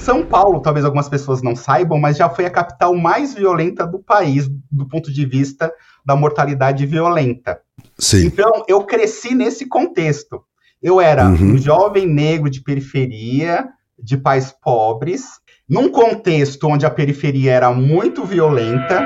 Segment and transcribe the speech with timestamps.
[0.00, 3.98] São Paulo, talvez algumas pessoas não saibam, mas já foi a capital mais violenta do
[3.98, 5.72] país do ponto de vista
[6.04, 7.60] da mortalidade violenta.
[7.98, 8.26] Sim.
[8.26, 10.42] Então, eu cresci nesse contexto.
[10.82, 11.52] Eu era Uhum.
[11.54, 13.68] um jovem negro de periferia,
[13.98, 15.24] de pais pobres,
[15.68, 19.04] num contexto onde a periferia era muito violenta.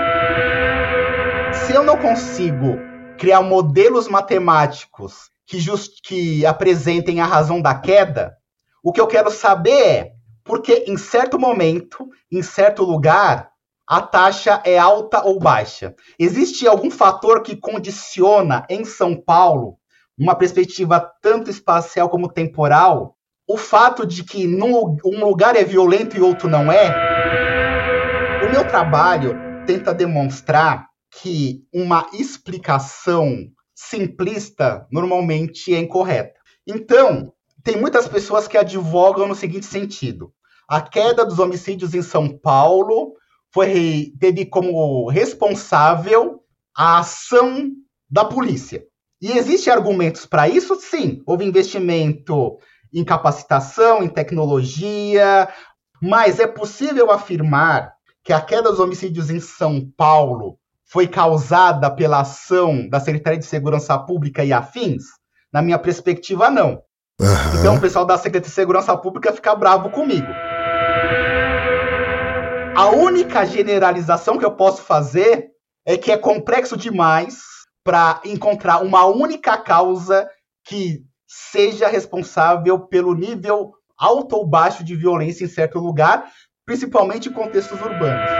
[1.67, 2.79] Se eu não consigo
[3.19, 8.35] criar modelos matemáticos que, just- que apresentem a razão da queda,
[8.83, 10.14] o que eu quero saber é
[10.45, 13.51] por que em certo momento, em certo lugar,
[13.87, 15.95] a taxa é alta ou baixa.
[16.19, 19.79] Existe algum fator que condiciona em São Paulo,
[20.19, 23.17] uma perspectiva tanto espacial como temporal,
[23.49, 26.95] o fato de que num, um lugar é violento e outro não é?
[28.47, 29.35] O meu trabalho
[29.67, 30.89] tenta demonstrar
[31.21, 36.41] que uma explicação simplista normalmente é incorreta.
[36.67, 37.33] Então,
[37.65, 40.33] tem muitas pessoas que advogam no seguinte sentido:
[40.69, 43.15] a queda dos homicídios em São Paulo
[43.53, 46.41] foi teve como responsável
[46.77, 47.71] a ação
[48.09, 48.85] da polícia.
[49.21, 50.77] E existem argumentos para isso?
[50.77, 51.23] Sim.
[51.27, 52.59] Houve investimento
[52.93, 55.49] em capacitação, em tecnologia,
[56.03, 62.21] mas é possível afirmar que a queda dos homicídios em São Paulo foi causada pela
[62.21, 65.05] ação da Secretaria de Segurança Pública e afins?
[65.53, 66.83] Na minha perspectiva, não.
[67.21, 67.61] Aham.
[67.61, 70.27] Então o pessoal da Secretaria de Segurança Pública fica bravo comigo.
[72.77, 75.51] A única generalização que eu posso fazer
[75.87, 77.41] é que é complexo demais
[77.85, 80.29] para encontrar uma única causa
[80.65, 86.27] que seja responsável pelo nível alto ou baixo de violência em certo lugar,
[86.67, 88.31] principalmente em contextos urbanos.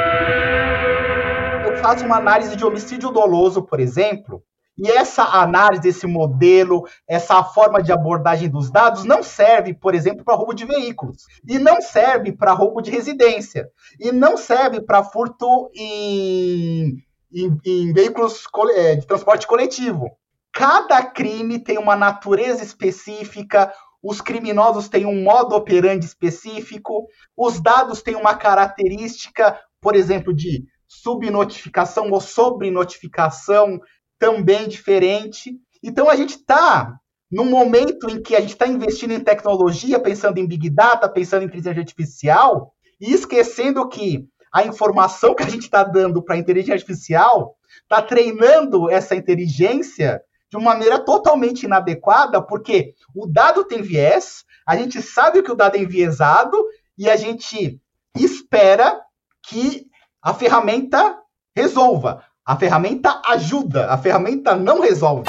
[1.65, 4.43] Eu faço uma análise de homicídio doloso, por exemplo,
[4.77, 10.25] e essa análise, esse modelo, essa forma de abordagem dos dados não serve, por exemplo,
[10.25, 11.25] para roubo de veículos.
[11.49, 13.69] E não serve para roubo de residência.
[14.01, 16.97] E não serve para furto em,
[17.33, 18.43] em- em veículos
[18.75, 20.11] eh, de transporte coletivo.
[20.53, 23.73] Cada crime tem uma natureza específica,
[24.03, 27.07] os criminosos têm um modo operandi específico,
[27.37, 33.81] os dados têm uma característica, por exemplo, de subnotificação ou sobrenotificação
[34.19, 35.59] também diferente.
[35.83, 36.99] Então a gente está
[37.31, 41.43] num momento em que a gente está investindo em tecnologia, pensando em Big Data, pensando
[41.43, 46.39] em inteligência artificial, e esquecendo que a informação que a gente está dando para a
[46.39, 53.83] inteligência artificial está treinando essa inteligência de uma maneira totalmente inadequada, porque o dado tem
[53.83, 56.57] viés, a gente sabe que o dado é enviesado
[56.97, 57.81] e a gente
[58.17, 59.01] espera
[59.43, 59.87] que
[60.23, 61.19] a ferramenta
[61.57, 62.25] resolva.
[62.47, 65.25] A ferramenta ajuda, a ferramenta não resolve.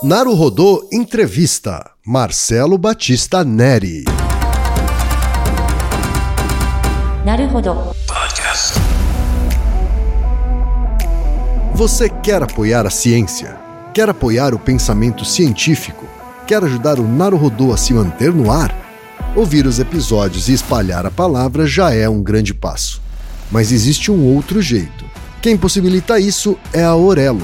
[0.00, 4.04] Naruhodô Entrevista Marcelo Batista Neri.
[8.06, 8.78] Podcast.
[11.74, 13.58] Você quer apoiar a ciência?
[13.92, 16.06] Quer apoiar o pensamento científico?
[16.46, 18.72] Quer ajudar o Naruhodô a se manter no ar?
[19.34, 23.02] Ouvir os episódios e espalhar a palavra já é um grande passo.
[23.50, 25.10] Mas existe um outro jeito
[25.42, 27.42] quem possibilita isso é a Aurelo.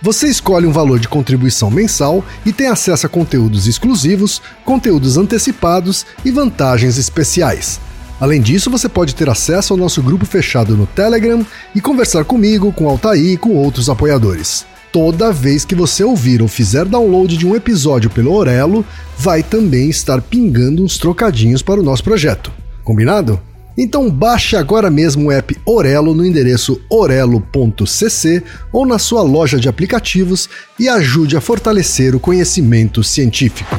[0.00, 6.06] Você escolhe um valor de contribuição mensal e tem acesso a conteúdos exclusivos, conteúdos antecipados
[6.24, 7.80] e vantagens especiais.
[8.20, 11.44] Além disso, você pode ter acesso ao nosso grupo fechado no Telegram
[11.74, 14.64] e conversar comigo, com Altair e com outros apoiadores.
[14.92, 18.86] Toda vez que você ouvir ou fizer download de um episódio pelo Orelo,
[19.18, 22.52] vai também estar pingando uns trocadinhos para o nosso projeto.
[22.84, 23.40] Combinado?
[23.82, 29.70] Então baixe agora mesmo o app Orelo no endereço orelo.cc ou na sua loja de
[29.70, 33.74] aplicativos e ajude a fortalecer o conhecimento científico.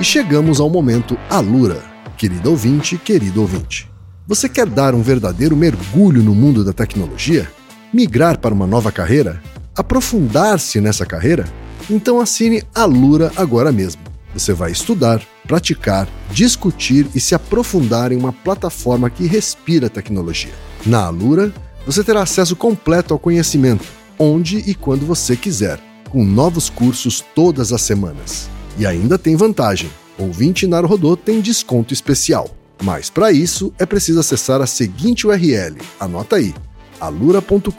[0.00, 1.84] E chegamos ao momento Alura.
[2.16, 3.88] Querido ouvinte, querido ouvinte.
[4.26, 7.48] Você quer dar um verdadeiro mergulho no mundo da tecnologia?
[7.92, 9.40] Migrar para uma nova carreira?
[9.76, 11.44] Aprofundar-se nessa carreira?
[11.90, 14.02] Então assine Alura agora mesmo.
[14.32, 20.52] Você vai estudar, praticar, discutir e se aprofundar em uma plataforma que respira tecnologia.
[20.84, 21.52] Na Alura,
[21.86, 23.84] você terá acesso completo ao conhecimento,
[24.18, 25.78] onde e quando você quiser,
[26.10, 28.48] com novos cursos todas as semanas.
[28.78, 32.48] E ainda tem vantagem: ouvinte Naruhodô tem desconto especial.
[32.82, 36.52] Mas para isso é preciso acessar a seguinte URL, anota aí,
[37.00, 37.70] alura.com.br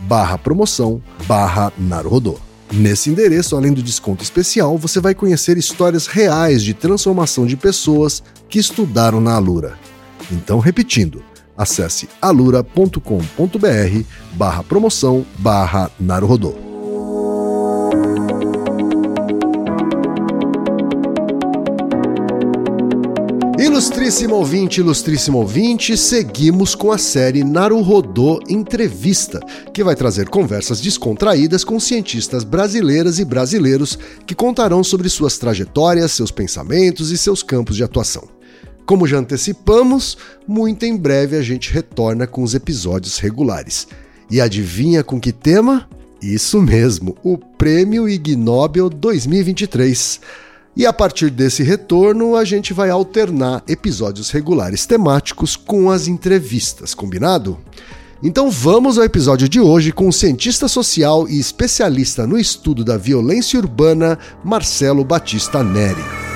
[0.00, 2.38] barra promoção barra Naruhodô.
[2.76, 8.20] Nesse endereço, além do desconto especial, você vai conhecer histórias reais de transformação de pessoas
[8.48, 9.78] que estudaram na Alura.
[10.32, 11.22] Então, repetindo,
[11.56, 12.98] acesse alura.com.br
[14.32, 16.73] barra promoção barra Naruhodô.
[24.04, 29.40] Ilustríssimo ouvinte, ilustríssimo ouvinte, seguimos com a série Naruhodô Entrevista,
[29.72, 36.12] que vai trazer conversas descontraídas com cientistas brasileiras e brasileiros que contarão sobre suas trajetórias,
[36.12, 38.28] seus pensamentos e seus campos de atuação.
[38.84, 43.88] Como já antecipamos, muito em breve a gente retorna com os episódios regulares.
[44.30, 45.88] E adivinha com que tema?
[46.20, 50.20] Isso mesmo, o Prêmio Ig Nobel 2023.
[50.76, 56.94] E a partir desse retorno, a gente vai alternar episódios regulares temáticos com as entrevistas,
[56.94, 57.56] combinado?
[58.20, 62.96] Então vamos ao episódio de hoje com o cientista social e especialista no estudo da
[62.96, 66.33] violência urbana, Marcelo Batista Neri.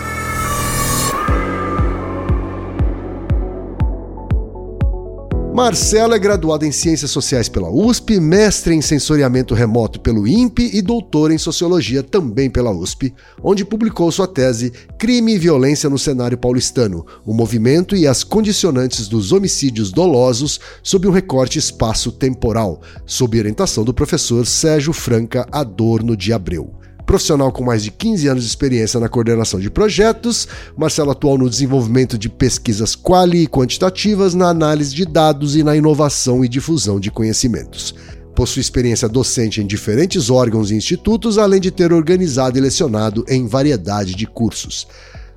[5.58, 10.80] Marcelo é graduado em Ciências Sociais pela USP, mestre em Sensoriamento Remoto pelo INPE e
[10.80, 13.12] doutor em Sociologia também pela USP,
[13.42, 19.08] onde publicou sua tese Crime e Violência no Cenário Paulistano, o movimento e as condicionantes
[19.08, 26.32] dos homicídios dolosos sob um recorte espaço-temporal, sob orientação do professor Sérgio Franca Adorno de
[26.32, 26.77] Abreu.
[27.08, 30.46] Profissional com mais de 15 anos de experiência na coordenação de projetos,
[30.76, 35.74] Marcelo atuou no desenvolvimento de pesquisas quali e quantitativas na análise de dados e na
[35.74, 37.94] inovação e difusão de conhecimentos.
[38.34, 43.46] Possui experiência docente em diferentes órgãos e institutos, além de ter organizado e lecionado em
[43.46, 44.86] variedade de cursos.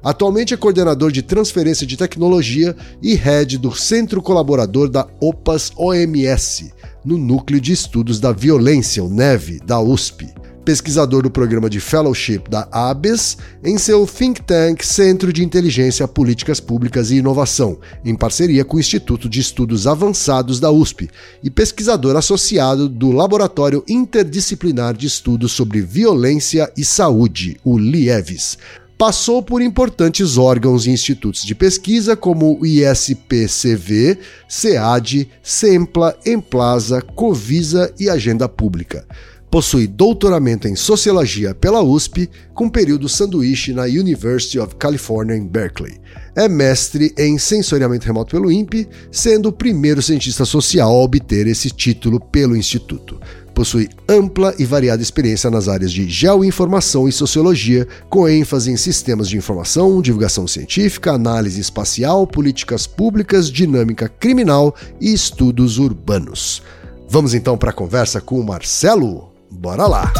[0.04, 6.74] Atualmente é coordenador de transferência de tecnologia e head do Centro Colaborador da OPAS OMS,
[7.06, 10.34] no Núcleo de Estudos da Violência, o NEV, da USP
[10.64, 16.60] pesquisador do programa de Fellowship da ABES, em seu think tank Centro de Inteligência, Políticas
[16.60, 21.10] Públicas e Inovação, em parceria com o Instituto de Estudos Avançados da USP,
[21.44, 28.58] e pesquisador associado do Laboratório Interdisciplinar de Estudos sobre Violência e Saúde, o LIEVES,
[29.02, 37.92] passou por importantes órgãos e institutos de pesquisa como o ISPCV, SEAD, SEMPLA, Emplasa, Covisa
[38.00, 39.04] e Agenda Pública.
[39.52, 46.00] Possui doutoramento em Sociologia pela USP, com período sanduíche na University of California em Berkeley.
[46.34, 51.70] É mestre em Sensoriamento Remoto pelo INPE, sendo o primeiro cientista social a obter esse
[51.70, 53.20] título pelo Instituto.
[53.54, 59.28] Possui ampla e variada experiência nas áreas de geoinformação e sociologia, com ênfase em sistemas
[59.28, 66.64] de informação, divulgação científica, análise espacial, políticas públicas, dinâmica criminal e estudos urbanos.
[67.10, 69.31] Vamos então para a conversa com o Marcelo?
[69.52, 70.12] Bora lá!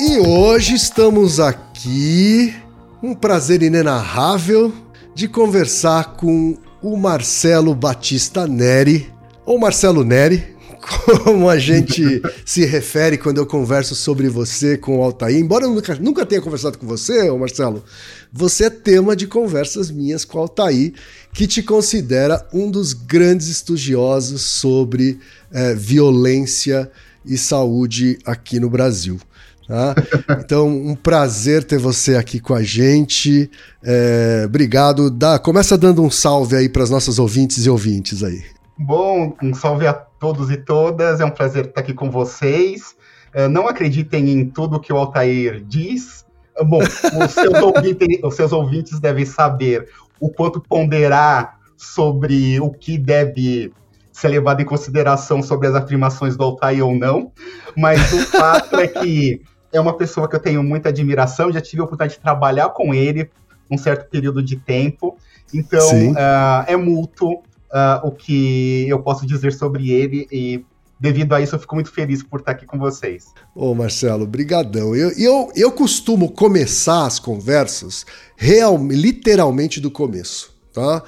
[0.00, 2.54] E hoje estamos aqui,
[3.02, 4.72] um prazer inenarrável
[5.14, 9.10] de conversar com o Marcelo Batista Neri,
[9.46, 10.52] ou Marcelo Neri,
[11.24, 15.38] como a gente se refere quando eu converso sobre você com o Altair.
[15.38, 17.84] Embora eu nunca, nunca tenha conversado com você, Marcelo,
[18.32, 20.92] você é tema de conversas minhas com o Altair,
[21.32, 25.18] que te considera um dos grandes estudiosos sobre
[25.50, 26.90] é, violência
[27.24, 29.18] e saúde aqui no Brasil.
[29.66, 29.94] Tá?
[30.44, 33.50] Então, um prazer ter você aqui com a gente.
[33.82, 35.10] É, obrigado.
[35.10, 38.42] Dá, começa dando um salve aí para as nossas ouvintes e ouvintes aí.
[38.76, 41.20] Bom, um salve a todos e todas.
[41.20, 42.94] É um prazer estar aqui com vocês.
[43.32, 46.26] É, não acreditem em tudo que o Altair diz.
[46.66, 49.88] Bom, os seus, ouvintes, os seus ouvintes devem saber
[50.22, 53.72] o quanto ponderar sobre o que deve
[54.12, 57.32] ser levado em consideração sobre as afirmações do Altair ou não,
[57.76, 61.82] mas o fato é que é uma pessoa que eu tenho muita admiração, já tive
[61.82, 63.28] a oportunidade de trabalhar com ele
[63.68, 65.18] um certo período de tempo,
[65.52, 67.38] então uh, é mútuo
[67.72, 70.64] uh, o que eu posso dizer sobre ele e
[71.02, 73.26] devido a isso, eu fico muito feliz por estar aqui com vocês.
[73.56, 74.94] Ô, Marcelo, brigadão.
[74.94, 78.06] Eu, eu, eu costumo começar as conversas
[78.36, 81.02] real, literalmente do começo, tá?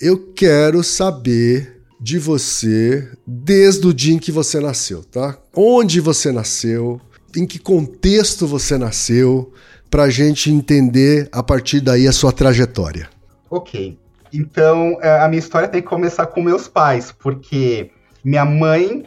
[0.00, 5.38] Eu quero saber de você desde o dia em que você nasceu, tá?
[5.54, 7.00] Onde você nasceu,
[7.36, 9.52] em que contexto você nasceu,
[9.88, 13.08] para a gente entender a partir daí a sua trajetória.
[13.48, 13.96] Ok.
[14.32, 17.92] Então, é, a minha história tem que começar com meus pais, porque
[18.24, 19.04] minha mãe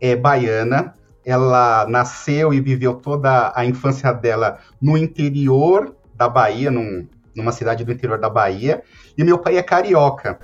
[0.00, 7.06] é baiana, ela nasceu e viveu toda a infância dela no interior da Bahia, num,
[7.34, 8.82] numa cidade do interior da Bahia,
[9.16, 10.38] e meu pai é carioca.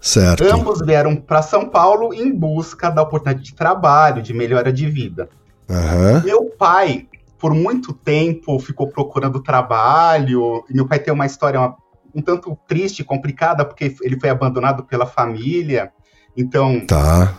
[0.00, 0.44] Certo.
[0.44, 5.28] Ambos vieram para São Paulo em busca da oportunidade de trabalho, de melhora de vida.
[5.68, 6.22] Uhum.
[6.24, 10.64] Meu pai, por muito tempo, ficou procurando trabalho.
[10.70, 11.76] Meu pai tem uma história uma,
[12.14, 15.90] um tanto triste, complicada, porque ele foi abandonado pela família.
[16.36, 17.34] Então, tá.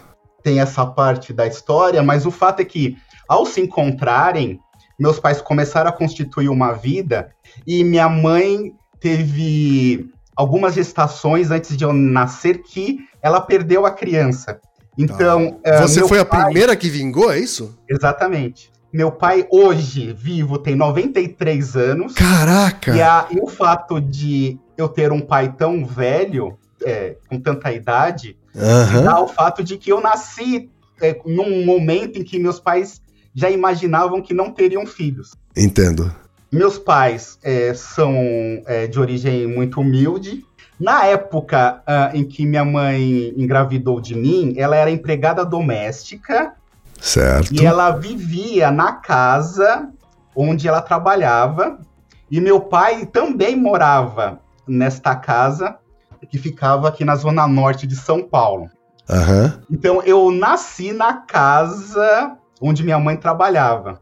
[0.49, 4.59] Tem essa parte da história, mas o fato é que, ao se encontrarem,
[4.99, 7.29] meus pais começaram a constituir uma vida
[7.67, 14.59] e minha mãe teve algumas gestações antes de eu nascer que ela perdeu a criança.
[14.97, 15.59] Então.
[15.63, 15.81] Tá.
[15.83, 16.41] Você foi pai...
[16.41, 17.77] a primeira que vingou, é isso?
[17.87, 18.71] Exatamente.
[18.91, 22.13] Meu pai, hoje, vivo, tem 93 anos.
[22.15, 22.95] Caraca!
[22.95, 27.71] E, a, e o fato de eu ter um pai tão velho, é, com tanta
[27.71, 29.27] idade, uhum.
[29.27, 30.69] fato de que eu nasci
[31.01, 33.01] é, num momento em que meus pais
[33.33, 35.35] já imaginavam que não teriam filhos.
[35.55, 36.13] Entendo.
[36.51, 38.13] Meus pais é, são
[38.65, 40.43] é, de origem muito humilde.
[40.79, 46.53] Na época uh, em que minha mãe engravidou de mim, ela era empregada doméstica
[46.99, 47.53] Certo.
[47.53, 49.89] E ela vivia na casa
[50.35, 51.79] onde ela trabalhava.
[52.29, 55.77] E meu pai também morava nesta casa,
[56.27, 58.69] que ficava aqui na zona norte de São Paulo.
[59.09, 59.51] Uhum.
[59.71, 63.99] Então eu nasci na casa onde minha mãe trabalhava.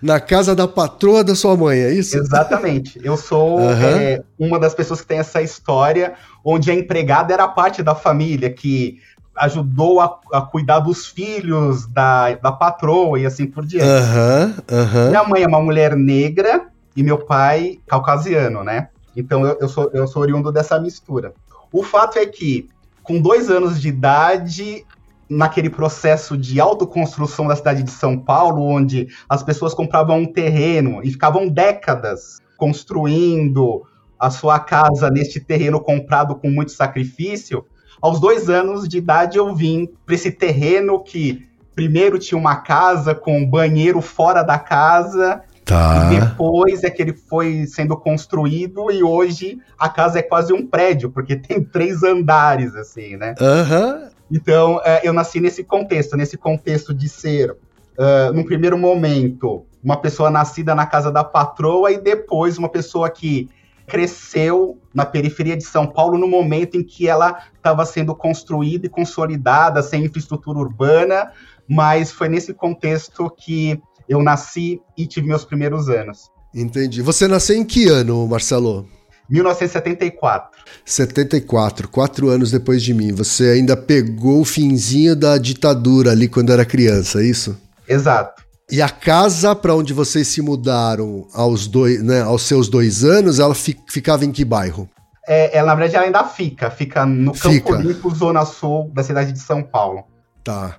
[0.00, 2.16] Na casa da patroa da sua mãe, é isso?
[2.16, 2.98] Exatamente.
[3.02, 3.70] Eu sou uhum.
[3.70, 8.50] é, uma das pessoas que tem essa história onde a empregada era parte da família,
[8.50, 9.00] que
[9.36, 13.84] ajudou a, a, cuidar dos filhos da, da patroa e assim por diante.
[13.86, 15.08] Uhum.
[15.08, 16.66] Minha mãe é uma mulher negra
[16.96, 18.88] e meu pai caucasiano, né?
[19.16, 21.32] Então eu, eu, sou, eu sou oriundo dessa mistura.
[21.74, 22.68] O fato é que,
[23.02, 24.86] com dois anos de idade,
[25.28, 31.00] naquele processo de autoconstrução da cidade de São Paulo, onde as pessoas compravam um terreno
[31.02, 33.82] e ficavam décadas construindo
[34.16, 37.66] a sua casa neste terreno comprado com muito sacrifício,
[38.00, 43.16] aos dois anos de idade eu vim para esse terreno que primeiro tinha uma casa
[43.16, 45.42] com banheiro fora da casa.
[45.64, 46.10] Tá.
[46.12, 50.66] E depois é que ele foi sendo construído e hoje a casa é quase um
[50.66, 53.34] prédio, porque tem três andares, assim, né?
[53.40, 54.08] Uhum.
[54.30, 59.96] Então, é, eu nasci nesse contexto, nesse contexto de ser, uh, num primeiro momento, uma
[59.96, 63.48] pessoa nascida na casa da patroa e depois uma pessoa que
[63.86, 68.90] cresceu na periferia de São Paulo no momento em que ela estava sendo construída e
[68.90, 71.30] consolidada, sem infraestrutura urbana,
[71.68, 76.30] mas foi nesse contexto que eu nasci e tive meus primeiros anos.
[76.54, 77.02] Entendi.
[77.02, 78.86] Você nasceu em que ano, Marcelo?
[79.28, 80.50] 1974.
[80.84, 83.12] 74, quatro anos depois de mim.
[83.12, 87.58] Você ainda pegou o finzinho da ditadura ali quando era criança, é isso?
[87.88, 88.44] Exato.
[88.70, 93.38] E a casa para onde vocês se mudaram aos, dois, né, aos seus dois anos,
[93.38, 94.88] ela fi, ficava em que bairro?
[95.26, 96.70] É, ela, na verdade, ela ainda fica.
[96.70, 97.72] Fica no fica.
[97.72, 100.04] Campo Limpo, Zona Sul da cidade de São Paulo.
[100.42, 100.76] Tá.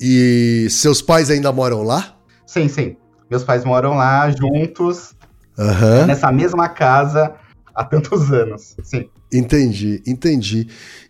[0.00, 2.17] E seus pais ainda moram lá?
[2.48, 2.96] Sim, sim.
[3.30, 5.14] Meus pais moram lá juntos,
[5.58, 6.06] uhum.
[6.06, 7.34] nessa mesma casa
[7.74, 8.74] há tantos anos.
[8.82, 9.06] Sim.
[9.30, 10.66] Entendi, entendi.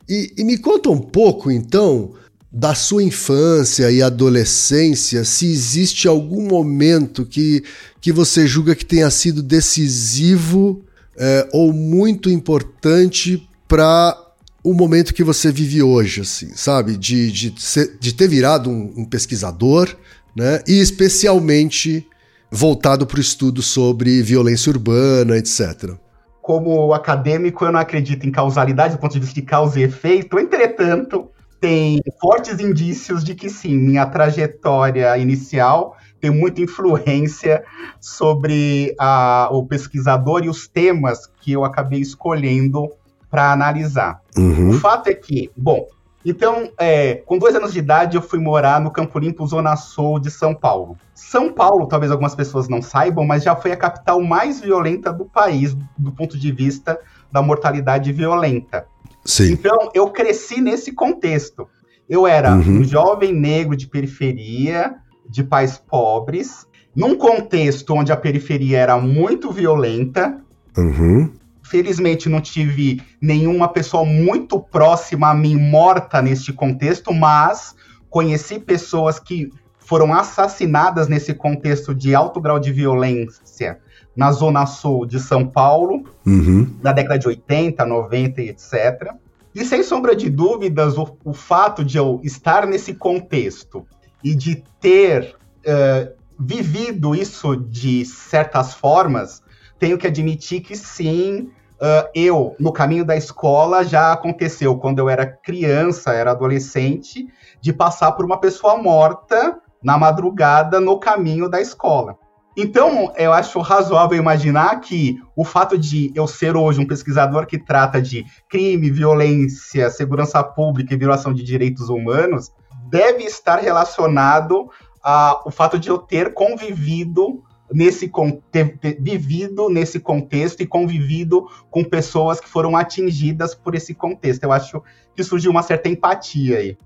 [0.08, 2.14] E, e me conta um pouco, então,
[2.50, 7.62] da sua infância e adolescência, se existe algum momento que,
[8.00, 10.82] que você julga que tenha sido decisivo
[11.16, 14.20] é, ou muito importante para
[14.64, 16.96] o momento que você vive hoje, assim, sabe?
[16.96, 19.96] De, de, ser, de ter virado um, um pesquisador,
[20.38, 20.60] né?
[20.66, 22.06] E especialmente
[22.50, 25.94] voltado para o estudo sobre violência urbana, etc.
[26.40, 30.38] Como acadêmico, eu não acredito em causalidade do ponto de vista de causa e efeito,
[30.38, 31.28] entretanto,
[31.60, 37.62] tem fortes indícios de que sim, minha trajetória inicial tem muita influência
[38.00, 42.88] sobre a, o pesquisador e os temas que eu acabei escolhendo
[43.30, 44.20] para analisar.
[44.36, 44.70] Uhum.
[44.70, 45.86] O fato é que, bom,
[46.24, 50.18] então, é, com dois anos de idade, eu fui morar no Campo Limpo, Zona Sul
[50.18, 50.96] de São Paulo.
[51.14, 55.24] São Paulo, talvez algumas pessoas não saibam, mas já foi a capital mais violenta do
[55.24, 56.98] país, do ponto de vista
[57.30, 58.86] da mortalidade violenta.
[59.24, 59.52] Sim.
[59.52, 61.68] Então, eu cresci nesse contexto.
[62.08, 62.80] Eu era uhum.
[62.80, 64.96] um jovem negro de periferia,
[65.28, 70.40] de pais pobres, num contexto onde a periferia era muito violenta.
[70.76, 71.30] Uhum.
[71.68, 77.74] Felizmente, não tive nenhuma pessoa muito próxima a mim morta neste contexto, mas
[78.08, 83.78] conheci pessoas que foram assassinadas nesse contexto de alto grau de violência
[84.16, 86.74] na Zona Sul de São Paulo, uhum.
[86.82, 89.12] na década de 80, 90 e etc.
[89.54, 93.86] E sem sombra de dúvidas, o, o fato de eu estar nesse contexto
[94.24, 99.42] e de ter uh, vivido isso de certas formas,
[99.78, 105.08] tenho que admitir que sim, uh, eu, no caminho da escola, já aconteceu quando eu
[105.08, 107.26] era criança, era adolescente,
[107.60, 112.16] de passar por uma pessoa morta na madrugada no caminho da escola.
[112.56, 117.56] Então, eu acho razoável imaginar que o fato de eu ser hoje um pesquisador que
[117.56, 122.50] trata de crime, violência, segurança pública e violação de direitos humanos
[122.90, 124.68] deve estar relacionado
[125.00, 128.10] ao fato de eu ter convivido nesse
[128.50, 134.44] ter, ter vivido nesse contexto e convivido com pessoas que foram atingidas por esse contexto.
[134.44, 134.82] Eu acho
[135.14, 136.76] que surgiu uma certa empatia aí.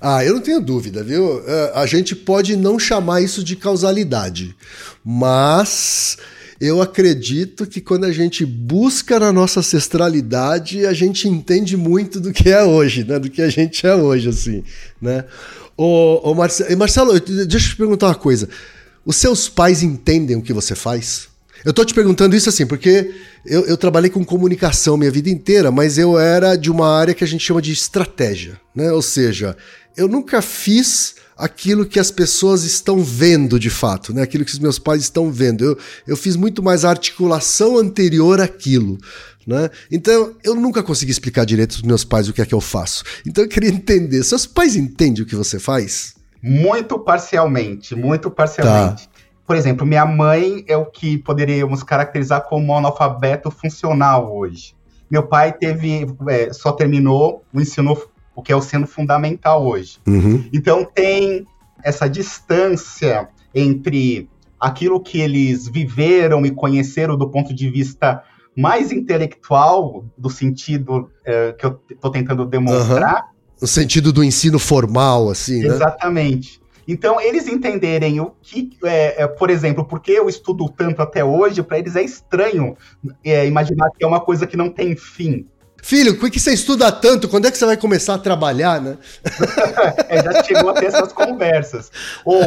[0.00, 1.42] Ah, eu não tenho dúvida, viu?
[1.46, 4.54] É, a gente pode não chamar isso de causalidade,
[5.02, 6.18] mas
[6.60, 12.32] eu acredito que quando a gente busca na nossa ancestralidade, a gente entende muito do
[12.32, 13.18] que é hoje, né?
[13.18, 14.62] Do que a gente é hoje, assim,
[15.00, 15.24] né?
[15.76, 18.48] Ô, ô Marcelo, Marcelo, deixa eu te perguntar uma coisa.
[19.04, 21.28] Os seus pais entendem o que você faz?
[21.64, 25.70] Eu tô te perguntando isso assim, porque eu, eu, trabalhei com comunicação minha vida inteira,
[25.70, 28.92] mas eu era de uma área que a gente chama de estratégia, né?
[28.92, 29.56] Ou seja,
[29.96, 34.22] eu nunca fiz aquilo que as pessoas estão vendo de fato, né?
[34.22, 35.64] Aquilo que os meus pais estão vendo.
[35.64, 38.98] Eu, eu fiz muito mais a articulação anterior àquilo.
[39.46, 39.70] Né?
[39.90, 43.04] Então, eu nunca consegui explicar direito aos meus pais o que é que eu faço.
[43.26, 44.22] Então, eu queria entender.
[44.22, 46.14] Seus pais entendem o que você faz?
[46.46, 49.08] Muito parcialmente, muito parcialmente.
[49.08, 49.14] Tá.
[49.46, 54.74] Por exemplo, minha mãe é o que poderíamos caracterizar como analfabeto funcional hoje.
[55.10, 57.96] Meu pai teve, é, só terminou o ensino,
[58.36, 59.98] o que é o ensino fundamental hoje.
[60.06, 60.44] Uhum.
[60.52, 61.46] Então tem
[61.82, 64.28] essa distância entre
[64.60, 68.22] aquilo que eles viveram e conheceram do ponto de vista
[68.54, 73.22] mais intelectual, do sentido é, que eu estou tentando demonstrar.
[73.22, 73.33] Uhum.
[73.60, 75.74] No sentido do ensino formal, assim, né?
[75.74, 76.60] Exatamente.
[76.86, 81.62] Então, eles entenderem o que, é, é, por exemplo, porque eu estudo tanto até hoje,
[81.62, 82.76] para eles é estranho
[83.24, 85.46] é, imaginar que é uma coisa que não tem fim.
[85.82, 87.28] Filho, por que você estuda tanto?
[87.28, 88.96] Quando é que você vai começar a trabalhar, né?
[90.08, 91.90] é, já chegou a ter essas conversas.
[92.24, 92.40] Ou,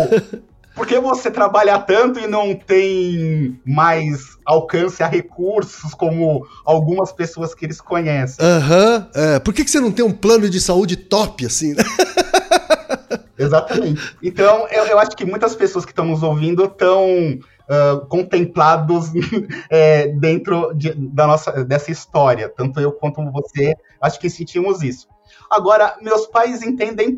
[0.77, 7.55] por que você trabalha tanto e não tem mais alcance a recursos como algumas pessoas
[7.55, 8.45] que eles conhecem?
[8.45, 9.09] Aham.
[9.15, 9.39] Uhum, é.
[9.39, 11.83] Por que, que você não tem um plano de saúde top, assim, né?
[13.39, 14.15] Exatamente.
[14.21, 19.11] Então, eu, eu, acho que muitas pessoas que estão nos ouvindo estão uh, contemplados
[19.71, 22.49] é, dentro de, da nossa, dessa história.
[22.55, 25.07] Tanto eu quanto você, acho que sentimos isso.
[25.49, 27.17] Agora, meus pais entendem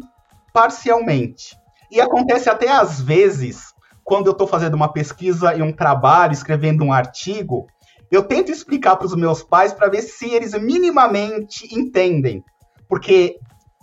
[0.54, 1.60] parcialmente.
[1.92, 3.74] E acontece até às vezes,
[4.04, 7.68] quando eu estou fazendo uma pesquisa e um trabalho, escrevendo um artigo,
[8.12, 12.44] eu tento explicar para os meus pais para ver se eles minimamente entendem.
[12.88, 13.38] Porque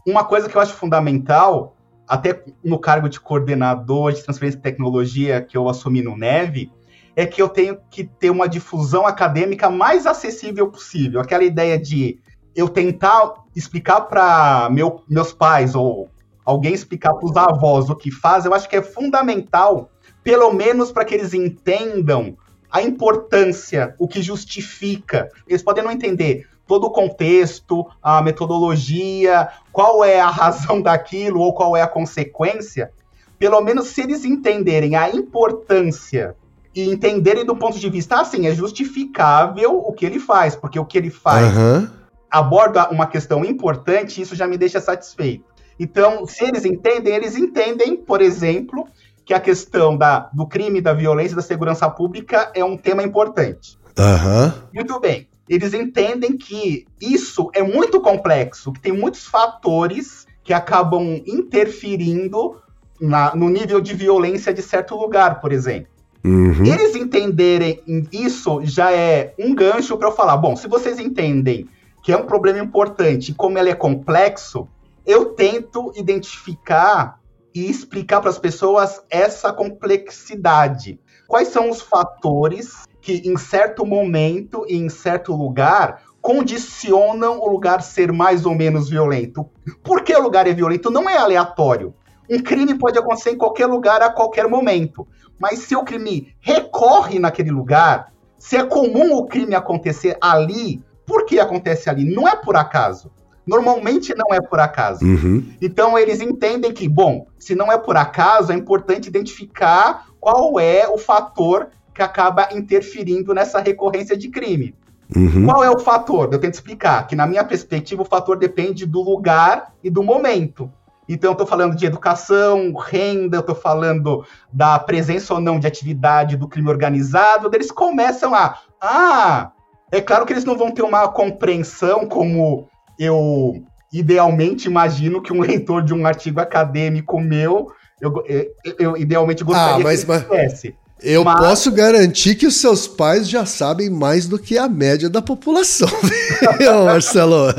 [0.07, 1.77] uma coisa que eu acho fundamental
[2.09, 6.71] até no cargo de coordenador de transferência de tecnologia que eu assumi no Neve,
[7.17, 11.21] é que eu tenho que ter uma difusão acadêmica mais acessível possível.
[11.21, 12.21] Aquela ideia de
[12.55, 16.09] eu tentar explicar para meu, meus pais ou
[16.47, 19.91] alguém explicar para os avós o que faz, eu acho que é fundamental,
[20.23, 22.37] pelo menos para que eles entendam
[22.71, 25.29] a importância, o que justifica.
[25.49, 31.53] Eles podem não entender todo o contexto, a metodologia, qual é a razão daquilo ou
[31.53, 32.93] qual é a consequência,
[33.39, 36.35] pelo menos se eles entenderem a importância
[36.75, 40.85] e entenderem do ponto de vista, assim, é justificável o que ele faz, porque o
[40.85, 41.89] que ele faz uhum.
[42.31, 45.56] aborda uma questão importante, isso já me deixa satisfeito.
[45.79, 48.87] Então, se eles entendem, eles entendem, por exemplo,
[49.25, 53.79] que a questão da, do crime, da violência, da segurança pública é um tema importante.
[53.99, 54.53] Uhum.
[54.73, 61.23] Muito bem eles entendem que isso é muito complexo, que tem muitos fatores que acabam
[61.27, 62.57] interferindo
[63.01, 65.89] na, no nível de violência de certo lugar, por exemplo.
[66.25, 66.65] Uhum.
[66.65, 67.81] Eles entenderem
[68.13, 71.69] isso já é um gancho para eu falar: bom, se vocês entendem
[72.03, 74.67] que é um problema importante e como ele é complexo,
[75.07, 77.21] eu tento identificar
[77.55, 81.01] e explicar para as pessoas essa complexidade.
[81.27, 87.81] Quais são os fatores que em certo momento e em certo lugar condicionam o lugar
[87.81, 89.49] ser mais ou menos violento.
[89.85, 90.91] Por que o lugar é violento?
[90.91, 91.95] Não é aleatório.
[92.29, 95.07] Um crime pode acontecer em qualquer lugar a qualquer momento.
[95.39, 101.27] Mas se o crime recorre naquele lugar, se é comum o crime acontecer ali, por
[101.27, 102.05] que acontece ali?
[102.13, 103.13] Não é por acaso.
[103.47, 105.05] Normalmente não é por acaso.
[105.05, 105.47] Uhum.
[105.63, 110.89] Então eles entendem que, bom, se não é por acaso, é importante identificar qual é
[110.89, 114.75] o fator que acaba interferindo nessa recorrência de crime.
[115.15, 115.47] Uhum.
[115.47, 116.29] Qual é o fator?
[116.33, 120.71] Eu tento explicar que, na minha perspectiva, o fator depende do lugar e do momento.
[121.09, 125.67] Então, eu estou falando de educação, renda, eu estou falando da presença ou não de
[125.67, 127.49] atividade do crime organizado.
[127.55, 128.59] Eles começam a.
[128.81, 129.53] Ah,
[129.93, 135.41] é claro que eles não vão ter uma compreensão como eu idealmente imagino que um
[135.41, 137.69] leitor de um artigo acadêmico meu,
[138.01, 140.63] eu, eu, eu idealmente gostaria ah, mas, que mas...
[141.03, 141.39] Eu Mas...
[141.41, 145.89] posso garantir que os seus pais já sabem mais do que a média da população,
[146.87, 147.53] Marcelo?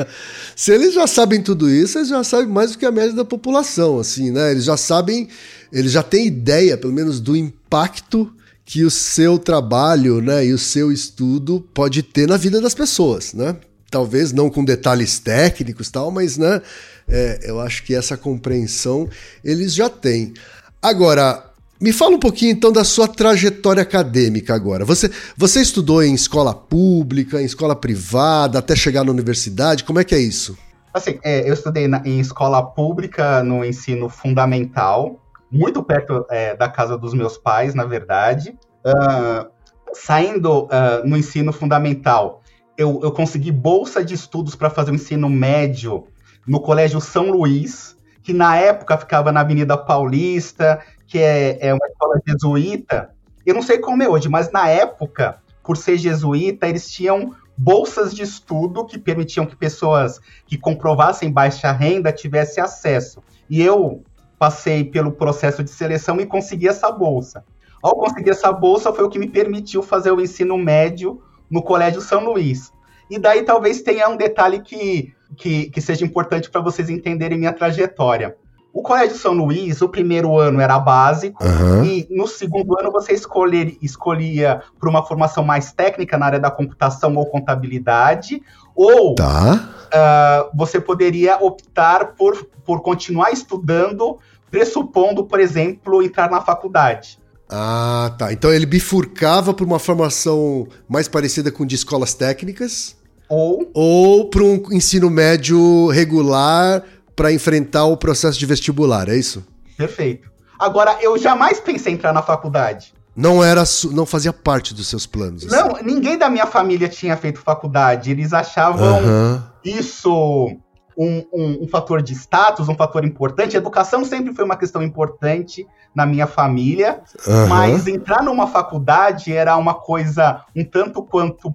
[0.55, 3.23] Se eles já sabem tudo isso, eles já sabem mais do que a média da
[3.23, 4.51] população, assim, né?
[4.51, 5.27] Eles já sabem,
[5.71, 8.33] eles já têm ideia, pelo menos, do impacto
[8.65, 13.33] que o seu trabalho, né, e o seu estudo pode ter na vida das pessoas,
[13.33, 13.55] né?
[13.89, 16.61] Talvez não com detalhes técnicos tal, mas, né,
[17.07, 19.09] é, eu acho que essa compreensão
[19.43, 20.33] eles já têm.
[20.81, 21.47] Agora,
[21.79, 24.83] me fala um pouquinho então da sua trajetória acadêmica agora.
[24.83, 29.83] Você, você estudou em escola pública, em escola privada, até chegar na universidade?
[29.83, 30.57] Como é que é isso?
[30.93, 35.21] Assim, é, eu estudei na, em escola pública no ensino fundamental,
[35.51, 38.57] muito perto é, da casa dos meus pais, na verdade.
[38.83, 39.47] Uh,
[39.93, 42.41] saindo uh, no ensino fundamental,
[42.77, 46.07] eu, eu consegui bolsa de estudos para fazer o ensino médio
[46.45, 51.87] no Colégio São Luís, que na época ficava na Avenida Paulista, que é, é uma
[51.87, 53.09] escola jesuíta.
[53.45, 58.13] Eu não sei como é hoje, mas na época, por ser jesuíta, eles tinham bolsas
[58.13, 63.23] de estudo que permitiam que pessoas que comprovassem baixa renda tivessem acesso.
[63.49, 64.03] E eu
[64.37, 67.43] passei pelo processo de seleção e consegui essa bolsa.
[67.81, 72.01] Ao conseguir essa bolsa, foi o que me permitiu fazer o ensino médio no Colégio
[72.01, 72.71] São Luís.
[73.09, 77.53] E daí talvez tenha um detalhe que, que, que seja importante para vocês entenderem minha
[77.53, 78.35] trajetória.
[78.73, 81.83] O Colégio São Luís, o primeiro ano era básico, uhum.
[81.83, 86.51] e no segundo ano você escolher, escolhia para uma formação mais técnica na área da
[86.51, 88.39] computação ou contabilidade,
[88.75, 89.67] ou tá.
[89.87, 94.19] uh, você poderia optar por, por continuar estudando,
[94.51, 97.17] pressupondo, por exemplo, entrar na faculdade.
[97.49, 98.33] Ah, tá.
[98.33, 102.95] Então ele bifurcava para uma formação mais parecida com de escolas técnicas.
[103.29, 103.69] Ou.
[103.73, 106.83] Ou para um ensino médio regular
[107.15, 109.45] para enfrentar o processo de vestibular, é isso?
[109.77, 110.29] Perfeito.
[110.59, 112.93] Agora, eu jamais pensei em entrar na faculdade.
[113.15, 115.45] Não era, não fazia parte dos seus planos.
[115.45, 115.55] Assim.
[115.55, 118.11] Não, ninguém da minha família tinha feito faculdade.
[118.11, 119.41] Eles achavam uhum.
[119.65, 120.55] isso
[120.97, 123.55] um, um, um, fator de status, um fator importante.
[123.55, 127.47] A educação sempre foi uma questão importante na minha família, uhum.
[127.47, 131.53] mas entrar numa faculdade era uma coisa um tanto quanto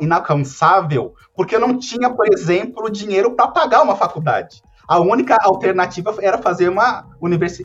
[0.00, 4.62] inalcançável, porque eu não tinha, por exemplo, dinheiro para pagar uma faculdade.
[4.86, 7.06] A única alternativa era fazer uma,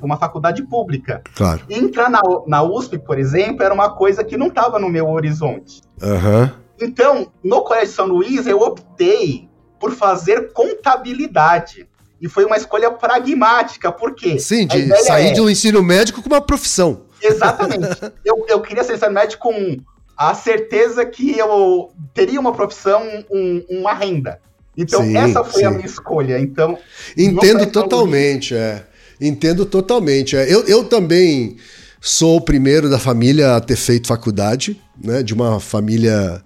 [0.02, 1.21] uma faculdade pública.
[1.36, 1.62] Claro.
[1.67, 5.10] E entrar na, na USP, por exemplo, era uma coisa que não estava no meu
[5.10, 5.82] horizonte.
[6.02, 6.49] Uhum.
[6.82, 9.48] Então, no Colégio São Luís, eu optei
[9.79, 11.87] por fazer contabilidade.
[12.21, 14.37] E foi uma escolha pragmática, por quê?
[14.39, 15.31] Sim, de sair é...
[15.31, 17.05] de um ensino médico com uma profissão.
[17.21, 17.97] Exatamente.
[18.25, 19.77] eu, eu queria ser ensino médico com
[20.17, 24.39] a certeza que eu teria uma profissão, um, uma renda.
[24.75, 25.65] Então, sim, essa foi sim.
[25.65, 26.39] a minha escolha.
[26.39, 26.77] Então,
[27.17, 28.85] Entendo totalmente, é.
[29.19, 30.35] Entendo totalmente.
[30.35, 30.53] É.
[30.53, 31.57] Eu, eu também
[32.01, 35.23] sou o primeiro da família a ter feito faculdade, né?
[35.23, 36.41] De uma família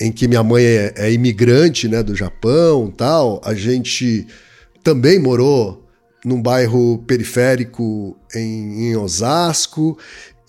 [0.00, 2.02] em que minha mãe é, é imigrante, né?
[2.02, 3.40] Do Japão tal.
[3.44, 4.26] A gente
[4.82, 5.84] também morou
[6.24, 9.98] num bairro periférico em, em Osasco.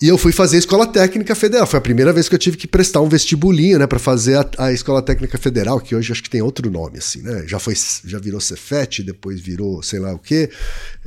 [0.00, 1.66] E eu fui fazer a Escola Técnica Federal.
[1.66, 4.50] Foi a primeira vez que eu tive que prestar um vestibulinho, né, para fazer a,
[4.58, 7.44] a, Escola Técnica Federal, que hoje acho que tem outro nome, assim, né?
[7.46, 10.50] Já foi, já virou Cefet, depois virou sei lá o quê.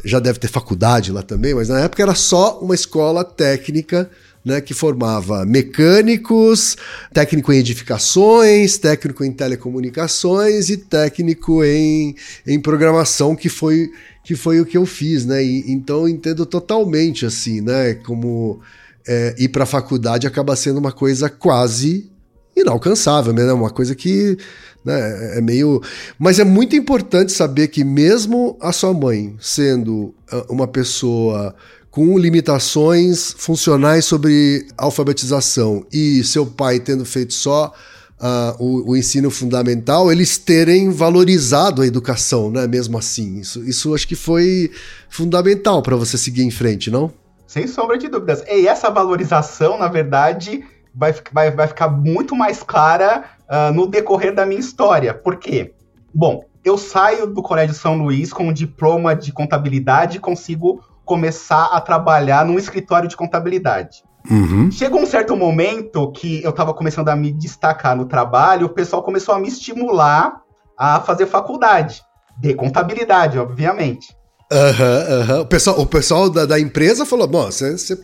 [0.04, 4.10] Já deve ter faculdade lá também, mas na época era só uma escola técnica,
[4.44, 6.78] né, que formava mecânicos,
[7.14, 12.16] técnico em edificações, técnico em telecomunicações e técnico em,
[12.48, 13.90] em programação, que foi
[14.24, 15.44] que foi o que eu fiz, né?
[15.44, 17.96] E, então eu entendo totalmente assim, né?
[17.96, 18.60] Como
[19.08, 22.12] é, ir para a faculdade acaba sendo uma coisa quase
[22.56, 23.52] inalcançável, né?
[23.52, 24.38] Uma coisa que
[24.84, 25.82] né, é meio.
[26.18, 31.56] Mas é muito importante saber que, mesmo a sua mãe sendo ah, uma pessoa
[31.92, 37.74] com limitações funcionais sobre alfabetização e seu pai tendo feito só
[38.20, 42.68] uh, o, o, ensino fundamental, eles terem valorizado a educação, né?
[42.68, 43.40] Mesmo assim.
[43.40, 44.72] Isso, isso acho que foi
[45.10, 47.12] fundamental para você seguir em frente, não?
[47.48, 48.44] Sem sombra de dúvidas.
[48.48, 54.36] E essa valorização, na verdade, vai, vai, vai ficar muito mais clara uh, no decorrer
[54.36, 55.14] da minha história.
[55.14, 55.74] Por quê?
[56.14, 61.66] Bom, eu saio do Colégio São Luís com um diploma de contabilidade e consigo começar
[61.74, 64.04] a trabalhar num escritório de contabilidade.
[64.30, 64.70] Uhum.
[64.72, 69.02] Chegou um certo momento que eu estava começando a me destacar no trabalho, o pessoal
[69.02, 70.40] começou a me estimular
[70.78, 72.04] a fazer faculdade,
[72.38, 74.16] de contabilidade, obviamente.
[74.52, 75.42] Uhum, uhum.
[75.42, 77.98] O pessoal, o pessoal da, da empresa falou: bom, você,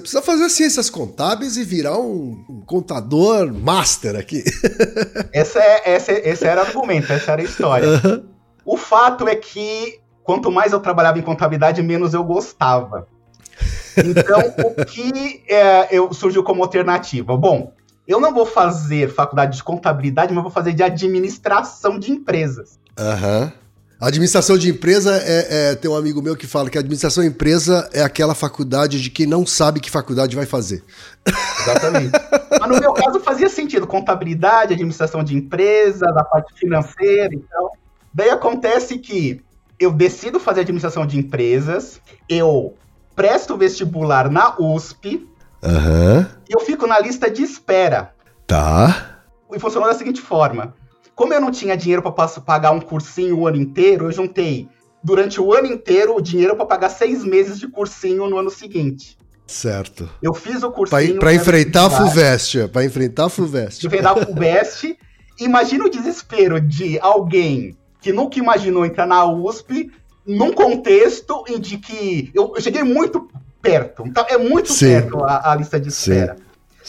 [0.00, 4.42] precisa fazer ciências contábeis e virar um, um contador master aqui.
[5.32, 7.88] esse, é, esse, esse era o argumento, essa era a história.
[7.88, 8.24] Uhum.
[8.64, 13.06] O fato é que quanto mais eu trabalhava em contabilidade, menos eu gostava.
[13.96, 17.36] Então, o que é, eu, surgiu como alternativa?
[17.36, 17.72] Bom,
[18.06, 22.78] eu não vou fazer faculdade de contabilidade, mas vou fazer de administração de empresas.
[22.98, 23.52] Aham.
[23.54, 23.62] Uhum.
[24.02, 27.30] Administração de empresa é, é, Tem um amigo meu que fala que a administração de
[27.30, 30.82] empresa é aquela faculdade de quem não sabe que faculdade vai fazer.
[31.60, 32.10] Exatamente.
[32.50, 33.86] Mas no meu caso fazia sentido.
[33.86, 37.76] Contabilidade, administração de empresa, da parte financeira e tal.
[38.12, 39.40] Daí acontece que
[39.82, 42.74] eu decido fazer administração de empresas, eu
[43.14, 45.28] presto vestibular na USP
[45.62, 46.28] Aham.
[46.48, 48.14] e eu fico na lista de espera.
[48.46, 49.20] Tá.
[49.52, 50.74] E funcionou da seguinte forma:
[51.14, 54.68] como eu não tinha dinheiro para pagar um cursinho o ano inteiro, eu juntei
[55.02, 59.18] durante o ano inteiro o dinheiro para pagar seis meses de cursinho no ano seguinte.
[59.46, 60.08] Certo.
[60.22, 61.18] Eu fiz o cursinho.
[61.18, 62.68] pra né, enfrentar a FUVEST.
[62.68, 63.86] Pra enfrentar a FUVEST.
[63.86, 64.96] Enfrentar a FUVEST.
[65.38, 69.90] Imagina o desespero de alguém que nunca imaginou entrar na USP
[70.26, 73.28] num contexto em de que eu, eu cheguei muito
[73.62, 74.04] perto.
[74.06, 74.86] Então, é muito Sim.
[74.86, 76.12] perto a, a lista de Sim.
[76.12, 76.36] espera.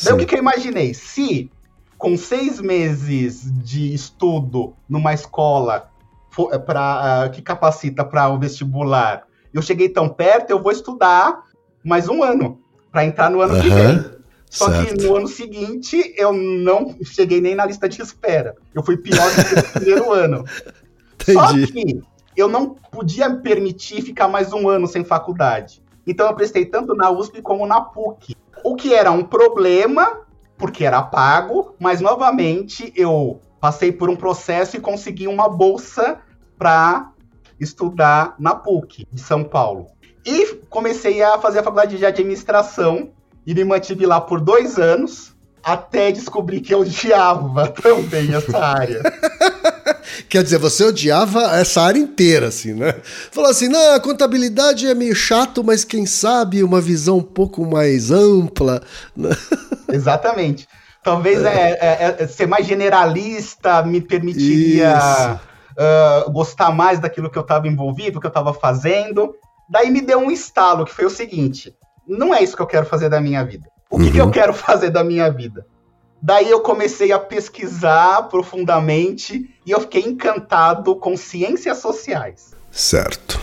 [0.04, 0.28] Daí o que, Sim.
[0.28, 0.94] que eu imaginei?
[0.94, 1.50] Se
[1.98, 5.90] com seis meses de estudo numa escola
[6.32, 9.24] fo- eh, pra, ah, que capacita para o vestibular,
[9.54, 11.44] eu cheguei tão perto, eu vou estudar
[11.84, 12.60] mais um ano
[12.92, 14.04] para entrar no ano que vem.
[14.50, 15.04] Só que Certo.
[15.04, 18.56] no ano seguinte eu não cheguei nem na lista de espera.
[18.74, 20.46] Eu fui pior do que no primeiro ano.
[21.26, 21.72] Só Entendi.
[21.72, 22.02] que
[22.36, 25.82] eu não podia me permitir ficar mais um ano sem faculdade.
[26.06, 28.36] Então eu prestei tanto na USP como na PUC.
[28.64, 30.22] O que era um problema,
[30.58, 36.20] porque era pago, mas novamente eu passei por um processo e consegui uma bolsa
[36.58, 37.12] para
[37.60, 39.88] estudar na PUC de São Paulo.
[40.26, 43.12] E comecei a fazer a faculdade de administração
[43.46, 49.02] e me mantive lá por dois anos até descobrir que eu odiava também essa área.
[50.30, 52.94] Quer dizer, você odiava essa área inteira, assim, né?
[53.32, 57.66] Falou assim, não, a contabilidade é meio chato, mas quem sabe uma visão um pouco
[57.66, 58.82] mais ampla.
[59.16, 59.30] né?
[59.92, 60.68] Exatamente.
[61.04, 65.40] Talvez é, é- é- ser mais generalista me permitiria
[65.78, 69.34] ah, gostar mais daquilo que eu estava envolvido, que eu estava fazendo.
[69.70, 71.74] Daí me deu um estalo, que foi o seguinte:
[72.08, 73.68] não é isso que eu quero fazer da minha vida.
[73.90, 74.32] O que, que eu Uhum.
[74.32, 75.66] quero fazer da minha vida?
[76.26, 82.54] Daí eu comecei a pesquisar profundamente e eu fiquei encantado com ciências sociais.
[82.72, 83.38] Certo.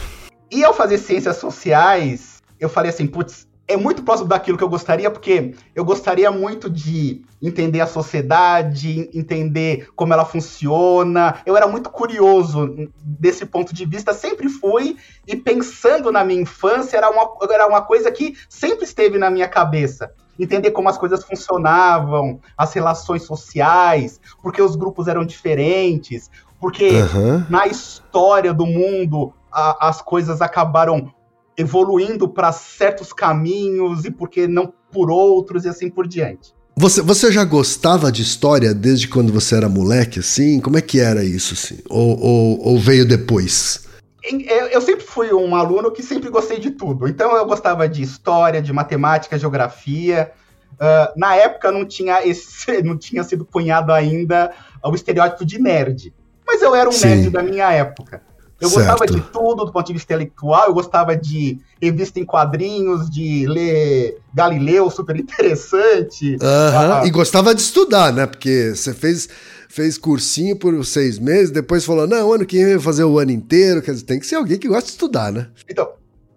[0.51, 4.69] E ao fazer ciências sociais, eu falei assim, putz, é muito próximo daquilo que eu
[4.69, 11.37] gostaria, porque eu gostaria muito de entender a sociedade, entender como ela funciona.
[11.47, 16.97] Eu era muito curioso desse ponto de vista, sempre fui, e pensando na minha infância,
[16.97, 20.13] era uma, era uma coisa que sempre esteve na minha cabeça.
[20.39, 27.47] Entender como as coisas funcionavam, as relações sociais, porque os grupos eram diferentes, porque Aham.
[27.49, 31.13] na história do mundo a- as coisas acabaram
[31.57, 36.53] evoluindo para certos caminhos e porque não por outros e assim por diante.
[36.77, 40.61] Você, você já gostava de história desde quando você era moleque, assim?
[40.61, 41.79] Como é que era isso, assim?
[41.89, 43.87] Ou, ou, ou veio depois?
[44.25, 47.07] Em- Eu, sempre fui um aluno que sempre gostei de tudo.
[47.07, 50.33] Então eu gostava de história, de matemática, geografia.
[50.79, 54.51] Ah, na época não tinha, esse, não tinha sido cunhado ainda
[54.83, 56.15] o estereótipo de nerd.
[56.47, 57.07] Mas eu era um Sim.
[57.09, 58.23] nerd da minha época.
[58.61, 59.15] Eu gostava Certo.
[59.15, 64.19] de tudo do ponto de vista intelectual, eu gostava de revista em quadrinhos, de ler
[64.35, 66.37] Galileu, super interessante.
[66.43, 67.01] Aham.
[67.01, 67.07] Ah.
[67.07, 68.27] E gostava de estudar, né?
[68.27, 69.29] Porque você fez,
[69.69, 73.19] fez cursinho por seis meses, depois falou, não, ano que vem eu vou fazer o
[73.19, 73.81] ano inteiro.
[73.81, 75.49] Quer dizer, tem que ser alguém que gosta de estudar, né?
[75.69, 75.89] Então,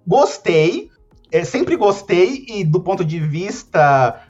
[0.07, 0.89] gostei,
[1.29, 4.21] é, sempre gostei, e do ponto de vista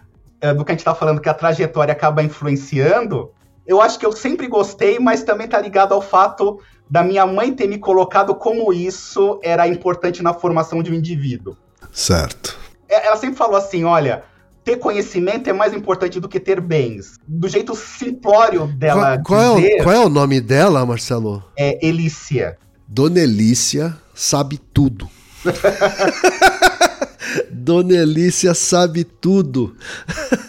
[0.41, 3.29] é, do que a gente tá falando, que a trajetória acaba influenciando,
[3.67, 7.53] eu acho que eu sempre gostei, mas também tá ligado ao fato da minha mãe
[7.53, 11.55] ter me colocado como isso era importante na formação de um indivíduo.
[11.91, 12.57] Certo.
[12.89, 14.23] É, Ela sempre falou assim: olha,
[14.63, 17.19] ter conhecimento é mais importante do que ter bens.
[17.27, 21.43] Do jeito simplório dela Qual, qual é dizer, o, qual é o nome dela, Marcelo?
[21.57, 22.57] é Elícia.
[22.87, 25.09] Dona Elícia sabe tudo.
[27.51, 29.75] Dona Elícia sabe tudo.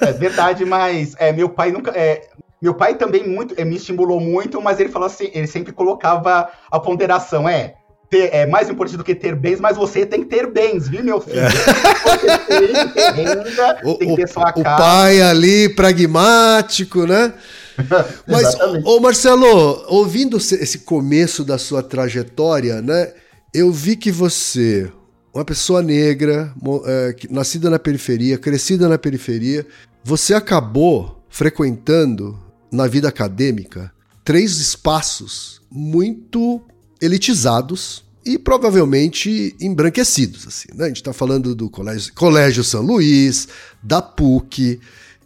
[0.01, 1.91] É verdade, mas é, meu pai nunca.
[1.93, 2.29] é,
[2.65, 6.49] meu pai também muito, é, me estimulou muito, mas ele falou assim, ele sempre colocava
[6.71, 7.75] a ponderação, é.
[8.11, 11.03] ter- é mais importante do que ter bens, mas você tem que ter bens, viu,
[11.05, 11.41] meu filho?
[11.43, 14.77] Você tem que ter renda, O, tem que ter sua o- o casa.
[14.83, 17.33] pai ali, pragmático, né?
[18.29, 23.13] Mas, ô Marcelo, ouvindo se- esse começo da sua trajetória, né?
[23.53, 24.89] Eu vi que você,
[25.35, 26.53] uma pessoa negra,
[26.87, 29.67] é, que- nascida na periferia, crescida na periferia,
[30.05, 32.39] você acabou frequentando
[32.75, 33.93] na vida acadêmica
[34.25, 36.61] três espaços muito
[37.01, 40.47] elitizados e provavelmente embranquecidos.
[40.47, 40.85] Assim, né?
[40.85, 43.49] A gente está falando do Colégio, Colégio São Luís,
[43.83, 44.81] da PUC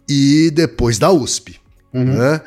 [0.07, 1.59] e depois da USP.
[1.93, 2.03] Uhum.
[2.03, 2.41] Né?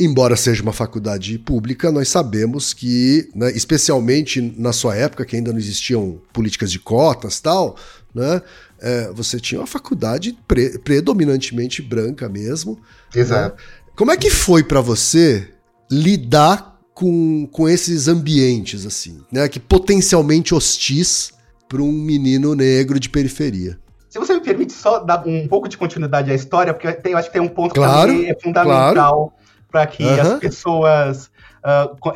[0.00, 5.52] embora seja uma faculdade pública, nós sabemos que, né, especialmente na sua época, que ainda
[5.52, 7.76] não existiam políticas de cotas tal,
[8.14, 8.42] né,
[8.80, 12.80] é, você tinha uma faculdade pre predominantemente branca mesmo.
[13.14, 13.56] Exato.
[13.56, 13.62] Né?
[13.96, 15.52] Como é que foi para você
[15.90, 21.32] lidar com, com esses ambientes, assim, né, que potencialmente hostis
[21.68, 23.78] para um menino negro de periferia?
[24.08, 27.28] Se você me permite só dar um pouco de continuidade à história, porque eu acho
[27.28, 29.32] que tem um ponto claro, que é fundamental claro.
[29.70, 30.34] para que Aham.
[30.34, 31.30] as pessoas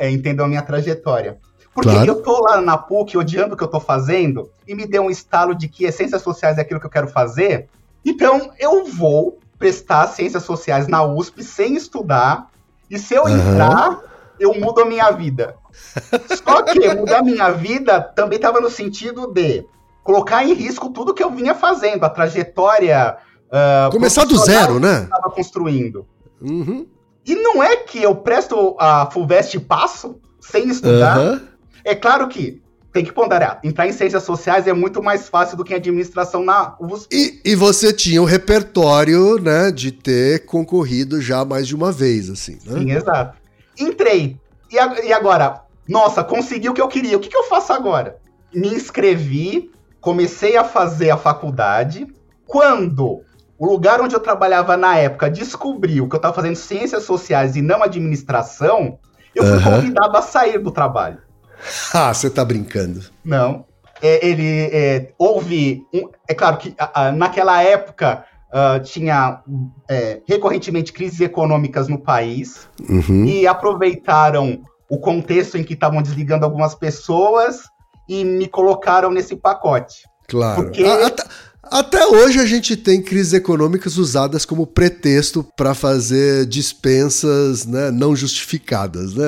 [0.00, 1.38] eh, entendam a minha trajetória.
[1.74, 2.10] Porque Claro.
[2.10, 5.10] eu tô lá na PUC odiando o que eu tô fazendo e me deu um
[5.10, 7.66] estalo de que ciências sociais é aquilo que eu quero fazer.
[8.04, 12.48] Então eu vou prestar ciências sociais na USP sem estudar.
[12.90, 13.38] E se eu Aham.
[13.38, 14.00] entrar,
[14.38, 15.56] eu mudo a minha vida.
[16.44, 19.64] Só que mudar a minha vida também estava no sentido de
[20.02, 23.16] colocar em risco tudo que eu vinha fazendo, a trajetória.
[23.50, 25.02] ah, Começar do zero, que eu né?
[25.02, 26.06] estava construindo.
[26.40, 26.86] Uhum.
[27.24, 31.18] E não é que eu presto a Fulvestre passo sem estudar.
[31.18, 31.42] Aham.
[31.84, 32.62] É claro que
[32.96, 33.60] tem que ponderar.
[33.62, 37.14] Entrar em ciências sociais é muito mais fácil do que em administração na USP.
[37.14, 42.30] E, e você tinha o repertório, né, de ter concorrido já mais de uma vez,
[42.30, 42.78] assim, né?
[42.78, 43.36] Sim, exato.
[43.78, 44.38] Entrei.
[44.72, 45.60] E, a- e agora?
[45.86, 47.18] Nossa, consegui o que eu queria.
[47.18, 48.16] O que, que eu faço agora?
[48.54, 52.06] Me inscrevi, comecei a fazer a faculdade.
[52.46, 53.20] Quando
[53.58, 57.60] o lugar onde eu trabalhava na época descobriu que eu estava fazendo ciências sociais e
[57.60, 58.98] não administração,
[59.34, 61.25] eu fui convidado a sair do trabalho.
[61.94, 63.04] Ah, você tá brincando.
[63.24, 63.64] Não.
[64.02, 65.82] É, ele é, houve.
[65.92, 69.40] um- é claro que ah, ah, naquela época ah, tinha
[69.88, 73.24] é, recorrentemente crises econômicas no país Uhum.
[73.24, 77.62] e aproveitaram o contexto em que estavam desligando algumas pessoas
[78.08, 79.96] e me colocaram nesse pacote.
[80.28, 80.62] Claro.
[80.64, 81.24] Porque- A- Até,
[81.62, 88.14] até hoje a gente tem crises econômicas usadas como pretexto para fazer dispensas né, não
[88.14, 89.24] justificadas, né,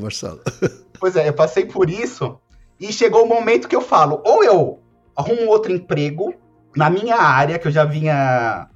[0.00, 0.40] Marcelo?
[1.04, 2.38] Pois é, eu passei por isso
[2.80, 4.78] e chegou o momento que eu falo: ou eu
[5.14, 6.32] arrumo outro emprego
[6.74, 8.66] na minha área, que eu já vinha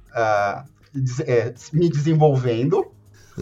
[0.93, 2.85] des- é, me desenvolvendo,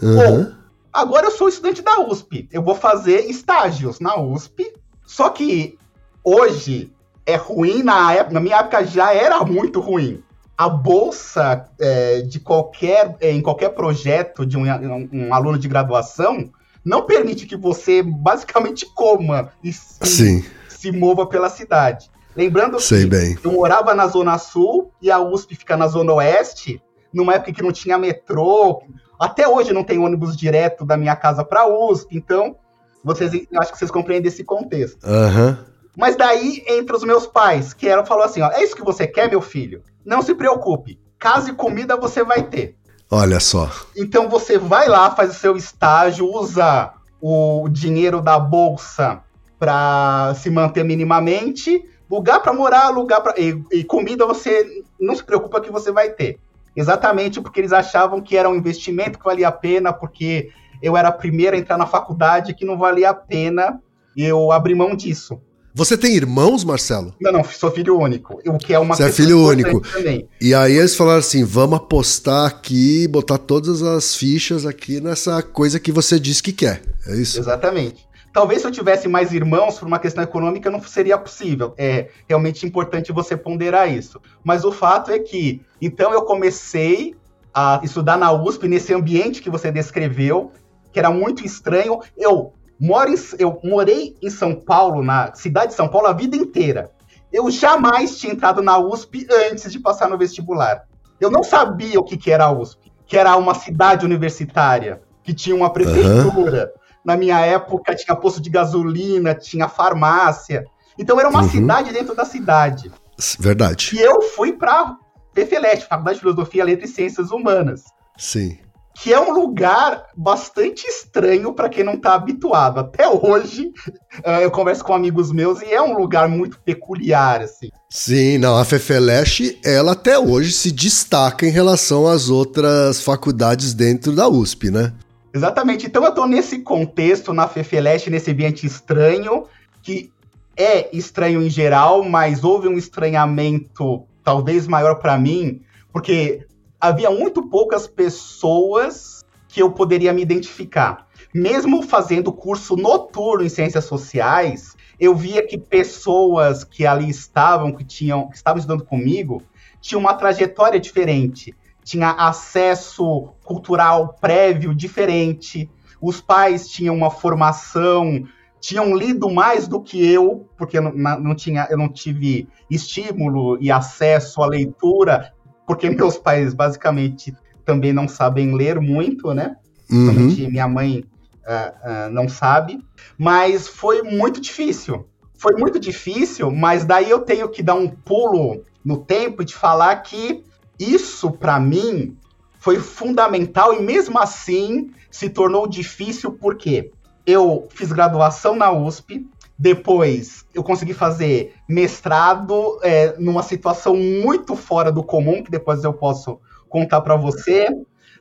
[0.02, 0.54] Uhum.
[0.90, 2.48] Agora eu sou estudante da USP.
[2.50, 4.72] Eu vou fazer estágios na USP.
[5.04, 5.76] Só que
[6.24, 6.90] hoje
[7.26, 10.22] é ruim, na, época, na minha época já era muito ruim.
[10.56, 15.68] A bolsa é, de qualquer, é, em qualquer projeto de um, um- um aluno de
[15.68, 16.48] graduação
[16.88, 22.10] não permite que você basicamente coma e se, Sim, se mova pela cidade.
[22.34, 23.38] Lembrando sei que bem.
[23.44, 27.62] eu morava na Zona Sul e a USP fica na Zona Oeste, numa época que
[27.62, 28.82] não tinha metrô.
[29.20, 32.56] Até hoje não tem ônibus direto da minha casa para a USP, então
[33.04, 35.04] vocês, acho que vocês compreendem esse contexto.
[35.04, 35.66] Aham.
[35.94, 39.06] Mas daí entra os meus pais, que eram falou assim, ó, é isso que você
[39.06, 39.82] quer, meu filho?
[40.06, 42.77] Não se preocupe, casa e comida você vai ter.
[43.10, 43.70] Olha só.
[43.96, 49.22] Então você vai lá, faz o seu estágio, usa o dinheiro da bolsa
[49.58, 55.24] para se manter minimamente, lugar para morar, lugar para e, e comida você não se
[55.24, 56.38] preocupa que você vai ter.
[56.76, 61.08] Exatamente porque eles achavam que era um investimento que valia a pena, porque eu era
[61.08, 63.82] a primeira a entrar na faculdade que não valia a pena,
[64.16, 65.40] e eu abri mão disso.
[65.78, 67.14] Você tem irmãos, Marcelo?
[67.20, 69.80] Não, não, sou filho único, o que é uma Você é filho único.
[69.80, 70.28] também.
[70.40, 75.78] E aí eles falaram assim: vamos apostar aqui, botar todas as fichas aqui nessa coisa
[75.78, 76.82] que você disse que quer.
[77.06, 77.38] É isso?
[77.38, 78.08] Exatamente.
[78.32, 81.74] Talvez se eu tivesse mais irmãos, por uma questão econômica, não seria possível.
[81.78, 84.20] É realmente importante você ponderar isso.
[84.42, 87.14] Mas o fato é que, então eu comecei
[87.54, 90.50] a estudar na USP, nesse ambiente que você descreveu,
[90.92, 92.00] que era muito estranho.
[92.16, 96.36] Eu, moro em- eu morei em São Paulo, na cidade de São Paulo, a vida
[96.36, 96.90] inteira.
[97.32, 100.84] Eu jamais tinha entrado na USP antes de passar no vestibular.
[101.20, 105.34] Eu não sabia o que, que era a USP, que era uma cidade universitária, que
[105.34, 106.72] tinha uma prefeitura.
[107.04, 110.64] Na minha época tinha posto de gasolina, tinha farmácia.
[110.98, 111.48] Então era uma Uhum.
[111.48, 112.90] cidade dentro da cidade.
[113.38, 113.90] Verdade.
[113.96, 114.96] E eu fui para
[115.34, 117.82] PFLET, Faculdade de Filosofia, Letras e Ciências Humanas,
[118.16, 118.58] Sim.
[119.00, 122.80] Que é um lugar bastante estranho para quem não está habituado.
[122.80, 123.70] Até hoje
[124.24, 127.68] eh, eu converso com amigos meus e é um lugar muito peculiar, assim.
[127.88, 134.12] Sim, não, a Fefeleche, ela até hoje se destaca em relação às outras faculdades dentro
[134.12, 134.92] da USP, né?
[135.32, 135.86] Exatamente.
[135.86, 139.44] Então eu tô nesse contexto, na Fefeleste, nesse ambiente estranho,
[139.80, 140.10] que
[140.56, 145.62] é estranho em geral, mas houve um estranhamento talvez maior para mim,
[145.92, 146.47] porque
[146.80, 151.06] havia muito poucas pessoas que eu poderia me identificar.
[151.34, 157.84] Mesmo fazendo curso noturno em ciências sociais, eu via que pessoas que ali estavam, que
[157.84, 159.42] tinham, que estavam estudando comigo,
[159.80, 161.54] tinham uma trajetória diferente
[161.88, 165.70] tinha acesso cultural prévio diferente.
[166.02, 168.22] os pais tinham uma formação,
[168.60, 173.56] tinham lido mais do que eu, porque eu não, não tinha, eu não tive estímulo
[173.60, 175.32] e acesso à leitura,
[175.68, 179.56] porque meus pais basicamente também não sabem ler muito, né?
[179.90, 180.28] Uhum.
[180.48, 181.04] Minha mãe
[181.44, 182.82] uh, uh, não sabe,
[183.18, 185.06] mas foi muito difícil.
[185.34, 189.96] Foi muito difícil, mas daí eu tenho que dar um pulo no tempo de falar
[189.96, 190.42] que
[190.78, 192.16] isso, para mim,
[192.58, 196.90] foi fundamental e mesmo assim se tornou difícil porque
[197.26, 199.28] eu fiz graduação na USP,
[199.58, 205.92] depois eu consegui fazer mestrado é, numa situação muito fora do comum, que depois eu
[205.92, 206.38] posso
[206.68, 207.68] contar para você.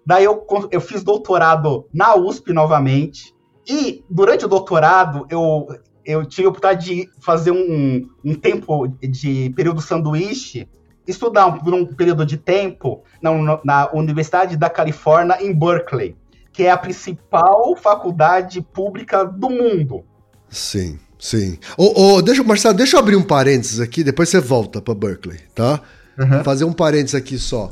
[0.03, 3.35] Daí eu, eu fiz doutorado na USP novamente.
[3.69, 5.67] E durante o doutorado eu,
[6.03, 10.67] eu tive a oportunidade de fazer um, um tempo de período sanduíche
[11.05, 13.31] estudar por um período de tempo na,
[13.63, 16.15] na Universidade da Califórnia, em Berkeley,
[16.51, 20.03] que é a principal faculdade pública do mundo.
[20.49, 21.57] Sim, sim.
[21.77, 25.81] Oh, deixa, Marcelo, deixa eu abrir um parênteses aqui, depois você volta para Berkeley, tá?
[26.17, 26.43] Uhum.
[26.43, 27.71] Fazer um parênteses aqui só.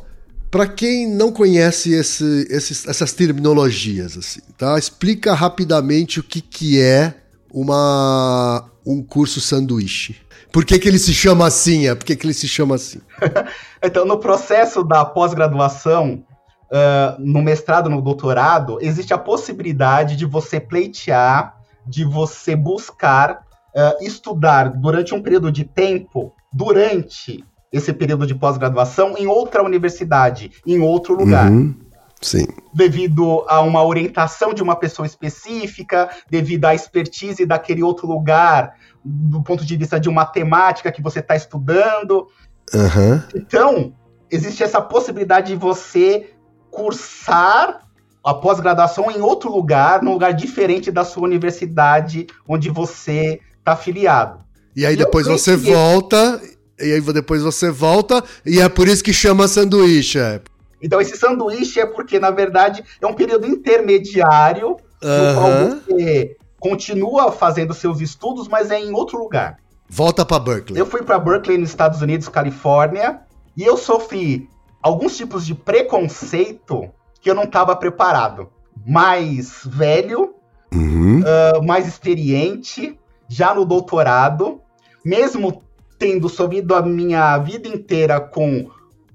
[0.52, 4.78] Para quem não conhece esse, esses, essas terminologias, assim, tá?
[4.80, 7.14] Explica rapidamente o que, que é
[7.52, 10.16] uma, um curso sanduíche.
[10.52, 11.88] Por que, que ele se chama assim?
[11.88, 11.96] É?
[11.96, 13.02] Por que, que ele se chama assim?
[13.84, 16.24] então, no processo da pós-graduação,
[16.72, 21.55] uh, no mestrado, no doutorado, existe a possibilidade de você pleitear,
[21.88, 29.18] de você buscar uh, estudar durante um período de tempo, durante esse período de pós-graduação,
[29.18, 31.52] em outra universidade, em outro lugar.
[31.52, 31.76] Uhum.
[32.22, 32.48] Sim.
[32.74, 38.74] Devido a uma orientação de uma pessoa específica, devido à expertise daquele outro lugar,
[39.04, 42.28] do ponto de vista de uma temática que você está estudando.
[42.74, 43.22] Uhum.
[43.36, 43.94] Então,
[44.32, 46.32] existe essa possibilidade de você
[46.72, 47.85] cursar
[48.26, 54.40] a pós-graduação em outro lugar, num lugar diferente da sua universidade onde você está afiliado.
[54.76, 56.42] E aí depois você volta,
[56.80, 60.18] e aí depois você volta, e é por isso que chama sanduíche.
[60.18, 60.42] É.
[60.82, 64.70] Então esse sanduíche é porque, na verdade, é um período intermediário
[65.04, 65.28] uhum.
[65.28, 69.60] no qual você continua fazendo seus estudos, mas é em outro lugar.
[69.88, 70.80] Volta para Berkeley.
[70.80, 73.20] Eu fui para Berkeley, nos Estados Unidos, Califórnia,
[73.56, 74.50] e eu sofri
[74.82, 76.90] alguns tipos de preconceito
[77.26, 78.50] que eu não estava preparado.
[78.86, 80.36] Mais velho,
[80.72, 81.22] uhum.
[81.22, 84.62] uh, mais experiente, já no doutorado,
[85.04, 85.64] mesmo
[85.98, 88.70] tendo sofrido a minha vida inteira com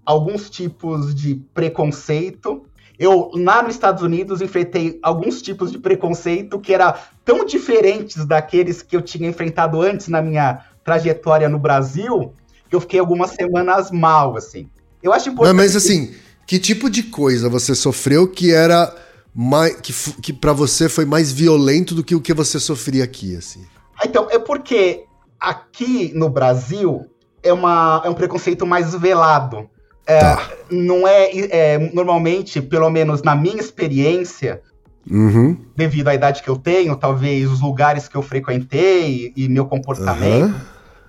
[0.05, 2.65] alguns tipos de preconceito,
[2.99, 6.93] eu, lá nos Estados Unidos, enfrentei alguns tipos de preconceito que eram
[7.25, 12.33] tão diferentes daqueles que eu tinha enfrentado antes na minha trajetória no Brasil,
[12.69, 14.69] que eu fiquei algumas semanas mal, assim.
[15.01, 15.55] Eu acho importante.
[15.55, 16.17] Mas, mas assim, que
[16.59, 18.95] tipo de coisa você sofreu que era
[19.35, 19.81] mais.
[19.81, 23.65] que, que para você foi mais violento do que o que você sofria aqui, assim?
[23.97, 25.05] Ah, então, é porque
[25.39, 27.07] aqui no Brasil
[27.43, 29.69] é, uma, é um preconceito mais velado.
[30.07, 30.51] É, tá.
[30.71, 34.63] Não é, é, normalmente, pelo menos na minha experiência,
[35.09, 35.57] uhum.
[35.77, 39.67] devido à idade que eu tenho, talvez os lugares que eu frequentei e, e meu
[39.67, 40.61] comportamento, uhum.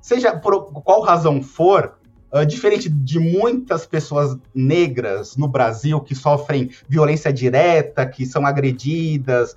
[0.02, 1.94] seja por qual razão for,
[2.34, 9.56] uh, diferente de muitas pessoas negras no Brasil que sofrem violência direta, que são agredidas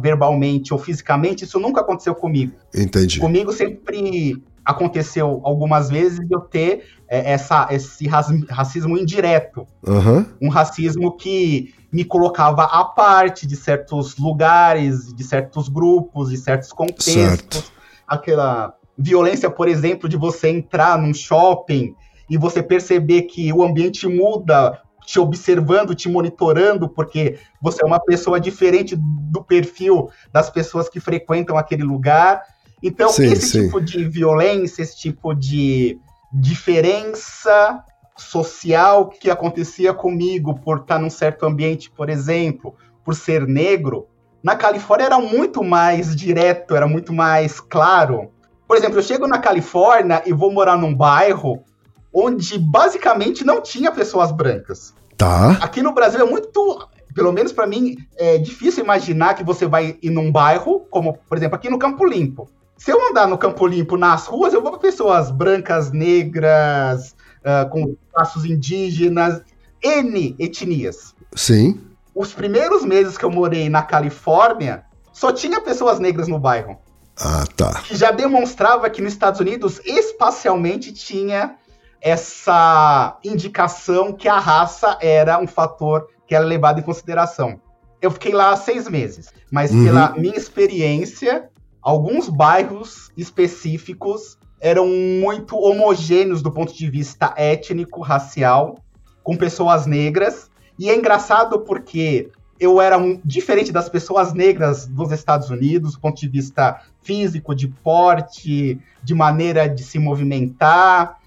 [0.00, 2.52] verbalmente ou fisicamente, isso nunca aconteceu comigo.
[2.74, 3.18] Entendi.
[3.18, 9.66] Comigo sempre aconteceu algumas vezes eu ter é, essa, esse racismo indireto.
[9.86, 10.24] Uhum.
[10.40, 16.72] Um racismo que me colocava à parte de certos lugares, de certos grupos, de certos
[16.72, 17.12] contextos.
[17.12, 17.72] Certo.
[18.06, 21.94] Aquela violência, por exemplo, de você entrar num shopping
[22.28, 28.00] e você perceber que o ambiente muda te observando, te monitorando, porque você é uma
[28.00, 32.42] pessoa diferente do perfil das pessoas que frequentam aquele lugar.
[32.82, 33.64] Então, sim, esse sim.
[33.64, 35.98] tipo de violência, esse tipo de
[36.32, 37.84] diferença
[38.16, 42.74] social que acontecia comigo por estar num certo ambiente, por exemplo,
[43.04, 44.06] por ser negro,
[44.42, 48.30] na Califórnia era muito mais direto, era muito mais claro.
[48.72, 51.62] Por exemplo, eu chego na Califórnia e vou morar num bairro
[52.10, 54.94] onde basicamente não tinha pessoas brancas.
[55.14, 55.58] Tá.
[55.60, 59.98] Aqui no Brasil é muito, pelo menos para mim, é difícil imaginar que você vai
[60.02, 62.48] ir num bairro, como por exemplo aqui no Campo Limpo.
[62.78, 67.14] Se eu andar no Campo Limpo nas ruas, eu vou ver pessoas brancas, negras,
[67.44, 69.42] uh, com traços indígenas,
[69.82, 71.14] N etnias.
[71.36, 71.78] Sim.
[72.14, 76.78] Os primeiros meses que eu morei na Califórnia, só tinha pessoas negras no bairro.
[77.18, 77.82] Ah, tá.
[77.82, 81.56] Que já demonstrava que nos Estados Unidos, espacialmente, tinha
[82.00, 87.60] essa indicação que a raça era um fator que era levado em consideração.
[88.00, 89.84] eu fiquei lá seis meses, mas Uhum.
[89.84, 91.48] pela minha experiência,
[91.80, 98.76] alguns bairros específicos eram muito homogêneos do ponto de vista étnico, racial,
[99.22, 100.50] com pessoas negras.
[100.76, 106.00] E é engraçado porque eu era um, diferente das pessoas negras dos Estados Unidos, do
[106.00, 111.18] ponto de vista físico, de porte, de maneira de se movimentar.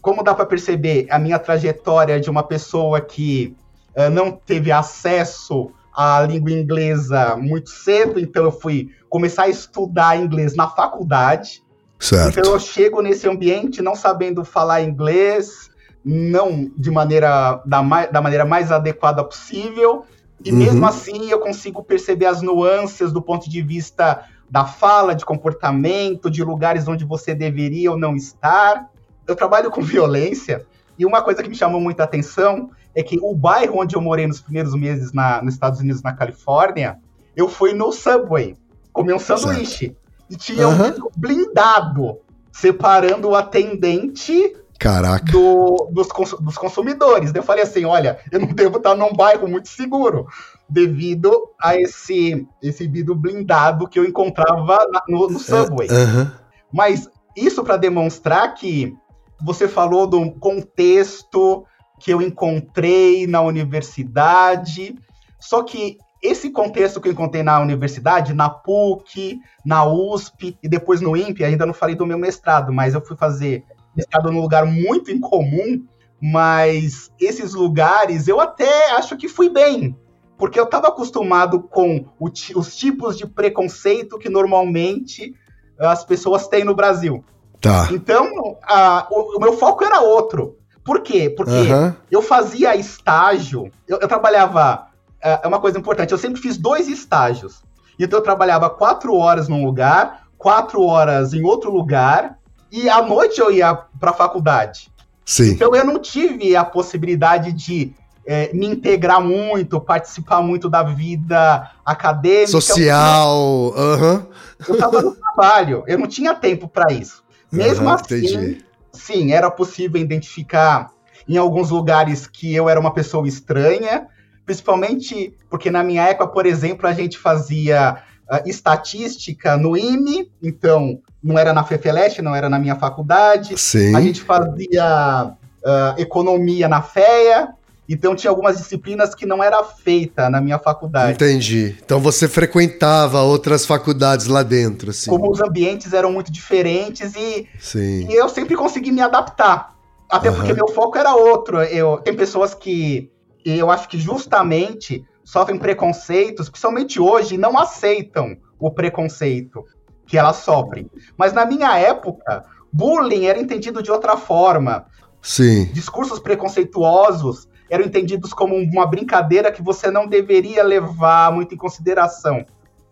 [0.00, 3.56] Como dá para perceber, a minha trajetória de uma pessoa que
[3.94, 10.18] eh, não teve acesso à língua inglesa muito cedo, então eu fui começar a estudar
[10.18, 11.62] inglês na faculdade.
[11.98, 12.38] Certo.
[12.38, 15.70] Então eu chego nesse ambiente não sabendo falar inglês,
[16.04, 20.04] não de maneira da, da maneira mais adequada possível,
[20.42, 20.58] e Uhum.
[20.58, 26.30] mesmo assim eu consigo perceber as nuances do ponto de vista da fala, de comportamento,
[26.30, 28.88] de lugares onde você deveria ou não estar.
[29.26, 30.66] Eu trabalho com violência,
[30.98, 34.26] e uma coisa que me chamou muita atenção é que o bairro onde eu morei
[34.26, 36.98] nos primeiros meses na, nos Estados Unidos, na Califórnia,
[37.34, 38.56] eu fui no Subway
[38.92, 39.96] comer um sanduíche.
[40.30, 40.94] E tinha Aham.
[40.98, 42.18] um blindado
[42.52, 45.30] separando o atendente Caraca.
[45.32, 46.08] do- dos,
[46.40, 47.32] dos consumidores.
[47.34, 50.26] Eu falei assim: olha, eu não devo estar num bairro muito seguro,
[50.68, 55.88] devido a esse, esse vidro blindado que eu encontrava na- no, no Subway.
[55.90, 56.32] Aham.
[56.72, 58.94] Mas isso para demonstrar que
[59.42, 61.64] você falou do contexto
[62.00, 64.94] que eu encontrei na universidade,
[65.40, 71.00] só que esse contexto que eu encontrei na universidade, na PUC, na USP e depois
[71.00, 73.64] no INPE, ainda não falei do meu mestrado, mas eu fui fazer
[73.96, 75.84] mestrado num lugar muito incomum,
[76.20, 79.96] mas esses lugares eu até acho que fui bem,
[80.38, 85.34] porque eu estava acostumado com o os tipos de preconceito que normalmente
[85.78, 87.24] as pessoas têm no Brasil.
[87.60, 87.88] Tá.
[87.90, 90.58] Então, a- o, o meu foco era outro.
[90.84, 91.30] Por quê?
[91.30, 91.96] Porque Aham.
[92.10, 94.88] eu fazia estágio, eu, eu trabalhava.
[95.22, 97.62] É é uma coisa importante, eu sempre fiz dois estágios.
[97.98, 102.38] Então, eu trabalhava quatro horas num lugar, quatro horas em outro lugar,
[102.74, 104.92] e à noite eu ia para a faculdade.
[105.24, 105.52] Sim.
[105.52, 107.94] Então, eu não tive a possibilidade de
[108.26, 112.48] é, me integrar muito, participar muito da vida acadêmica.
[112.48, 113.72] Social.
[113.76, 114.26] Aham.
[114.66, 117.22] Eu estava no trabalho, eu não tinha tempo para isso.
[117.52, 118.64] Mesmo assim, entendi.
[118.92, 120.90] sim, era possível identificar
[121.28, 124.08] em alguns lugares que eu era uma pessoa estranha,
[124.44, 131.00] principalmente porque na minha época, por exemplo, a gente fazia ah, estatística no IME, então
[131.22, 133.58] não era na FEFELESH, não era na minha faculdade.
[133.58, 133.94] Sim.
[133.94, 135.32] A gente fazia
[135.64, 137.48] ah, economia na FEA,
[137.88, 141.12] então tinha algumas disciplinas que não era feita na minha faculdade.
[141.12, 141.76] Entendi.
[141.84, 145.10] Então você frequentava outras faculdades lá dentro, assim.
[145.10, 148.08] Como os ambientes eram muito diferentes e Sim.
[148.08, 149.74] E eu sempre consegui me adaptar.
[150.10, 150.36] Até Aham.
[150.36, 151.62] porque meu foco era outro.
[151.62, 153.10] Eu, tem pessoas que
[153.44, 159.64] eu acho que justamente sofrem preconceitos, principalmente hoje, não aceitam o preconceito
[160.06, 160.90] que elas sofrem.
[161.16, 164.86] Mas na minha época, bullying era entendido de outra forma.
[165.22, 165.64] Sim.
[165.72, 172.44] Discursos preconceituosos eram entendidos como uma brincadeira que você não deveria levar muito em consideração.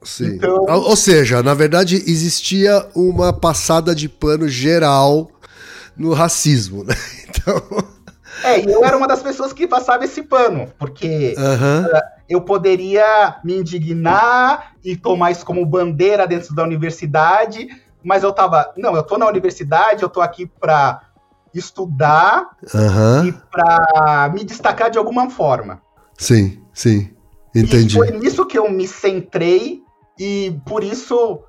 [0.02, 0.34] Sim.
[0.34, 5.30] Então- ou seja, na verdade, existia uma passada de pano geral
[5.96, 6.94] no racismo, né?
[7.32, 7.62] Então.
[8.42, 11.88] É, e eu era uma das pessoas que passava esse pano, porque Aham.
[12.28, 17.68] eu poderia me indignar e tomar isso como bandeira dentro da universidade,
[18.02, 21.02] mas eu tava, não, eu tô na universidade, eu tô aqui para
[21.54, 23.26] estudar Aham.
[23.26, 25.80] e para me destacar de alguma forma.
[26.18, 27.10] Sim, sim.
[27.54, 27.96] Entendi.
[27.96, 29.82] E foi nisso que eu me centrei
[30.18, 31.40] e por isso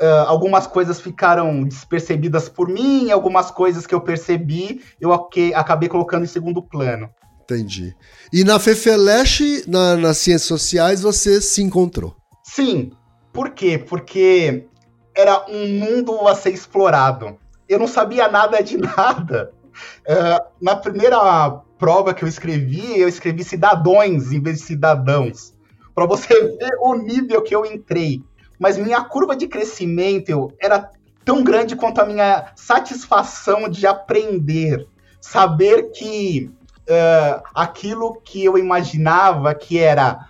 [0.00, 6.24] ah, algumas coisas ficaram despercebidas por mim, algumas coisas que eu percebi, eu acabei colocando
[6.24, 7.08] em segundo plano.
[7.42, 7.96] Entendi.
[8.32, 12.14] E na Fefeleche, na, nas ciências sociais, você se encontrou.
[12.44, 12.92] Sim.
[13.32, 13.78] Por quê?
[13.78, 14.66] Porque
[15.14, 17.38] era um mundo a ser explorado.
[17.68, 19.52] Eu não sabia nada de nada.
[20.06, 25.54] Eh, na primeira prova que eu escrevi, eu escrevi cidadãos em vez de cidadãos.
[25.94, 26.28] Para você
[26.58, 28.22] ver o nível que eu entrei.
[28.58, 30.90] Mas minha curva de crescimento era
[31.24, 34.86] tão grande quanto a minha satisfação de aprender.
[35.20, 36.50] Saber que
[36.86, 40.26] eh, aquilo que eu imaginava que era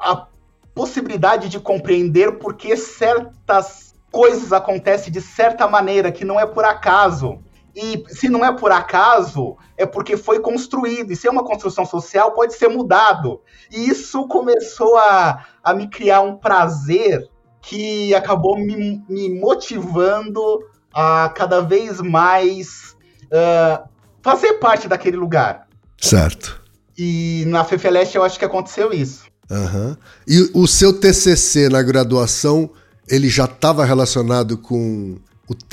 [0.00, 0.26] a
[0.74, 6.64] possibilidade de compreender por que certas coisas acontecem de certa maneira, que não é por
[6.64, 7.38] acaso.
[7.74, 11.12] E se não é por acaso, é porque foi construído.
[11.12, 13.40] E se é uma construção social, pode ser mudado.
[13.70, 17.30] E isso começou a, a me criar um prazer
[17.62, 22.96] que acabou me, me motivando a cada vez mais
[23.32, 23.84] ah,
[24.22, 25.66] fazer parte daquele lugar.
[25.98, 26.60] Certo.
[26.96, 29.24] E na Fefeleste eu acho que aconteceu isso.
[29.50, 29.96] Aham.
[30.26, 32.70] E o seu TCC na graduação,
[33.08, 35.18] ele já estava relacionado com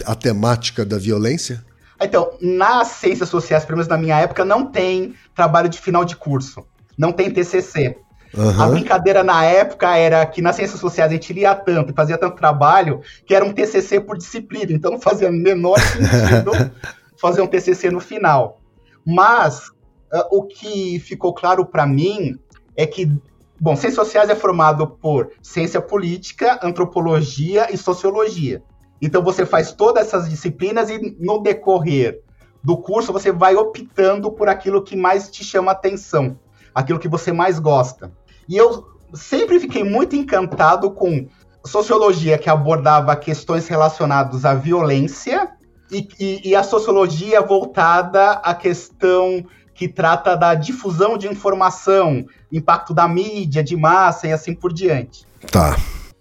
[0.05, 1.63] a temática da violência?
[2.01, 6.15] Então, nas ciências sociais, pelo menos na minha época, não tem trabalho de final de
[6.15, 6.65] curso.
[6.97, 7.97] Não tem TCC.
[8.35, 8.71] A Aham.
[8.71, 12.35] brincadeira na época era que nas ciências sociais a gente lia tanto e fazia tanto
[12.35, 14.71] trabalho que era um TCC por disciplina.
[14.71, 16.51] Então não fazia menor sentido
[17.19, 18.61] fazer um TCC no final.
[19.05, 19.71] Mas
[20.11, 22.37] ah, o que ficou claro para mim
[22.75, 23.11] é que,
[23.59, 28.61] bom, ciências sociais é formado por ciência política, antropologia e sociologia.
[29.01, 32.21] Então você faz todas essas disciplinas e no decorrer
[32.63, 36.37] do curso você vai optando por aquilo que mais te chama atenção,
[36.77, 38.11] aquilo que você mais gosta.
[38.47, 41.27] E eu sempre fiquei muito encantado com
[41.65, 45.49] sociologia que abordava questões relacionadas à violência
[45.91, 52.93] e, e- e a sociologia voltada à questão que trata da difusão de informação, impacto
[52.93, 55.25] da mídia, de massa e assim por diante.
[55.51, 55.75] Tá.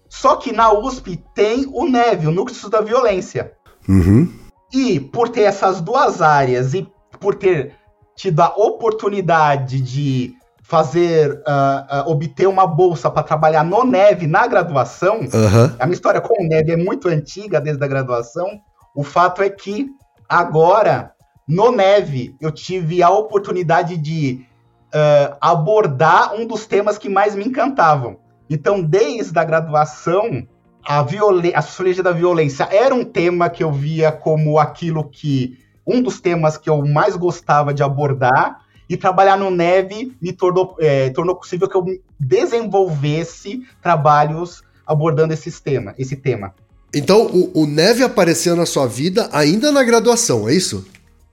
[0.09, 3.53] Só que na USP tem o NEV, o Núcleo de Estudo da Violência.
[3.87, 4.31] Uhum.
[4.73, 6.87] E por ter essas duas áreas e
[7.19, 7.73] por ter
[8.15, 10.33] tido a oportunidade de
[10.67, 15.73] fazer, ah, ah, obter uma bolsa para trabalhar no NEV na graduação, Aham.
[15.79, 18.59] a minha história com o NEV é muito antiga, desde a graduação.
[18.93, 19.87] O fato é que
[20.27, 21.13] agora,
[21.47, 24.45] no NEV, eu tive a oportunidade de
[24.93, 28.17] ah, abordar um dos temas que mais me encantavam.
[28.49, 30.45] Então, desde a graduação,
[30.85, 35.57] a, a sociologia da violência era um tema que eu via como aquilo que.
[35.87, 38.66] um dos temas que eu mais gostava de abordar.
[38.89, 41.83] E trabalhar no NEV me tornou, eh, tornou possível que eu
[42.19, 46.53] desenvolvesse trabalhos abordando esses tema, esse tema.
[46.93, 50.85] Então, o, o Neve apareceu na sua vida ainda na graduação, é isso?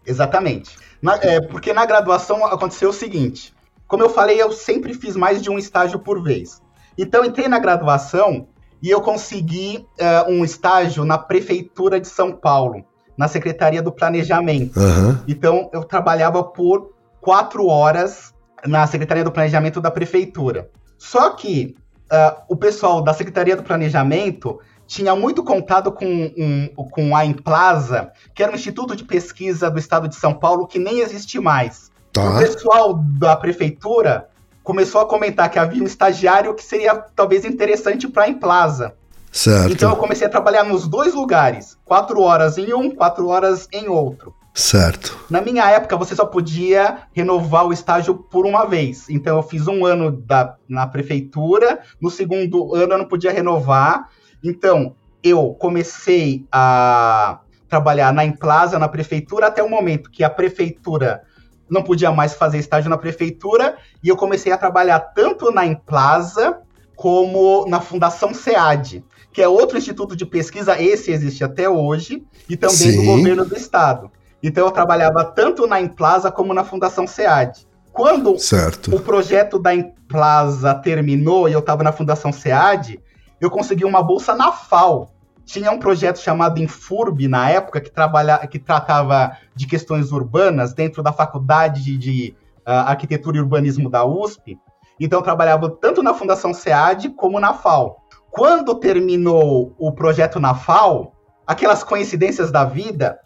[0.05, 0.77] Exatamente.
[1.01, 3.55] Na- é, porque na graduação aconteceu o seguinte:
[3.87, 6.61] como eu falei, eu sempre fiz mais de um estágio por vez.
[6.99, 8.49] Então, entrei na graduação
[8.83, 12.85] e eu consegui é, um estágio na Prefeitura de São Paulo,
[13.17, 14.79] na Secretaria do Planejamento.
[14.79, 15.23] Aham.
[15.29, 16.94] Então, eu trabalhava por
[17.25, 18.35] quatro horas
[18.67, 20.71] na Secretaria do Planejamento da Prefeitura.
[20.99, 21.75] Só que
[22.11, 28.13] ah, o pessoal da Secretaria do Planejamento tinha muito contato com, um, com a Implaza,
[28.35, 31.91] que era um instituto de pesquisa do estado de São Paulo que nem existe mais.
[32.11, 32.39] O Tá.
[32.39, 34.29] pessoal da Prefeitura
[34.63, 38.95] começou a comentar que havia um estagiário que seria talvez interessante para a Implaza.
[39.33, 39.73] Certo.
[39.73, 43.89] Então eu comecei a trabalhar nos dois lugares, quatro horas em um, quatro horas em
[43.89, 44.33] outro.
[44.55, 45.19] Certo.
[45.29, 49.11] Na minha época, você só podia renovar o estágio por uma vez.
[49.11, 54.09] Então, eu fiz um ano da, na prefeitura, no segundo ano eu não podia renovar.
[54.45, 54.95] Então,
[55.25, 61.25] eu comecei a trabalhar na Implaza, na prefeitura, até o momento que a prefeitura
[61.69, 66.61] não podia mais fazer estágio na prefeitura, e eu comecei a trabalhar tanto na Implaza
[66.95, 72.57] como na Fundação SEAD, que é outro instituto de pesquisa, esse existe até hoje, e
[72.57, 73.07] também do Sim.
[73.07, 74.13] governo do estado.
[74.47, 77.67] Então eu trabalhava tanto na Implaza como na Fundação SEAD.
[77.91, 78.95] Quando Certo.
[78.95, 83.01] o projeto da Implaza terminou e eu estava na Fundação SEAD,
[83.41, 85.09] eu consegui uma bolsa na FAO.
[85.47, 91.03] Tinha um projeto chamado Infurb na época que, trabalha, que tratava de questões urbanas dentro
[91.03, 92.37] da Faculdade de,
[92.67, 94.59] ah, Arquitetura e Urbanismo da USP.
[95.01, 97.97] Então eu trabalhava tanto na Fundação SEAD como na FAO.
[98.31, 101.15] Quando terminou o projeto na FAO,
[101.47, 103.19] aquelas coincidências da vida,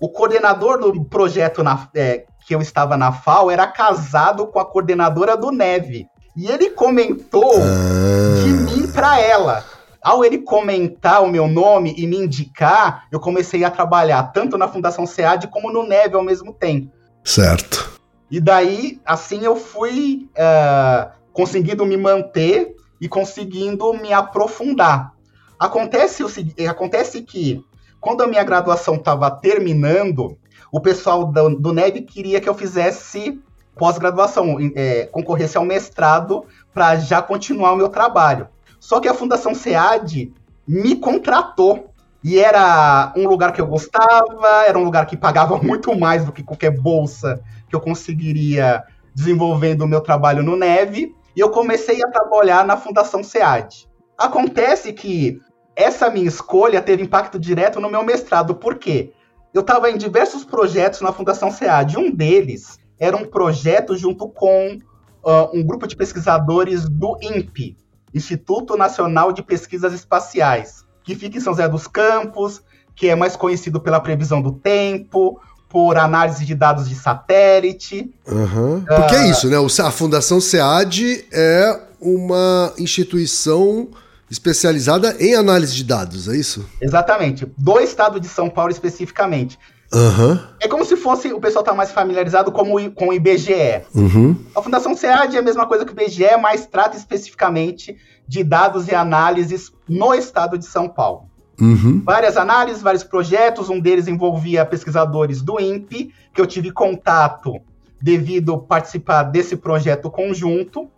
[0.00, 4.64] o coordenador do projeto na, é, que eu estava na FAO era casado com a
[4.64, 6.06] coordenadora do Neve.
[6.36, 9.64] E ele comentou de Ah, mim para ela.
[10.02, 14.68] Ao ele comentar o meu nome e me indicar, eu comecei a trabalhar tanto na
[14.68, 16.92] Fundação SEAD como no Neve ao mesmo tempo.
[17.24, 17.96] certo.
[18.28, 25.12] E daí, assim, eu fui ah, conseguindo me manter e conseguindo me aprofundar.
[25.58, 26.28] Acontece, o,
[26.68, 27.64] acontece que,
[28.06, 30.38] quando a minha graduação estava terminando,
[30.70, 33.42] o pessoal do, do NEB queria que eu fizesse
[33.74, 38.46] pós-graduação, eh, concorresse ao mestrado para já continuar o meu trabalho.
[38.78, 40.32] Só que a Fundação SEAD
[40.68, 41.90] me contratou.
[42.22, 46.30] E era um lugar que eu gostava, era um lugar que pagava muito mais do
[46.30, 51.12] que qualquer bolsa que eu conseguiria desenvolvendo o meu trabalho no Neve.
[51.34, 53.88] E eu comecei a trabalhar na Fundação SEAD.
[54.16, 55.40] Acontece que
[55.76, 58.54] essa minha escolha teve impacto direto no meu mestrado.
[58.54, 59.12] Por quê?
[59.52, 61.98] Eu estava em diversos projetos na Fundação SEAD.
[61.98, 64.78] Um deles era um projeto junto com
[65.24, 67.76] ah, um grupo de pesquisadores do INPE,
[68.14, 72.62] Instituto Nacional de Pesquisas Espaciais, que fica em São José dos Campos,
[72.94, 78.10] que é mais conhecido pela previsão do tempo, por análise de dados de satélite.
[78.26, 78.82] Uhum.
[78.82, 79.56] Porque é isso, né?
[79.58, 83.88] A Fundação SEAD é uma instituição
[84.30, 86.68] especializada em análise de dados, é isso?
[86.80, 87.46] Exatamente.
[87.56, 89.58] Do estado de São Paulo especificamente.
[89.92, 90.38] Uhum.
[90.60, 93.82] É como se fosse, o pessoal tá mais familiarizado com o, com o IBGE.
[93.94, 94.36] Uhum.
[94.54, 97.96] A Fundação SEAD é a mesma coisa que o IBGE, mas trata especificamente
[98.26, 101.30] de dados e análises no estado de São Paulo.
[101.60, 102.02] Uhum.
[102.04, 107.60] Várias análises, vários projetos, um deles envolvia pesquisadores do INPE, que eu tive contato
[108.00, 110.90] devido participar desse projeto conjunto.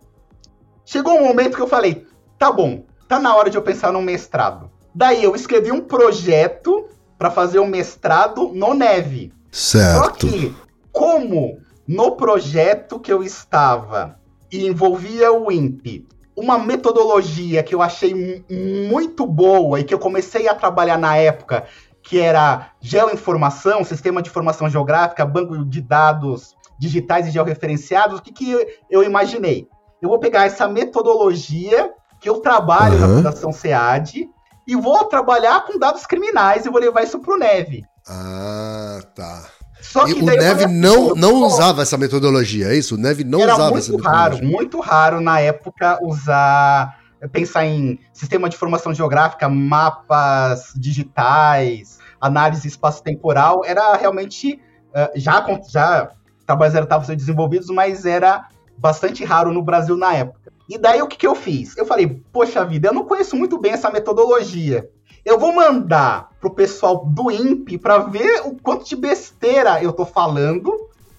[0.83, 2.05] Chegou um momento que eu falei,
[2.37, 4.69] tá bom, tá na hora de eu pensar num mestrado.
[4.93, 6.87] Daí eu escrevi um projeto
[7.17, 9.33] para fazer um mestrado no Neve.
[9.51, 9.97] Certo.
[9.97, 10.55] Só que,
[10.91, 14.19] como no projeto que eu estava
[14.51, 18.45] e envolvia o INPE, uma metodologia que eu achei
[18.87, 21.65] muito boa e que eu comecei a trabalhar na época,
[22.03, 28.31] que era geoinformação, sistema de informação geográfica, banco de dados digitais e georreferenciados, o que,
[28.31, 29.67] que eu imaginei?
[29.99, 33.01] Eu vou pegar essa metodologia que eu trabalho uhum.
[33.01, 34.29] na Fundação SEAD
[34.67, 37.83] e vou trabalhar com dados criminais e vou levar isso para o Neve.
[38.07, 39.45] Ah, tá.
[39.81, 42.95] Só que o Neve não, não usava essa metodologia, é isso?
[42.95, 44.19] O Neve não Era usava essa metodologia.
[44.19, 46.97] Raro, muito raro na época usar.
[47.33, 53.63] Pensar em sistema de informação geográfica, mapas digitais, análise espaço-temporal.
[53.65, 54.61] Era realmente.
[54.93, 56.11] Eh, já, já
[56.45, 58.47] trabalhos estavam sendo desenvolvidos, mas era
[58.77, 60.38] bastante raro no Brasil na época.
[60.69, 61.75] E daí o que, que eu fiz?
[61.75, 64.87] Eu falei, poxa vida, eu não conheço muito bem essa metodologia.
[65.25, 70.05] Eu vou mandar pro pessoal do INPE para ver o quanto de besteira eu tô
[70.05, 70.71] falando.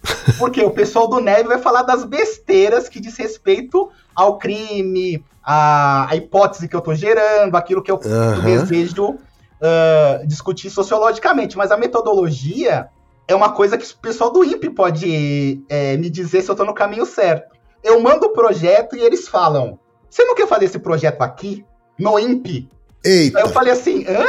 [0.39, 6.09] Porque o pessoal do Neve vai falar das besteiras que diz respeito ao crime, a,
[6.09, 8.43] a hipótese que eu tô gerando, aquilo que eu, uhum.
[8.43, 11.59] desejo uh, discutir sociologicamente.
[11.59, 12.89] Mas a metodologia
[13.27, 16.65] é uma coisa que o pessoal do INPE pode é, me dizer se eu tô
[16.65, 17.60] no caminho certo.
[17.83, 19.79] Eu mando o projeto e eles falam:
[20.09, 21.65] Você não quer fazer esse projeto aqui?
[21.99, 22.69] No INPE?
[23.05, 23.39] Eita.
[23.39, 24.25] Aí eu falei assim: hã?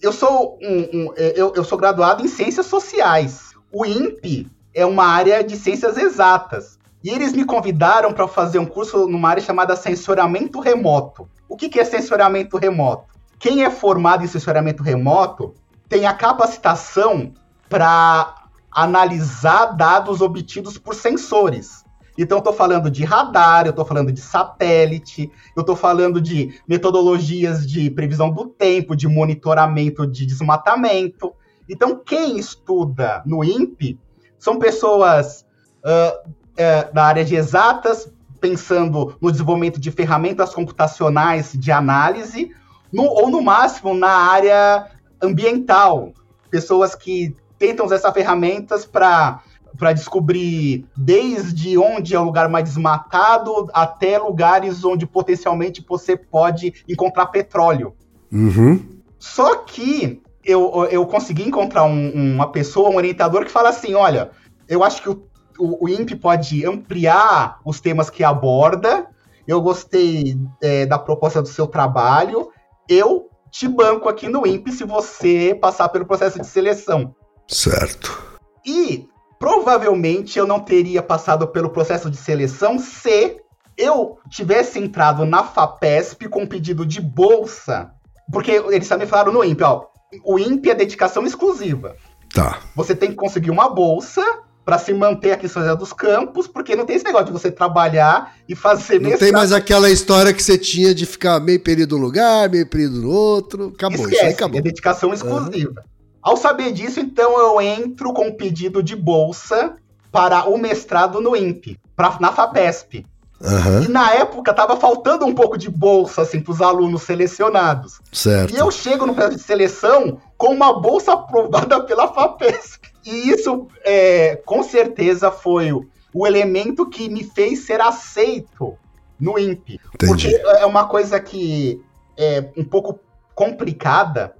[0.00, 3.52] Eu sou, um, um, é, eu, eu sou graduado em ciências sociais.
[3.72, 6.78] O INPE é uma área de ciências exatas.
[7.02, 11.28] E eles me convidaram para fazer um curso numa área chamada sensoriamento remoto.
[11.48, 13.14] O que, que é sensoriamento remoto?
[13.38, 15.54] Quem é formado em sensoriamento remoto
[15.88, 17.32] tem a capacitação
[17.68, 18.34] para
[18.70, 21.83] analisar dados obtidos por sensores.
[22.16, 27.66] Então, estou falando de radar, eu estou falando de satélite, eu estou falando de metodologias
[27.66, 31.32] de previsão do tempo, de monitoramento de desmatamento.
[31.68, 33.98] Então, quem estuda no INPE
[34.38, 35.44] são pessoas
[35.84, 42.50] uh, uh, da área de exatas, pensando no desenvolvimento de ferramentas computacionais de análise,
[42.92, 44.86] no, ou no máximo na área
[45.20, 46.12] ambiental.
[46.50, 49.42] Pessoas que tentam usar essas ferramentas para
[49.76, 56.84] para descobrir desde onde é o lugar mais desmatado até lugares onde potencialmente você pode
[56.88, 57.94] encontrar petróleo.
[58.32, 58.82] Uhum.
[59.18, 64.30] Só que eu, eu consegui encontrar um, uma pessoa, um orientador, que fala assim: olha,
[64.68, 65.26] eu acho que o,
[65.58, 69.06] o, o INPE pode ampliar os temas que aborda.
[69.46, 72.50] Eu gostei é, da proposta do seu trabalho.
[72.88, 77.14] Eu te banco aqui no INPE se você passar pelo processo de seleção.
[77.46, 78.38] Certo.
[78.66, 79.08] E
[79.38, 83.36] provavelmente eu não teria passado pelo processo de seleção se
[83.76, 87.90] eu tivesse entrado na FAPESP com pedido de bolsa.
[88.32, 89.84] Porque eles também falaram no INPE, ó.
[90.24, 91.96] O INPE é dedicação exclusiva.
[92.32, 92.60] Tá.
[92.74, 94.22] Você tem que conseguir uma bolsa
[94.64, 97.32] para se manter aqui em São José dos Campos, porque não tem esse negócio de
[97.32, 101.60] você trabalhar e fazer Não tem mais aquela história que você tinha de ficar meio
[101.60, 103.72] período no lugar, meio período no outro.
[103.76, 104.58] Acabou, Esquece, isso aí acabou.
[104.58, 105.82] É dedicação exclusiva.
[105.84, 105.93] Uhum.
[106.24, 109.74] Ao saber disso, então eu entro com pedido de bolsa
[110.10, 113.04] para o mestrado no INPE, pra, na FAPESP.
[113.42, 113.82] Uhum.
[113.82, 118.00] E na época tava faltando um pouco de bolsa assim para os alunos selecionados.
[118.10, 118.54] Certo.
[118.54, 122.88] E eu chego no processo de seleção com uma bolsa aprovada pela FAPESP.
[123.04, 128.78] E isso, é, com certeza, foi o, o, elemento que me fez ser aceito
[129.20, 129.78] no INPE.
[129.94, 130.06] Entendi.
[130.06, 131.78] Porque é uma coisa que
[132.16, 132.98] é um pouco
[133.34, 134.34] complicada,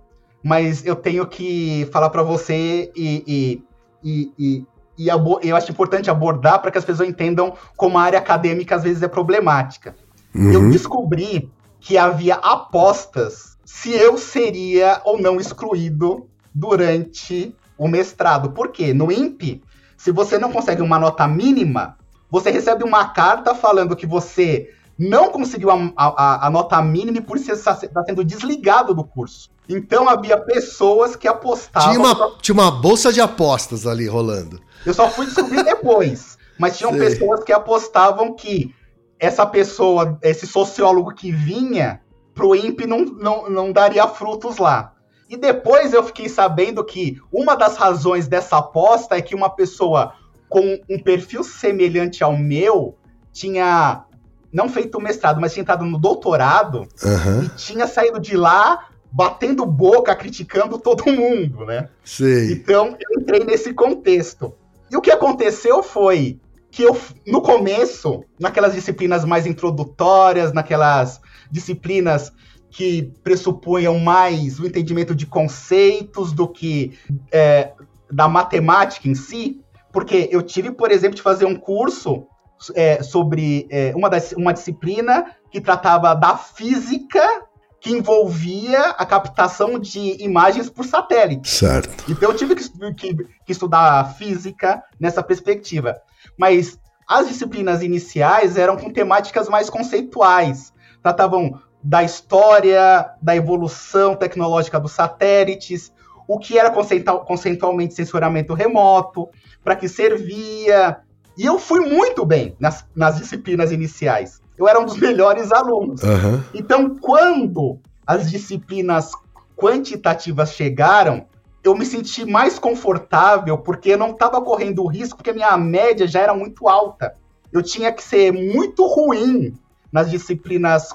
[0.45, 3.65] mas eu tenho que falar para você e,
[4.05, 4.67] e, e,
[4.99, 5.09] e,
[5.43, 9.03] eu acho importante abordar para que as pessoas entendam como a área acadêmica às vezes
[9.03, 9.97] é problemática.
[10.35, 10.53] Uhum.
[10.53, 18.51] Eu descobri que havia apostas se eu seria ou não excluído durante o mestrado.
[18.51, 18.93] Por quê?
[18.93, 19.63] No INPE,
[19.97, 21.97] se você não consegue uma nota mínima,
[22.31, 24.69] você recebe uma carta falando que você
[24.99, 29.54] não conseguiu a, a, a nota mínima e por isso está sendo desligado do curso.
[29.69, 31.91] Então havia pessoas que apostavam.
[31.91, 34.61] Tinha uma, tinha uma bolsa de apostas ali rolando.
[34.85, 36.37] Eu só fui descobrir depois.
[36.59, 37.01] Mas tinham Sei.
[37.01, 38.75] pessoas que apostavam que
[39.19, 42.01] essa pessoa, esse sociólogo que vinha
[42.35, 44.93] pro INPE não, não, não daria frutos lá.
[45.29, 50.15] E depois eu fiquei sabendo que uma das razões dessa aposta é que uma pessoa
[50.49, 52.97] com um perfil semelhante ao meu
[53.33, 54.05] tinha
[54.53, 57.43] não feito o mestrado, mas tinha entrado no doutorado uhum.
[57.43, 61.89] e tinha saído de lá batendo boca, criticando todo mundo, né?
[62.05, 62.53] Sim.
[62.53, 64.53] Então eu entrei nesse contexto.
[64.91, 72.33] E o que aconteceu foi que eu, no começo, naquelas disciplinas mais introdutórias, naquelas disciplinas
[72.69, 76.99] que pressupunham mais o entendimento de conceitos do que
[77.31, 77.73] é,
[78.11, 79.61] da matemática em si,
[79.93, 82.27] porque eu tive, por exemplo, de fazer um curso
[82.75, 87.44] é, sobre é, uma, das, uma disciplina que tratava da física
[87.85, 91.51] que envolvia a captação de imagens por satélite.
[91.51, 92.11] Certo.
[92.11, 93.15] Então eu tive que, que,
[93.45, 95.95] que estudar física nessa perspectiva.
[96.39, 100.73] Mas as disciplinas iniciais eram com temáticas mais conceituais.
[101.03, 105.93] Tratavam da história, da evolução tecnológica dos satélites,
[106.27, 109.29] o que era conceitualmente sensoramento remoto,
[109.63, 111.03] para que servia,
[111.37, 114.41] e eu fui muito bem nas, nas disciplinas iniciais.
[114.57, 116.03] Eu era um dos melhores alunos.
[116.03, 116.43] Uhum.
[116.55, 119.11] Então, quando as disciplinas
[119.57, 121.27] quantitativas chegaram,
[121.63, 125.57] eu me senti mais confortável porque eu não estava correndo o risco, porque a minha
[125.57, 127.15] média já era muito alta.
[127.53, 129.55] Eu tinha que ser muito ruim
[129.91, 130.89] nas disciplinas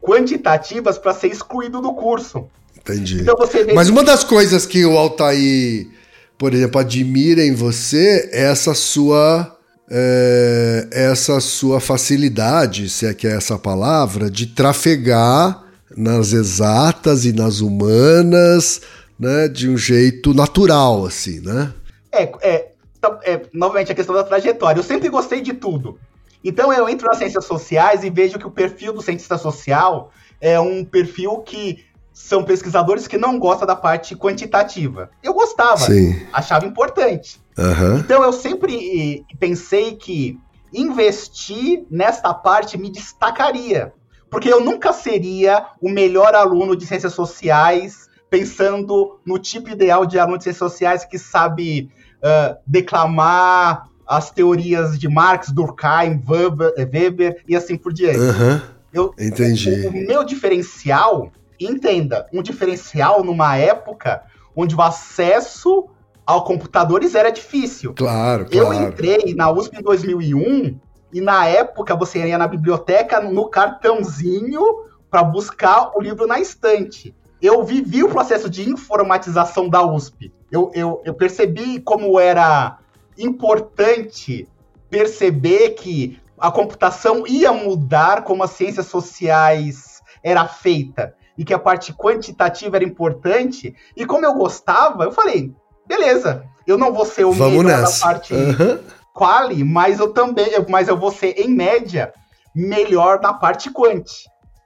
[0.00, 2.46] quantitativas para ser excluído do curso.
[2.76, 3.22] Entendi.
[3.22, 3.34] Então
[3.74, 5.88] Mas uma das coisas que o Altair,
[6.36, 9.53] por exemplo, admira em você é essa sua
[9.90, 15.62] é, essa sua facilidade, se é que é essa palavra, de trafegar
[15.96, 18.80] nas exatas e nas humanas,
[19.18, 21.72] né, de um jeito natural, assim, né?
[22.10, 22.68] É, é,
[22.98, 24.78] então, é, novamente a questão da trajetória.
[24.78, 25.98] Eu sempre gostei de tudo.
[26.42, 30.60] Então eu entro nas ciências sociais e vejo que o perfil do cientista social é
[30.60, 31.84] um perfil que
[32.14, 35.10] são pesquisadores que não gostam da parte quantitativa.
[35.20, 36.24] Eu gostava, Sim.
[36.32, 37.42] achava importante.
[37.58, 37.98] Uhum.
[37.98, 40.38] Então eu sempre pensei que
[40.72, 43.92] investir nesta parte me destacaria.
[44.30, 50.18] Porque eu nunca seria o melhor aluno de ciências sociais, pensando no tipo ideal de
[50.18, 57.42] aluno de ciências sociais que sabe uh, declamar as teorias de Marx, Durkheim, Weber, Weber
[57.48, 58.18] e assim por diante.
[58.18, 58.60] Uhum.
[58.92, 59.86] Eu, Entendi.
[59.86, 64.22] O, o meu diferencial entenda, um diferencial numa época
[64.56, 65.88] onde o acesso
[66.26, 67.92] ao computadores era difícil.
[67.94, 68.72] Claro, claro.
[68.72, 70.80] Eu entrei na USP em 2001
[71.12, 74.62] e na época você ia na biblioteca no cartãozinho
[75.10, 77.14] para buscar o livro na estante.
[77.40, 80.32] Eu vivi o processo de informatização da USP.
[80.50, 82.78] Eu, eu, eu percebi como era
[83.18, 84.48] importante
[84.88, 91.58] perceber que a computação ia mudar como as ciências sociais era feita e que a
[91.58, 93.74] parte quantitativa era importante.
[93.96, 95.52] E como eu gostava, eu falei,
[95.86, 97.98] beleza, eu não vou ser o Vamos melhor nessa.
[98.00, 98.78] da parte uhum.
[99.12, 102.12] quali, mas eu também, mas eu vou ser, em média,
[102.54, 104.08] melhor na parte quant.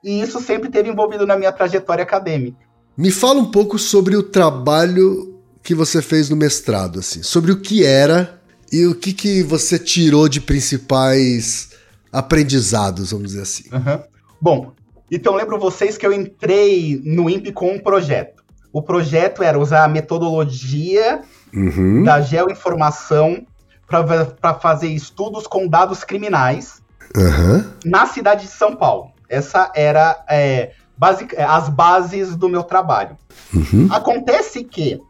[0.02, 2.58] E isso sempre teve envolvido na minha trajetória acadêmica.
[2.96, 7.60] Me fala um pouco sobre o trabalho que você fez no mestrado, assim, sobre o
[7.60, 8.40] que era
[8.72, 11.70] e o que, que você tirou de principais
[12.12, 13.64] aprendizados, vamos dizer assim.
[13.72, 14.02] Uhum.
[14.40, 14.72] Bom,
[15.11, 18.42] então lembro vocês que eu entrei no INPE com um projeto.
[18.72, 22.02] O projeto era usar a metodologia uhum.
[22.02, 23.46] da geoinformação
[23.86, 26.82] para fazer estudos com dados criminais
[27.16, 27.64] uhum.
[27.84, 29.12] na cidade de São Paulo.
[29.28, 33.16] Essa era é, basic, é, as bases do meu trabalho.
[33.52, 33.88] Uhum.
[33.90, 35.00] Acontece que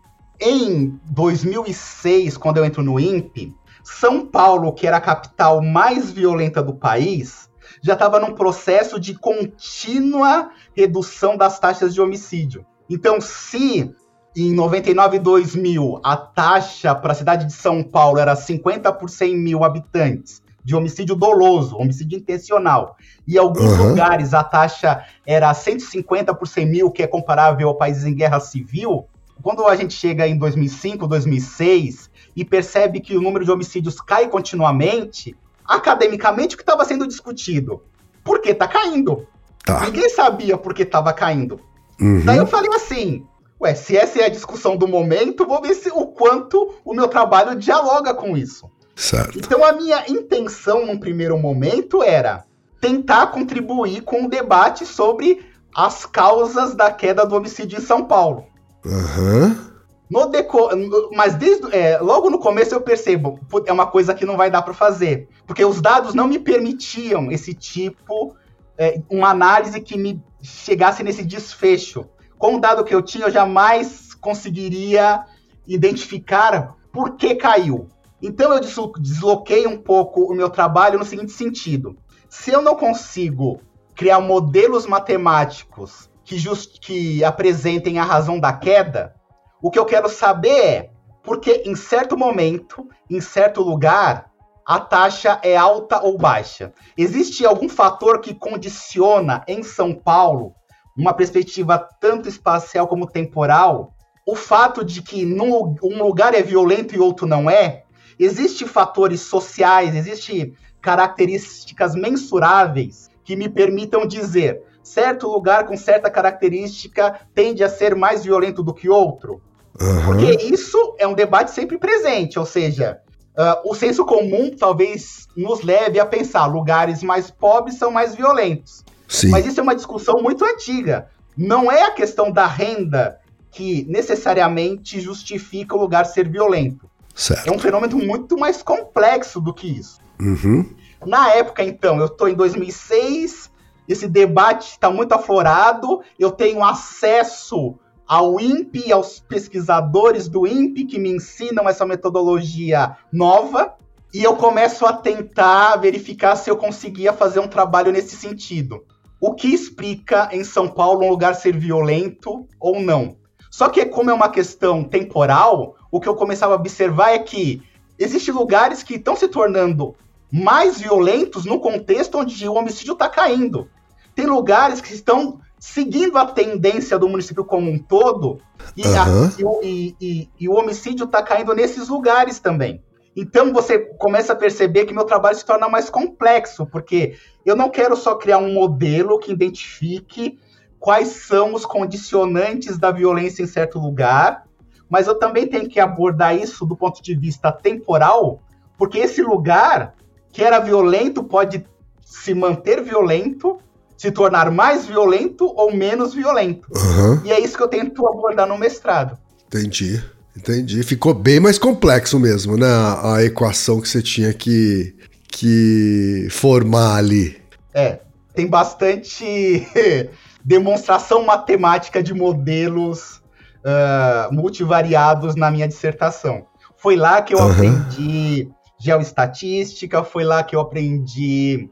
[0.41, 6.63] em 2006, quando eu entro no INPE, São Paulo, que era a capital mais violenta
[6.63, 7.48] do país,
[7.83, 12.65] já estava num processo de contínua redução das taxas de homicídio.
[12.89, 13.95] Então, se
[14.37, 19.11] em 99 e 2000 a taxa para a cidade de São Paulo era 50 por
[19.11, 23.89] 100 mil habitantes de homicídio doloso, homicídio intencional, e em alguns uhum.
[23.89, 28.39] lugares a taxa era 150 por 100 mil, que é comparável a países em guerra
[28.39, 29.07] civil,
[29.43, 34.29] quando a gente chega em 2005, 2006 e percebe que o número de homicídios cai
[34.29, 35.37] continuamente,
[35.69, 37.83] academicamente o que estava sendo discutido.
[38.25, 39.27] Por que tá caindo?
[39.65, 39.81] Tá.
[39.81, 41.61] Ninguém sabia por que estava caindo.
[42.01, 42.25] Uhum.
[42.25, 43.27] Daí eu falei assim,
[43.61, 47.09] ué, se essa é a discussão do momento, vou ver se, o quanto o meu
[47.09, 48.71] trabalho dialoga com isso.
[48.97, 49.39] Certo.
[49.39, 52.45] Então a minha intenção num primeiro momento era
[52.81, 58.47] tentar contribuir com o debate sobre as causas da queda do homicídio em São Paulo.
[58.85, 59.68] Aham.
[60.11, 60.69] No deco...
[61.15, 64.63] Mas desde, é, logo no começo eu percebo, é uma coisa que não vai dar
[64.63, 65.29] para fazer.
[65.47, 68.35] Porque os dados não me permitiam esse tipo,
[68.77, 72.07] é, uma análise que me chegasse nesse desfecho.
[72.39, 75.25] Com o dado que eu tinha, eu jamais conseguiria
[75.67, 77.89] identificar por que caiu.
[78.23, 78.61] Então eu
[78.99, 81.97] desloquei um pouco o meu trabalho no seguinte sentido:
[82.29, 83.61] se eu não consigo
[83.95, 89.15] criar modelos matemáticos que, just, que apresentem a razão da queda,
[89.61, 90.91] o que eu quero saber é
[91.23, 94.31] porque em certo momento, em certo lugar,
[94.65, 96.73] a taxa é alta ou baixa.
[96.97, 100.55] Existe algum fator que condiciona em São Paulo,
[100.97, 103.95] uma perspectiva tanto espacial como temporal,
[104.27, 107.85] o fato de que num, um lugar é violento e outro não é?
[108.19, 117.21] Existem fatores sociais, existem características mensuráveis que me permitam dizer certo lugar com certa característica
[117.35, 119.43] tende a ser mais violento do que outro?
[119.81, 120.07] Aham.
[120.07, 123.01] Porque isso é um debate sempre presente, ou seja,
[123.37, 128.85] uh, o senso comum talvez nos leve a pensar lugares mais pobres são mais violentos.
[129.07, 129.31] Sim.
[129.31, 131.09] Mas isso é uma discussão muito antiga.
[131.37, 133.21] Não é a questão da renda
[133.51, 136.87] que necessariamente justifica o lugar ser violento.
[136.87, 137.53] É Certo.
[137.53, 139.99] um fenômeno muito mais complexo do que isso.
[140.21, 140.69] Uhum.
[141.07, 143.51] Na época, então, eu estou em 2006,
[143.89, 147.77] esse debate está muito aflorado, eu tenho acesso
[148.09, 153.75] ao INPE aos pesquisadores do INPE que me ensinam essa metodologia nova,
[154.15, 158.83] e eu começo a tentar verificar se eu conseguia fazer um trabalho nesse sentido.
[159.21, 163.19] O que explica em São Paulo um lugar ser violento ou não?
[163.51, 167.63] Só que como é uma questão temporal, o que eu começava a observar é que
[167.99, 169.95] existem lugares que estão se tornando
[170.33, 173.69] mais violentos no contexto onde o homicídio está caindo.
[174.15, 178.41] Tem lugares que estão seguindo a tendência do município como um todo
[178.77, 179.05] e, a-
[179.39, 182.83] e o- e- e- e o homicídio está caindo nesses lugares também.
[183.17, 187.69] Então você começa a perceber que meu trabalho se torna mais complexo, porque eu não
[187.69, 190.39] quero só criar um modelo que identifique
[190.79, 194.45] quais são os condicionantes da violência em certo lugar,
[194.89, 198.41] mas eu também tenho que abordar isso do ponto de vista temporal,
[198.77, 199.95] porque esse lugar
[200.33, 201.67] que era violento pode
[202.05, 203.59] se manter violento,
[203.99, 206.69] se tornar mais violento ou menos violento.
[206.75, 207.21] Aham.
[207.25, 209.19] E é isso que eu tento abordar no mestrado.
[209.49, 210.03] Entendi.
[210.37, 210.85] Entendi.
[210.85, 212.69] Ficou bem mais complexo mesmo, né?
[213.03, 214.95] A, equação que você tinha que,
[215.27, 217.37] que formar ali.
[217.75, 217.99] É,
[218.35, 219.67] tem bastante
[220.45, 223.21] demonstração matemática de modelos
[223.65, 226.47] ah, multivariados na minha dissertação.
[226.77, 227.51] Foi lá que eu Aham.
[227.51, 228.49] aprendi
[228.81, 231.69] geoestatística, foi lá que eu aprendi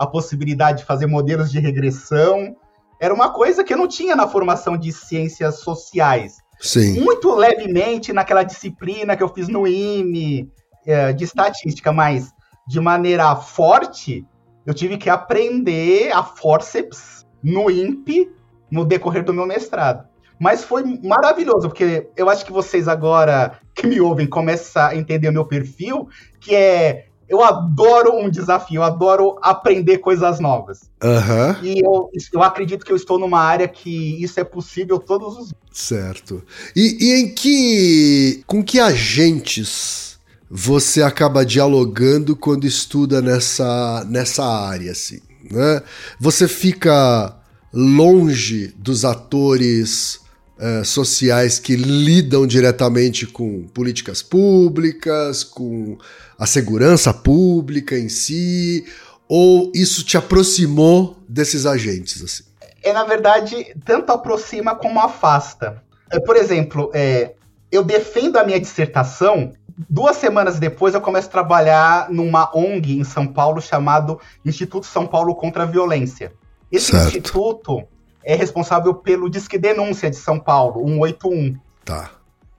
[0.00, 2.56] a possibilidade de fazer modelos de regressão.
[2.98, 6.38] Era uma coisa que eu não tinha na formação de ciências sociais.
[6.58, 7.00] Sim.
[7.00, 10.50] Muito levemente naquela disciplina que eu fiz no IME,
[10.86, 12.30] eh, de estatística, mas
[12.66, 14.26] de maneira forte,
[14.64, 18.30] eu tive que aprender a forceps no INPE
[18.70, 20.08] no decorrer do meu mestrado.
[20.38, 25.28] Mas foi maravilhoso, porque eu acho que vocês agora que me ouvem começam a entender
[25.28, 26.08] o meu perfil,
[26.40, 30.80] que é eu adoro um desafio, eu adoro aprender coisas novas.
[31.00, 31.56] Aham.
[31.62, 35.54] E eu, eu acredito que eu estou numa área que isso é possível todos os
[35.72, 36.42] Certo.
[36.74, 38.42] E, e em que.
[38.46, 40.18] Com que agentes
[40.50, 45.20] você acaba dialogando quando estuda nessa, nessa área, assim?
[45.48, 45.80] Né?
[46.18, 47.36] Você fica
[47.72, 50.19] longe dos atores
[50.60, 55.96] eh, sociais que lidam diretamente com políticas públicas, com
[56.38, 58.84] a segurança pública em si,
[59.28, 62.50] ou isso te aproximou desses agentes, assim?
[62.82, 65.82] é, na verdade, tanto aproxima como afasta.
[66.10, 67.34] É, por exemplo, é,
[67.70, 69.52] eu defendo a minha dissertação,
[69.88, 75.06] duas semanas depois eu começo a trabalhar numa ONG em São Paulo chamado Instituto São
[75.06, 76.32] Paulo contra a Violência.
[76.70, 77.08] Esse Certo.
[77.08, 77.82] instituto
[78.24, 81.58] é responsável pelo Disque Denúncia de São Paulo, 181.
[81.84, 82.10] Tá.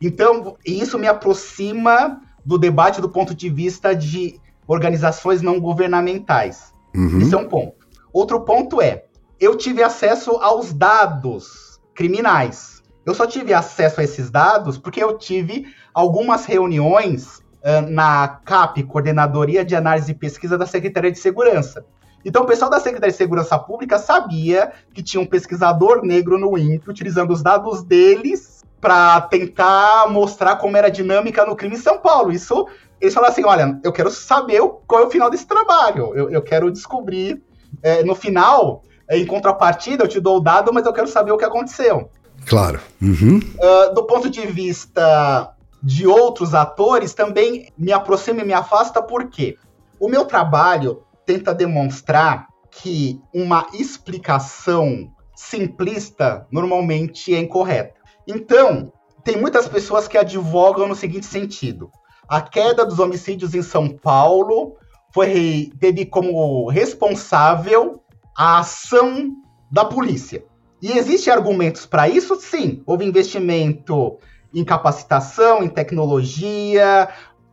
[0.02, 6.74] Então, isso me aproxima do debate do ponto de vista de organizações não governamentais.
[6.96, 7.20] Uhum.
[7.20, 7.76] Isso é um ponto.
[8.12, 9.06] Outro ponto é,
[9.40, 12.82] eu tive acesso aos dados criminais.
[13.06, 18.84] Eu só tive acesso a esses dados porque eu tive algumas reuniões ah, na CAP,
[18.84, 21.86] Coordenadoria de Análise e Pesquisa da Secretaria de Segurança.
[22.24, 26.58] Então, o pessoal da Secretaria de Segurança Pública sabia que tinha um pesquisador negro no
[26.58, 31.80] INPE utilizando os dados deles para tentar mostrar como era a dinâmica no crime em
[31.80, 32.32] São Paulo.
[32.32, 32.68] Isso,
[33.00, 36.42] eles falaram assim: olha, eu quero saber qual é o final desse trabalho, eu, eu
[36.42, 37.42] quero descobrir
[37.82, 41.32] é, no final, é, em contrapartida, eu te dou o dado, mas eu quero saber
[41.32, 42.10] o que aconteceu.
[42.46, 42.80] Claro.
[43.02, 43.38] Uhum.
[43.38, 49.58] Uh, do ponto de vista de outros atores, também me aproxima e me afasta, porque
[50.00, 58.00] o meu trabalho tenta demonstrar que uma explicação simplista normalmente é incorreta.
[58.28, 58.92] Então,
[59.24, 61.90] tem muitas pessoas que advogam no seguinte sentido:
[62.28, 64.76] a queda dos homicídios em São Paulo
[65.14, 68.02] foi teve como responsável
[68.38, 69.32] a ação
[69.72, 70.44] da polícia.
[70.82, 72.36] E existem argumentos para isso?
[72.42, 72.84] Sim.
[72.86, 74.18] Houve investimento
[74.54, 77.08] em capacitação, em tecnologia,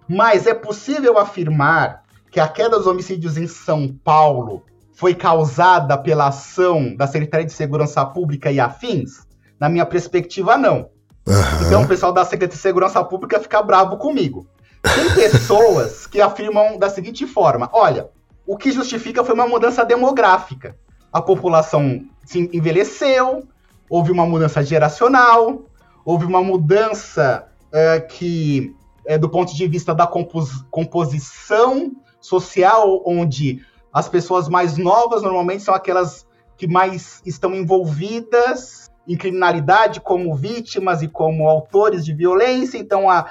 [0.08, 4.62] mas é possível afirmar que a queda dos homicídios em São Paulo
[4.94, 9.26] foi causada pela ação da Secretaria de Segurança Pública e afins?
[9.58, 10.90] Na minha perspectiva, não.
[11.26, 11.66] Uhum.
[11.66, 14.46] Então o pessoal da Secretaria de Segurança Pública fica bravo comigo.
[14.82, 18.08] Tem pessoas que afirmam da seguinte forma: olha,
[18.46, 20.76] o que justifica foi uma mudança demográfica.
[21.12, 23.46] A população se envelheceu,
[23.88, 25.64] houve uma mudança geracional,
[26.04, 28.74] houve uma mudança é, que,
[29.06, 31.92] é, do ponto de vista da compos composição
[32.28, 36.26] social, onde as pessoas mais novas normalmente são aquelas
[36.56, 42.76] que mais estão envolvidas em criminalidade como vítimas e como autores de violência.
[42.76, 43.26] Então, a,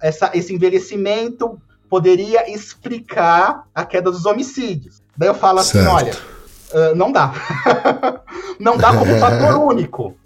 [0.00, 5.02] essa, esse envelhecimento poderia explicar a queda dos homicídios.
[5.16, 5.96] Daí eu falo assim, certo.
[5.96, 6.10] assim,
[6.74, 7.32] olha, uh, não dá.
[8.60, 10.16] não dá como fator único.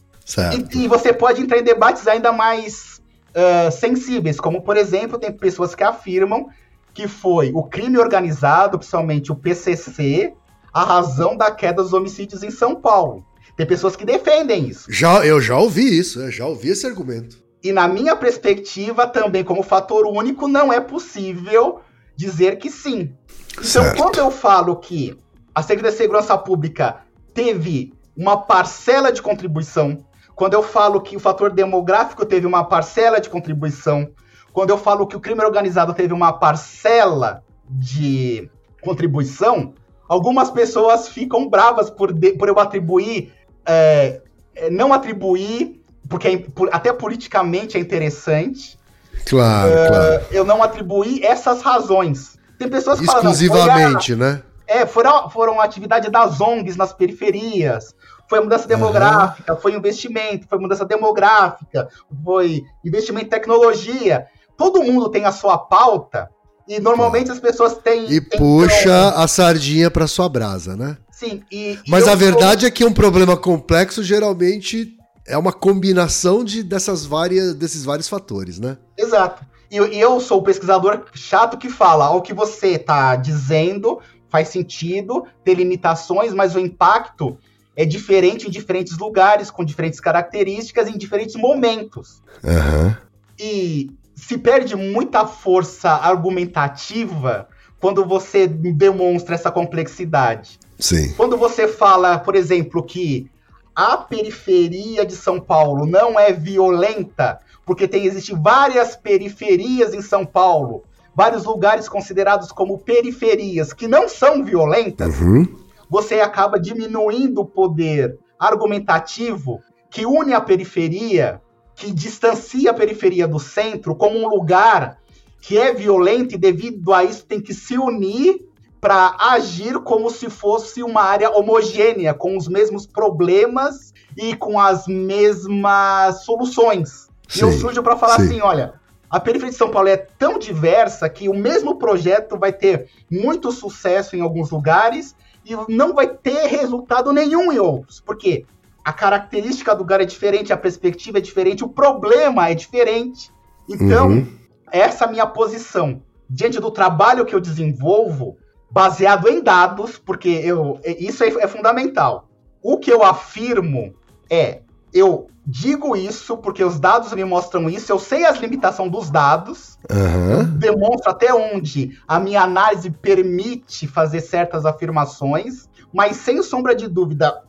[0.75, 3.01] E, e, você pode entrar em debates ainda mais
[3.31, 6.49] uh, sensíveis, como, por exemplo, tem pessoas que afirmam
[6.97, 10.33] que foi o crime organizado, principalmente o PCC,
[10.73, 13.23] a razão da queda dos homicídios em São Paulo.
[13.55, 14.91] Tem pessoas que defendem isso.
[14.91, 17.45] Já, eu já ouvi isso, eu já ouvi esse argumento.
[17.63, 21.81] E na minha perspectiva, também como fator único, não é possível
[22.17, 23.13] dizer que sim.
[23.53, 24.03] Então, certo.
[24.03, 25.19] quando eu falo que
[25.55, 27.03] a Secretaria de Segurança Pública
[27.35, 30.03] teve uma parcela de contribuição,
[30.35, 34.11] quando eu falo que o fator demográfico teve uma parcela de contribuição,
[34.57, 38.49] quando eu falo que o crime organizado teve uma parcela de
[38.81, 39.75] contribuição,
[40.09, 43.35] algumas pessoas ficam bravas por, de, por eu atribuir,
[43.67, 44.23] é,
[44.55, 48.79] é não atribuir, porque é, por, até politicamente é interessante.
[49.27, 50.25] Claro, é, claro.
[50.31, 52.39] Eu não atribuir essas razões.
[52.59, 54.43] Tem pessoas que Exclusivamente, falam, né?
[54.67, 57.95] É, foram, foram atividade das ONGs nas periferias,
[58.27, 59.61] foi mudança demográfica, uhum.
[59.61, 61.91] foi investimento, foi mudança demográfica,
[62.25, 64.27] foi investimento em tecnologia
[64.57, 66.31] todo mundo tem a sua pauta
[66.69, 68.11] e normalmente as pessoas têm.
[68.11, 70.97] E puxa a sardinha para sua brasa, né?
[71.11, 71.43] Sim.
[71.51, 72.69] E, Mas a verdade sou...
[72.69, 74.97] é que um problema complexo geralmente
[75.27, 78.77] é uma combinação de dessas várias, desses vários fatores, né?
[78.97, 79.45] Exato.
[79.71, 84.49] E eu, eu sou o pesquisador chato que fala o que você está dizendo faz
[84.49, 87.39] sentido, tem limitações, mas o impacto
[87.75, 92.23] é diferente em diferentes lugares, com diferentes características, em diferentes momentos.
[92.43, 92.95] Uhum.
[93.39, 97.47] E se perde muita força argumentativa
[97.79, 100.59] quando você demonstra essa complexidade.
[100.79, 101.13] Sim.
[101.15, 103.31] Quando você fala, por exemplo, que
[103.75, 110.25] a periferia de São Paulo não é violenta, porque tem existem várias periferias em São
[110.25, 110.83] Paulo,
[111.15, 115.47] vários lugares considerados como periferias que não são violentas, uhum.
[115.91, 119.61] você acaba diminuindo o poder argumentativo
[119.91, 121.41] que une a periferia
[121.77, 124.99] que distancia a periferia do centro como um lugar
[125.41, 128.45] que é violento e devido a isso tem que se unir
[128.81, 134.87] para agir como se fosse uma área homogênea, com os mesmos problemas e com as
[134.87, 137.09] mesmas soluções.
[137.29, 138.27] Sim, e eu surjo para falar sim.
[138.27, 138.75] assim, olha,
[139.11, 143.53] a periferia de São Paulo é tão diversa que o mesmo projeto vai ter muito
[143.53, 148.01] sucesso em alguns lugares e não vai ter resultado nenhum em outros.
[148.01, 148.45] Por quê?
[148.87, 153.33] A característica do lugar é diferente, a perspectiva é diferente, o problema é diferente.
[153.69, 154.27] Então, uhum.
[154.71, 156.01] essa é minha posição.
[156.31, 158.37] Diante do trabalho que eu desenvolvo,
[158.71, 162.29] baseado em dados, porque eu, isso é, é fundamental.
[162.63, 163.93] O que eu afirmo
[164.31, 164.61] é,
[164.95, 169.81] eu digo isso porque os dados me mostram isso, eu sei as limitações dos dados,
[169.91, 170.45] uhum.
[170.45, 177.43] demonstro até onde a minha análise permite fazer certas afirmações, mas sem sombra de dúvida,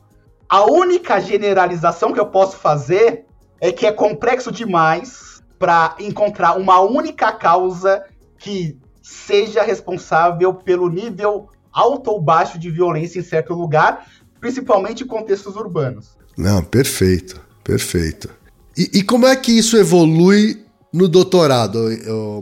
[0.48, 3.24] a única generalização que eu posso fazer
[3.60, 8.02] é que é complexo demais para encontrar uma única causa
[8.38, 14.06] que seja responsável pelo nível alto ou baixo de violência em certo lugar,
[14.40, 16.16] principalmente em contextos urbanos.
[16.36, 18.30] Não, perfeito, perfeito.
[18.76, 21.78] E, e como é que isso evolui no doutorado,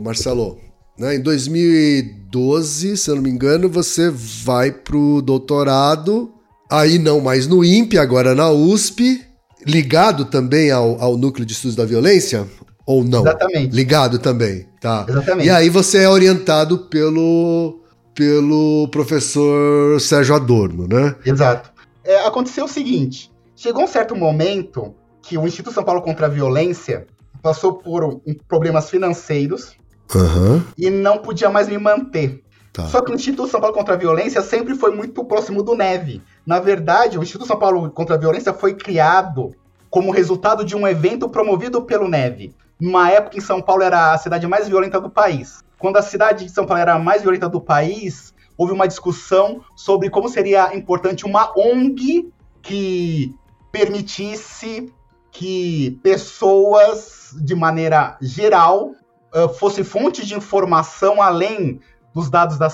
[0.03, 0.59] Marcelo?
[0.97, 1.15] Né?
[1.15, 6.31] Em 2012, se eu não me engano, você vai pro doutorado,
[6.69, 9.21] aí não mais no INPE, agora na USP,
[9.65, 12.47] ligado também ao, ao Núcleo de Estudos da Violência?
[12.85, 13.21] Ou não?
[13.21, 13.75] Exatamente.
[13.75, 15.05] Ligado também, tá?
[15.07, 15.47] Exatamente.
[15.47, 17.81] E aí você é orientado pelo,
[18.15, 21.15] pelo professor Sérgio Adorno, né?
[21.25, 21.71] Exato.
[22.03, 26.29] É, aconteceu o seguinte: chegou um certo momento que o Instituto São Paulo contra a
[26.29, 27.05] Violência
[27.41, 29.73] passou por problemas financeiros
[30.15, 30.63] Aham.
[30.77, 32.41] e não podia mais me manter.
[32.71, 32.85] Tá.
[32.87, 36.21] Só que o Instituto São Paulo contra a Violência sempre foi muito próximo do Neve.
[36.47, 39.53] Na verdade, o Instituto São Paulo contra a Violência foi criado
[39.89, 42.55] como resultado de um evento promovido pelo Neve.
[42.79, 45.61] Numa época em São Paulo era a cidade mais violenta do país.
[45.77, 49.59] Quando a cidade de São Paulo era a mais violenta do país, houve uma discussão
[49.75, 53.35] sobre como seria importante uma ONG que
[53.69, 54.89] permitisse
[55.29, 58.91] que pessoas, de maneira geral,
[59.35, 61.81] uh, fosse fonte de informação além
[62.17, 62.67] dos dados da,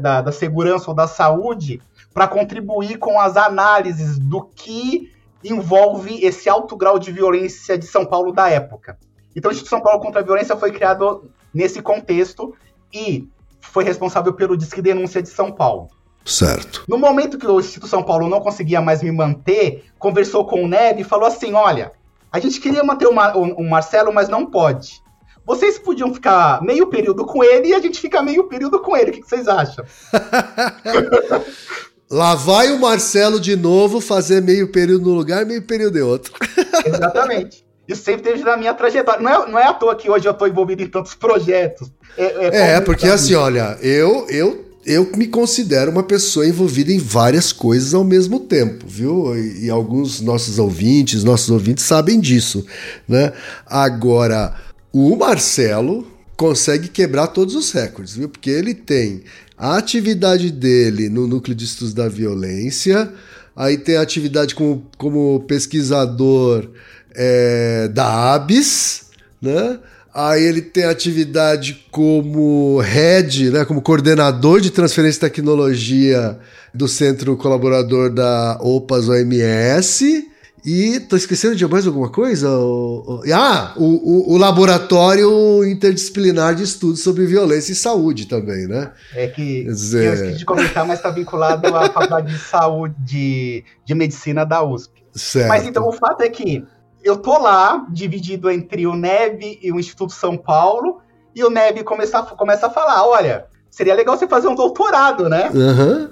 [0.00, 1.80] da, da segurança ou da saúde
[2.12, 5.12] para contribuir com as análises do que
[5.44, 8.98] envolve esse alto grau de violência de São Paulo da época.
[9.36, 12.56] Então, o Instituto São Paulo contra a Violência foi criado nesse contexto
[12.92, 13.28] e
[13.60, 15.88] foi responsável pelo Disque Denúncia de São Paulo.
[16.24, 16.84] Certo.
[16.88, 20.68] No momento que o Instituto São Paulo não conseguia mais me manter, conversou com o
[20.68, 21.92] Neve e falou assim: olha,
[22.32, 25.00] a gente queria manter o, Mar o, o Marcelo, mas não pode.
[25.48, 29.10] Vocês podiam ficar meio período com ele e a gente fica meio período com ele.
[29.10, 29.82] O que, que vocês acham?
[32.10, 36.34] Lá vai o Marcelo de novo fazer meio período no lugar, meio período em outro.
[36.84, 37.64] Exatamente.
[37.88, 39.22] Isso sempre teve na minha trajetória.
[39.22, 41.90] Não é, não é à toa que hoje eu estou envolvido em tantos projetos.
[42.18, 46.98] É, é, é porque assim, olha, eu, eu, eu me considero uma pessoa envolvida em
[46.98, 49.34] várias coisas ao mesmo tempo, viu?
[49.34, 52.66] E, e alguns nossos ouvintes, nossos ouvintes sabem disso,
[53.08, 53.32] né?
[53.66, 54.54] Agora,
[54.92, 56.06] o Marcelo
[56.36, 58.28] consegue quebrar todos os recordes, viu?
[58.28, 59.22] Porque ele tem
[59.56, 63.12] a atividade dele no núcleo de estudos da violência,
[63.56, 66.68] aí tem a atividade como, como pesquisador
[67.14, 69.06] é, da ABS,
[69.42, 69.80] né?
[70.14, 76.38] Aí ele tem atividade como head, né, como coordenador de transferência de tecnologia
[76.74, 80.28] do centro colaborador da OPAS OMS.
[80.64, 82.50] E tô esquecendo de mais alguma coisa?
[82.50, 88.92] O, o, ah, o, o, Laboratório Interdisciplinar de Estudos sobre Violência e Saúde também, né?
[89.14, 90.06] É que dizer...
[90.06, 94.62] eu esqueci de comentar, mas está vinculado à Faculdade de Saúde de, de Medicina da
[94.62, 95.04] USP.
[95.14, 95.48] Certo.
[95.48, 96.64] Mas então o fato é que
[97.02, 101.00] eu tô lá, dividido entre o Neve e o Instituto São Paulo,
[101.34, 105.50] e o Neve começa, começa a falar: olha, seria legal você fazer um doutorado, né?
[105.50, 106.10] Uhum.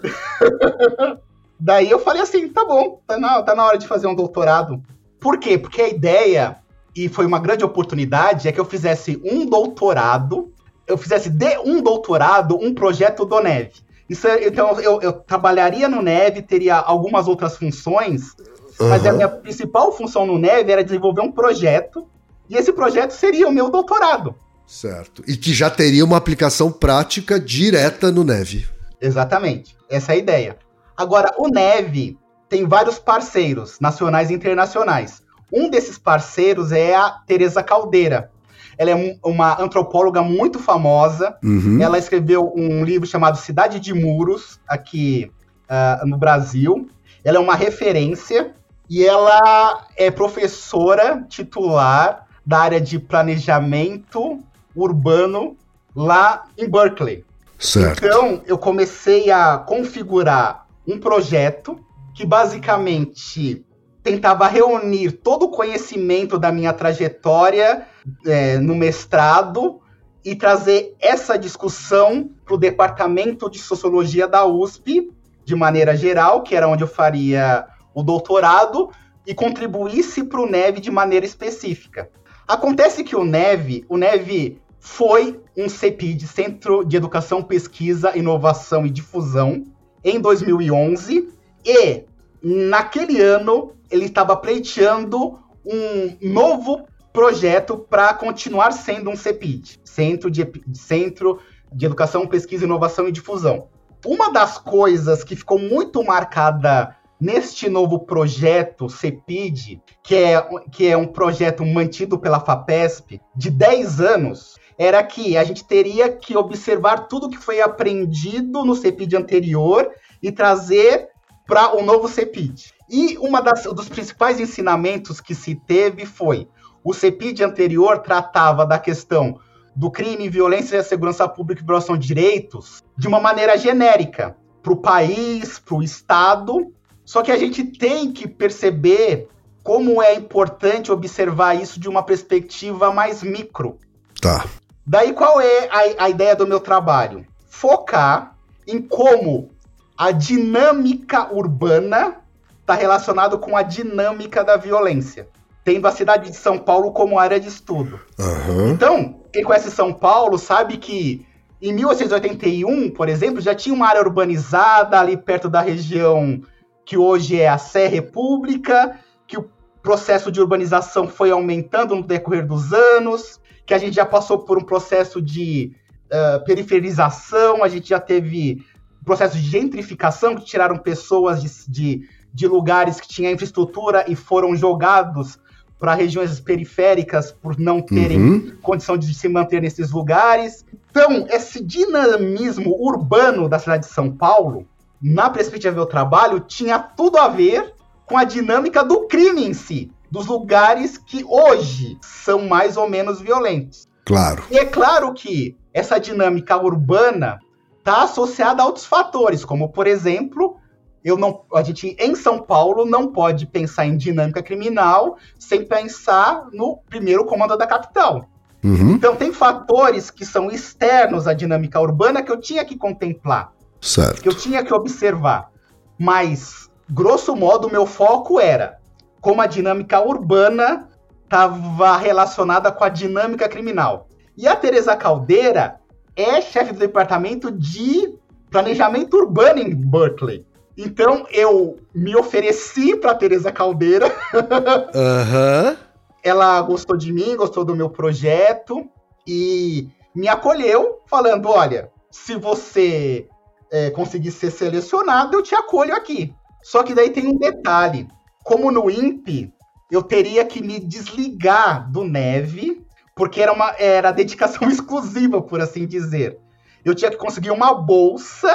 [1.58, 4.82] Daí eu falei assim: tá bom, tá na, tá na hora de fazer um doutorado.
[5.20, 5.56] Por quê?
[5.56, 6.56] Porque a ideia,
[6.94, 10.52] e foi uma grande oportunidade, é que eu fizesse um doutorado,
[10.86, 13.72] eu fizesse de um doutorado um projeto do Neve.
[14.08, 18.36] Isso, é, então eu, eu trabalharia no Neve, teria algumas outras funções,
[18.80, 18.88] Uhum.
[18.88, 22.06] Mas a minha principal função no Neve era desenvolver um projeto,
[22.48, 24.34] e esse projeto seria o meu doutorado.
[24.66, 25.22] Certo.
[25.26, 28.66] E que já teria uma aplicação prática direta no Neve.
[29.00, 29.76] Exatamente.
[29.88, 30.58] Essa é a ideia.
[30.96, 32.18] Agora, o Neve
[32.48, 35.22] tem vários parceiros, nacionais e internacionais.
[35.52, 38.30] Um desses parceiros é a Teresa Caldeira.
[38.78, 41.36] Ela é uma antropóloga muito famosa.
[41.42, 41.80] Uhum.
[41.80, 45.30] Ela escreveu um livro chamado Cidade de Muros, aqui
[45.70, 46.88] uh, no Brasil.
[47.24, 48.52] Ela é uma referência
[48.88, 54.38] e ela é professora titular da área de planejamento
[54.74, 55.56] urbano
[55.94, 57.24] lá em Berkeley.
[57.58, 58.04] Certo.
[58.04, 61.78] Então, eu comecei a configurar um projeto
[62.14, 63.64] que basicamente
[64.02, 67.86] tentava reunir todo o conhecimento da minha trajetória
[68.24, 69.80] é, no mestrado
[70.24, 75.10] e trazer essa discussão para o departamento de sociologia da USP,
[75.44, 78.90] de maneira geral, que era onde eu faria o doutorado
[79.26, 82.08] e contribuísse para o Neve de maneira específica.
[82.46, 88.90] Acontece que o Neve, o Neve foi um CEPID, Centro de Educação, Pesquisa, Inovação e
[88.90, 89.64] Difusão,
[90.04, 91.28] em 2011,
[91.64, 92.04] e
[92.42, 100.46] naquele ano ele estava pleiteando um novo projeto para continuar sendo um CEPID, Centro de,
[100.74, 101.40] Centro
[101.72, 103.68] de Educação, Pesquisa, Inovação e Difusão.
[104.04, 110.96] Uma das coisas que ficou muito marcada neste novo projeto CEPID, que é, que é
[110.96, 117.08] um projeto mantido pela FAPESP, de 10 anos, era que a gente teria que observar
[117.08, 119.90] tudo que foi aprendido no CEPID anterior
[120.22, 121.08] e trazer
[121.46, 122.74] para o novo CEPID.
[122.88, 123.30] E um
[123.74, 126.48] dos principais ensinamentos que se teve foi
[126.84, 129.40] o CEPID anterior tratava da questão
[129.74, 134.76] do crime, violência, segurança pública e violação de direitos de uma maneira genérica para o
[134.76, 136.72] país, para o Estado.
[137.04, 139.28] Só que a gente tem que perceber
[139.62, 143.78] como é importante observar isso de uma perspectiva mais micro.
[144.20, 144.44] Tá.
[144.86, 147.26] Daí qual é a, a ideia do meu trabalho?
[147.48, 148.36] Focar
[148.66, 149.50] em como
[149.96, 152.18] a dinâmica urbana
[152.60, 155.28] está relacionado com a dinâmica da violência,
[155.64, 158.00] tendo a cidade de São Paulo como área de estudo.
[158.18, 158.70] Aham.
[158.70, 161.26] Então, quem conhece São Paulo sabe que
[161.60, 166.42] em 1881, por exemplo, já tinha uma área urbanizada ali perto da região
[166.84, 169.50] que hoje é a Sé República, que o
[169.82, 174.56] processo de urbanização foi aumentando no decorrer dos anos, que a gente já passou por
[174.58, 175.72] um processo de
[176.06, 178.64] uh, periferização, a gente já teve
[179.04, 184.56] processo de gentrificação, que tiraram pessoas de, de, de lugares que tinham infraestrutura e foram
[184.56, 185.38] jogados
[185.78, 188.52] para regiões periféricas por não terem Uhum.
[188.62, 190.64] condição de se manter nesses lugares.
[190.90, 194.66] Então, esse dinamismo urbano da cidade de São Paulo,
[195.00, 197.74] na perspectiva do trabalho, tinha tudo a ver
[198.06, 203.20] com a dinâmica do crime em si, dos lugares que hoje são mais ou menos
[203.20, 203.86] violentos.
[204.04, 204.44] Claro.
[204.50, 207.38] E é claro que essa dinâmica urbana
[207.78, 210.56] está associada a outros fatores, como por exemplo,
[211.04, 216.48] eu não, a gente em São Paulo não pode pensar em dinâmica criminal sem pensar
[216.52, 218.28] no primeiro comando da capital.
[218.64, 218.92] Uhum.
[218.92, 223.88] Então tem fatores que são externos à dinâmica urbana que eu tinha que contemplar, que
[223.88, 224.26] Certo.
[224.26, 225.50] eu tinha que observar.
[225.98, 228.78] Mas, grosso modo, o meu foco era
[229.26, 230.88] como a dinâmica urbana
[231.24, 234.06] estava relacionada com a dinâmica criminal.
[234.36, 235.80] E a Teresa Caldeira
[236.14, 238.16] é chefe do departamento de
[238.48, 240.46] planejamento urbano em Berkeley.
[240.78, 244.14] Então eu me ofereci para Teresa Caldeira
[244.94, 245.76] Aham.
[246.22, 248.88] ela gostou de mim, gostou do meu projeto
[249.26, 253.26] e me acolheu, falando: olha, se você
[253.72, 256.32] é, conseguir ser selecionado, eu te acolho aqui.
[256.62, 258.06] Só que daí tem um detalhe:
[258.46, 259.52] como no INPE,
[259.90, 262.80] eu teria que me desligar do Neve,
[263.16, 266.38] porque era uma era dedicação exclusiva, por assim dizer.
[266.84, 268.54] Eu tinha que conseguir uma bolsa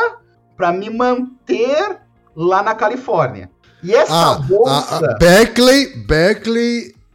[0.55, 1.97] para me manter
[2.33, 3.51] lá na Califórnia.
[3.83, 4.95] E essa Ah, bolsa.
[4.95, 5.17] a, a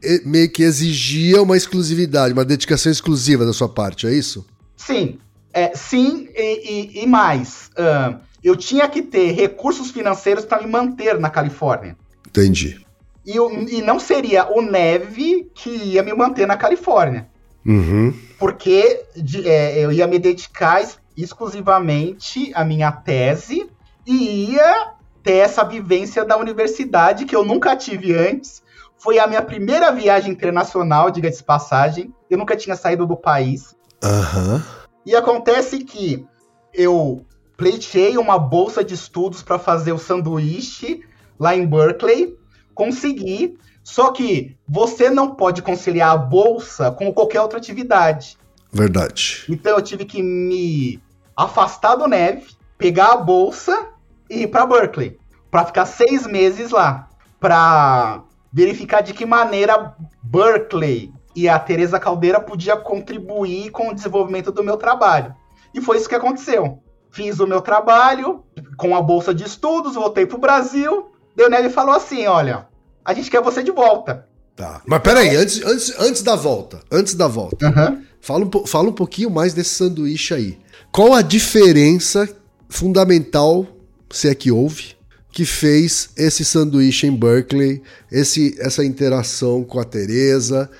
[0.04, 4.46] eh, meio que exigia uma exclusividade, uma dedicação exclusiva da sua parte, é isso?
[4.76, 5.18] Sim,
[5.50, 7.70] é, sim e, e- e mais.
[7.78, 11.96] ahn, eu tinha que ter recursos financeiros para me manter na Califórnia.
[12.40, 12.84] Entendi.
[13.24, 17.28] E, e não seria o Neve que ia me manter na Califórnia.
[17.64, 18.14] Uhum.
[18.38, 23.68] Porque de- é, eu ia me dedicar ex- exclusivamente à minha tese
[24.06, 24.92] e ia
[25.22, 28.62] ter essa vivência da universidade que eu nunca tive antes.
[28.98, 32.14] Foi a minha primeira viagem internacional, diga-se de passagem.
[32.30, 33.74] Eu nunca tinha saído do país.
[34.02, 34.64] Aham.
[35.04, 36.24] E acontece que
[36.72, 37.24] eu
[37.56, 41.00] pleitei uma bolsa de estudos para fazer o sanduíche
[41.38, 42.36] lá em Berkeley,
[42.74, 48.36] consegui, só que você não pode conciliar a bolsa com qualquer outra atividade.
[48.72, 49.44] Verdade.
[49.48, 51.00] Então eu tive que me
[51.36, 52.46] afastar do Neve,
[52.76, 53.88] pegar a bolsa
[54.28, 55.18] e ir para Berkeley,
[55.50, 57.08] para ficar seis meses lá,
[57.38, 58.22] para
[58.52, 64.64] verificar de que maneira Berkeley e a Teresa Caldeira podia contribuir com o desenvolvimento do
[64.64, 65.34] meu trabalho.
[65.74, 66.82] E foi isso que aconteceu.
[67.10, 68.44] Fiz o meu trabalho
[68.76, 71.12] com a bolsa de estudos, voltei pro Brasil.
[71.36, 72.66] Deu Neve falou assim: olha,
[73.04, 74.26] a gente quer você de volta.
[74.56, 74.80] Tá.
[74.86, 76.80] Mas peraí, antes, antes, antes da volta.
[76.90, 78.02] Antes da volta.
[78.22, 80.58] Fala um, fala um pouquinho mais desse sanduíche aí.
[80.90, 82.26] Qual a diferença
[82.68, 83.66] fundamental,
[84.10, 84.96] se é que houve,
[85.30, 90.70] que fez esse sanduíche em Berkeley, esse, essa interação com a Teresa,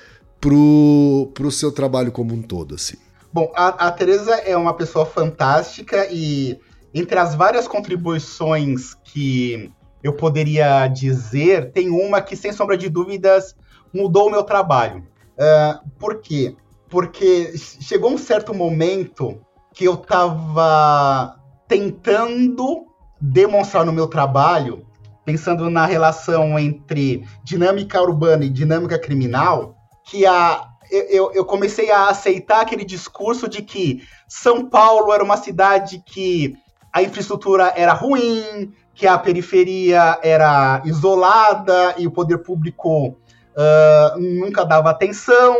[0.41, 2.97] pro, pro seu trabalho como um todo, assim?
[3.31, 6.59] Bom, a, a Teresa é uma pessoa fantástica e
[6.93, 9.71] entre as várias contribuições que
[10.03, 13.55] eu poderia dizer, tem uma que, sem sombra de dúvidas,
[13.93, 15.05] mudou o meu trabalho.
[15.37, 16.55] Ah, por quê?
[16.89, 19.39] Porque chegou um certo momento
[19.73, 21.35] que eu estava
[21.67, 22.85] tentando
[23.19, 24.85] demonstrar no meu trabalho,
[25.25, 29.75] pensando na relação entre dinâmica urbana e dinâmica criminal,
[30.05, 35.35] que a, eu- eu comecei a aceitar aquele discurso de que São Paulo era uma
[35.37, 36.55] cidade que
[36.93, 43.15] a infraestrutura era ruim, que a periferia era isolada e o poder público
[43.55, 45.55] ah, nunca dava atenção,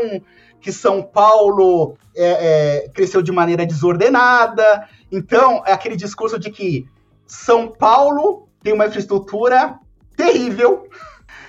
[0.59, 4.87] que São Paulo é, é, cresceu de maneira desordenada.
[5.11, 6.87] Então, é aquele discurso de que
[7.27, 9.79] São Paulo tem uma infraestrutura
[10.15, 10.87] terrível,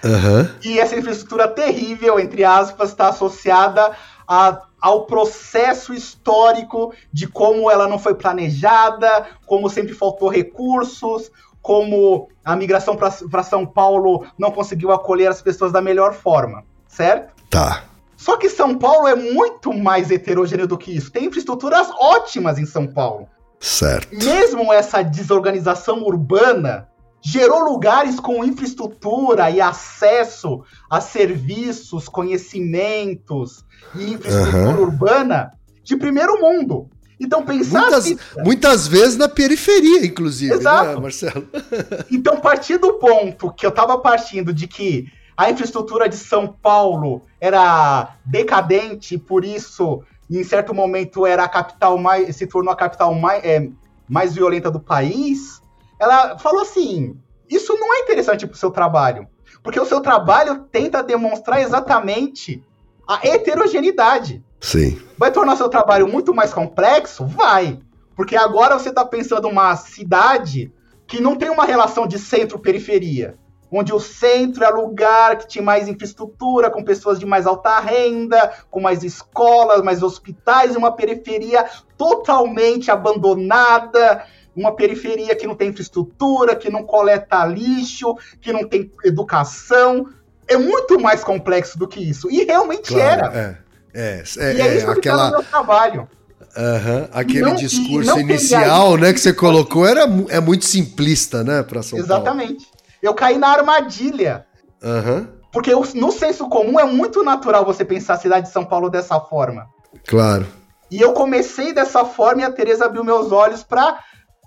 [0.04, 0.54] Aham.
[0.62, 3.92] e essa infraestrutura terrível, entre aspas, está associada
[4.28, 11.30] a ao processo histórico de como ela não foi planejada, como sempre faltou recursos,
[11.68, 17.34] como a migração para São Paulo não conseguiu acolher as pessoas da melhor forma, certo?
[17.50, 17.84] Tá.
[18.16, 21.12] Só que São Paulo é muito mais heterogêneo do que isso.
[21.12, 23.28] Tem infraestruturas ótimas em São Paulo.
[23.60, 24.08] Certo.
[24.16, 26.88] Mesmo essa desorganização urbana
[27.20, 33.62] gerou lugares com infraestrutura e acesso a serviços, conhecimentos
[33.94, 34.80] e infraestrutura Aham.
[34.80, 35.52] urbana
[35.84, 36.88] de primeiro mundo.
[37.20, 40.94] Então pensar Muitas, assim- muitas vezes na periferia, inclusive, Exato.
[40.94, 41.48] né, Marcelo?
[42.10, 47.22] Então, partir do ponto que eu tava partindo de que a infraestrutura de São Paulo
[47.40, 52.34] era decadente, por isso, em certo momento, era a capital mais.
[52.36, 53.68] se tornou a capital mais, é,
[54.08, 55.60] mais violenta do país,
[55.98, 57.16] ela falou assim:
[57.48, 59.26] isso não é interessante pro seu trabalho.
[59.62, 62.62] Porque o seu trabalho tenta demonstrar exatamente
[63.06, 64.44] a heterogeneidade.
[64.60, 65.00] Sim.
[65.16, 67.24] Vai tornar seu trabalho muito mais complexo?
[67.24, 67.78] Vai.
[68.16, 70.72] Porque agora você está pensando uma cidade
[71.06, 73.36] que não tem uma relação de centro-periferia.
[73.70, 78.52] Onde o centro é lugar que tinha mais infraestrutura, com pessoas de mais alta renda,
[78.70, 81.66] com mais escolas, mais hospitais, e uma periferia
[81.96, 84.24] totalmente abandonada,
[84.56, 90.06] uma periferia que não tem infraestrutura, que não coleta lixo, que não tem educação.
[90.46, 92.30] É muito mais complexo do que isso.
[92.30, 93.38] E realmente Claro, era.
[93.38, 93.58] É,
[93.94, 96.08] é, E é, é, é, isso tá no aquela, meu trabalho.
[96.56, 101.62] aham, aquele não- e discurso inicial, né, que você colocou era, é muito simplista, né,
[101.62, 102.66] para São Exatamente.
[103.02, 104.46] Eu caí na armadilha.
[104.80, 104.96] Paulo.
[104.98, 108.64] Aham, Porque o- no senso comum é muito natural você pensar a cidade de São
[108.64, 109.66] Paulo dessa forma.
[110.06, 110.46] claro.
[110.90, 113.98] E eu comecei dessa forma e a Tereza abriu meus olhos para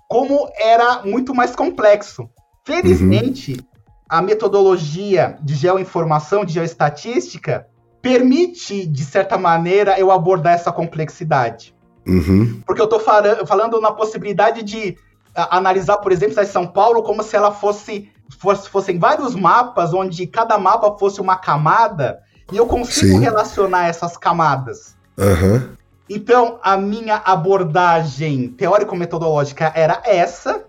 [0.08, 2.28] como era muito mais complexo.
[2.64, 3.60] Felizmente,
[4.08, 7.66] a metodologia de geoinformação, de geoestatística,
[8.02, 11.74] permite, de certa maneira, eu abordar essa complexidade.
[12.06, 14.96] Uhum, Porque eu tô fala- falando na possibilidade de
[15.34, 19.94] a- analisar, por exemplo, a São Paulo como se ela fosse, fosse fossem vários mapas,
[19.94, 22.20] onde cada mapa fosse uma camada,
[22.52, 23.20] e eu consigo Sim.
[23.20, 24.96] relacionar essas camadas.
[25.18, 25.70] aham,
[26.10, 30.64] Então, a minha abordagem teórico-metodológica era essa,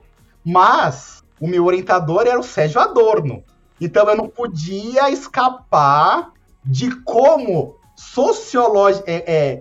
[0.45, 3.43] mas o meu orientador era o Sérgio Adorno.
[3.81, 6.31] Então, eu não podia escapar
[6.65, 9.05] de como sociológico,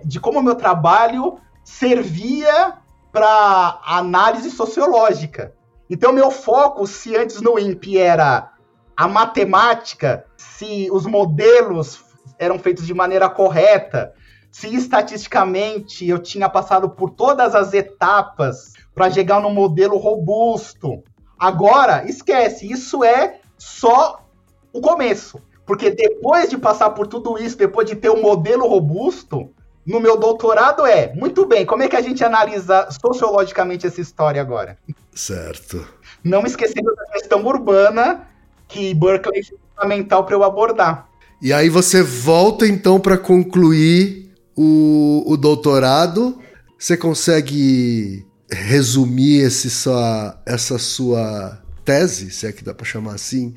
[0.05, 2.77] de como o meu trabalho servia
[3.11, 5.53] para análise sociológica.
[5.89, 8.51] Então, meu foco, se antes no INPE era
[8.97, 12.03] a matemática, se os modelos
[12.39, 14.13] eram feitos de maneira correta,
[14.51, 21.03] se estatisticamente eu tinha passado por todas as etapas para chegar num modelo robusto.
[21.39, 24.23] Agora, esquece, isso é só
[24.71, 25.41] o começo.
[25.65, 29.49] Porque depois de passar por tudo isso, depois de ter um modelo robusto,
[29.85, 34.41] no meu doutorado é, muito bem, como é que a gente analisa sociologicamente essa história
[34.41, 34.77] agora?
[35.13, 35.85] certo.
[36.23, 38.27] Não esquecendo da questão urbana,
[38.67, 39.43] que Berkeley é
[39.75, 41.07] fundamental para eu abordar.
[41.41, 46.39] E aí você volta então para concluir o, o doutorado.
[46.79, 53.53] Você consegue resumir esse sua, essa sua tese, se é que dá para chamar assim,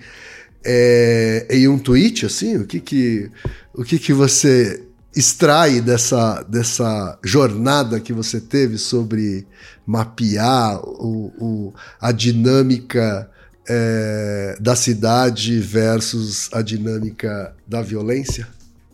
[0.64, 2.56] é, em um tweet assim?
[2.56, 3.30] O que que,
[3.74, 4.82] o que, que você
[5.14, 9.46] extrai dessa, dessa jornada que você teve sobre
[9.86, 13.30] mapear o, o, a dinâmica
[13.68, 18.46] é, da cidade versus a dinâmica da violência?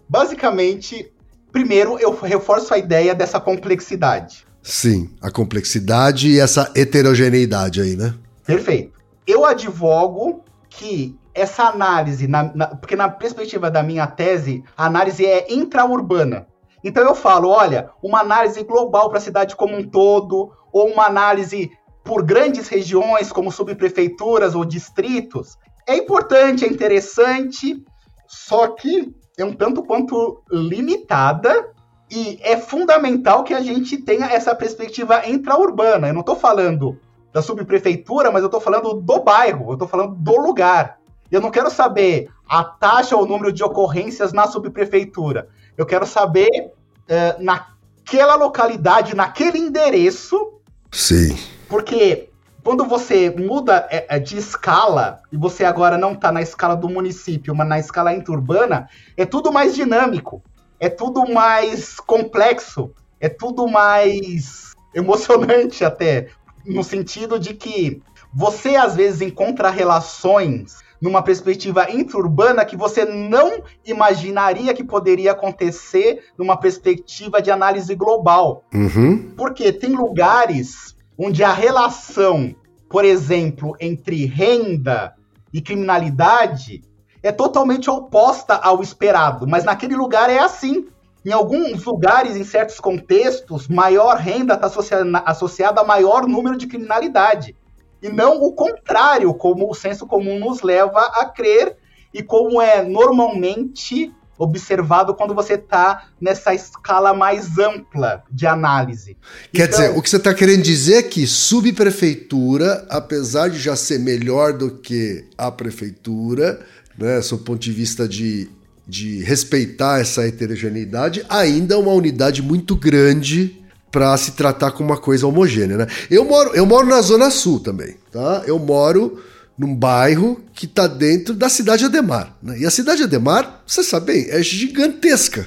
[0.08, 1.10] Basicamente,
[1.50, 4.46] primeiro eu reforço a ideia dessa complexidade.
[4.62, 8.14] Sim, a complexidade e essa heterogeneidade aí, né?
[8.46, 8.92] Perfeito.
[9.26, 15.24] Eu advogo que essa análise, na- na- porque na perspectiva da minha tese, a análise
[15.24, 16.46] é intraurbana.
[16.84, 21.06] Então eu falo, olha, uma análise global para a cidade como um todo, ou uma
[21.06, 21.70] análise
[22.04, 25.56] por grandes regiões, como subprefeituras ou distritos,
[25.86, 27.82] é importante, é interessante,
[28.26, 31.72] só que é um tanto quanto limitada
[32.10, 36.08] e é fundamental que a gente tenha essa perspectiva intraurbana.
[36.08, 36.98] Eu não estou falando
[37.32, 40.98] da subprefeitura, mas eu estou falando do bairro, eu estou falando do lugar.
[41.32, 45.48] Eu não quero saber a taxa ou o número de ocorrências na subprefeitura.
[45.78, 46.74] Eu quero saber
[47.08, 50.60] eh, naquela localidade, naquele endereço,
[50.92, 51.34] Sim.
[51.70, 52.28] porque
[52.62, 56.86] quando você muda é, é, de escala, e você agora não está na escala do
[56.86, 58.86] município, mas na escala interurbana,
[59.16, 60.42] é tudo mais dinâmico,
[60.78, 66.28] é tudo mais complexo, é tudo mais emocionante até,
[66.66, 68.02] no sentido de que
[68.34, 76.26] você às vezes encontra relações numa perspectiva intra-urbana que você não imaginaria que poderia acontecer
[76.38, 78.62] numa perspectiva de análise global.
[78.72, 79.32] Uhum.
[79.36, 82.54] Porque tem lugares onde a relação,
[82.88, 85.14] por exemplo, entre renda
[85.52, 86.84] e criminalidade
[87.20, 90.86] é totalmente oposta ao esperado, mas naquele lugar é assim.
[91.24, 96.66] Em alguns lugares, em certos contextos, maior renda está associada, associada a maior número de
[96.66, 97.56] criminalidade.
[98.02, 101.76] E não o contrário, como o senso comum nos leva a crer
[102.12, 109.16] e como é normalmente observado quando você está nessa escala mais ampla de análise.
[109.52, 113.76] Quer então, dizer, o que você está querendo dizer é que subprefeitura, apesar de já
[113.76, 116.60] ser melhor do que a prefeitura,
[116.98, 118.50] né, sob o ponto de vista de,
[118.86, 123.61] de respeitar essa heterogeneidade, ainda é uma unidade muito grande
[123.92, 125.86] para se tratar como uma coisa homogênea, né?
[126.10, 128.42] Eu moro, eu moro na Zona Sul também, tá?
[128.46, 129.22] Eu moro
[129.56, 132.34] num bairro que está dentro da cidade Ademar.
[132.42, 132.60] Né?
[132.60, 135.46] E a cidade Ademar, você sabe bem, é gigantesca.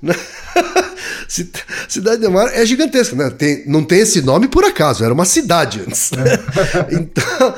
[0.00, 0.14] Né?
[1.88, 3.16] cidade Ademar é gigantesca.
[3.16, 3.30] Né?
[3.30, 6.10] Tem, não tem esse nome por acaso, era uma cidade antes.
[6.10, 6.24] Né?
[6.92, 7.54] então,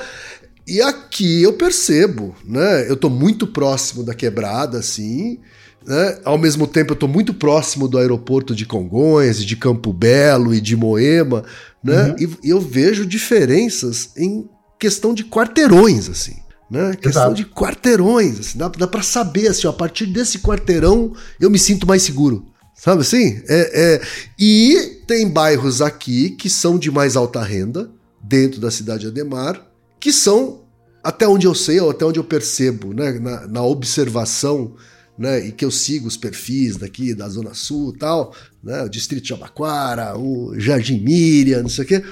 [0.67, 2.89] e aqui eu percebo, né?
[2.89, 5.41] Eu estou muito próximo da quebrada, assim.
[5.87, 6.19] Né?
[6.25, 10.61] Ao mesmo tempo, eu estou muito próximo do aeroporto de Congonhas, de Campo Belo e
[10.61, 11.45] de Moema,
[11.83, 12.09] né?
[12.09, 12.17] Uhum.
[12.19, 14.49] E, e, eu vejo diferenças em
[14.81, 16.35] questão de quarteirões, assim.
[16.69, 16.97] Né?
[17.01, 18.41] Questão de quarteirões.
[18.41, 22.03] Assim, dá, dá para saber, assim, ó, a partir desse quarteirão eu me sinto mais
[22.03, 22.45] seguro.
[22.75, 23.41] Sabe assim?
[23.49, 24.01] É, é...
[24.39, 27.89] E tem bairros aqui que são de mais alta renda,
[28.21, 29.65] dentro da cidade de Ademar,
[30.01, 30.65] que são,
[31.03, 34.75] até onde eu sei, ou até onde eu percebo, né, na, na observação,
[35.19, 38.89] né, e que eu sigo os perfis daqui da Zona Sul e tal, né, o
[38.89, 42.05] Distrito de Abaquara, o Jardim Miriam, não sei o quê,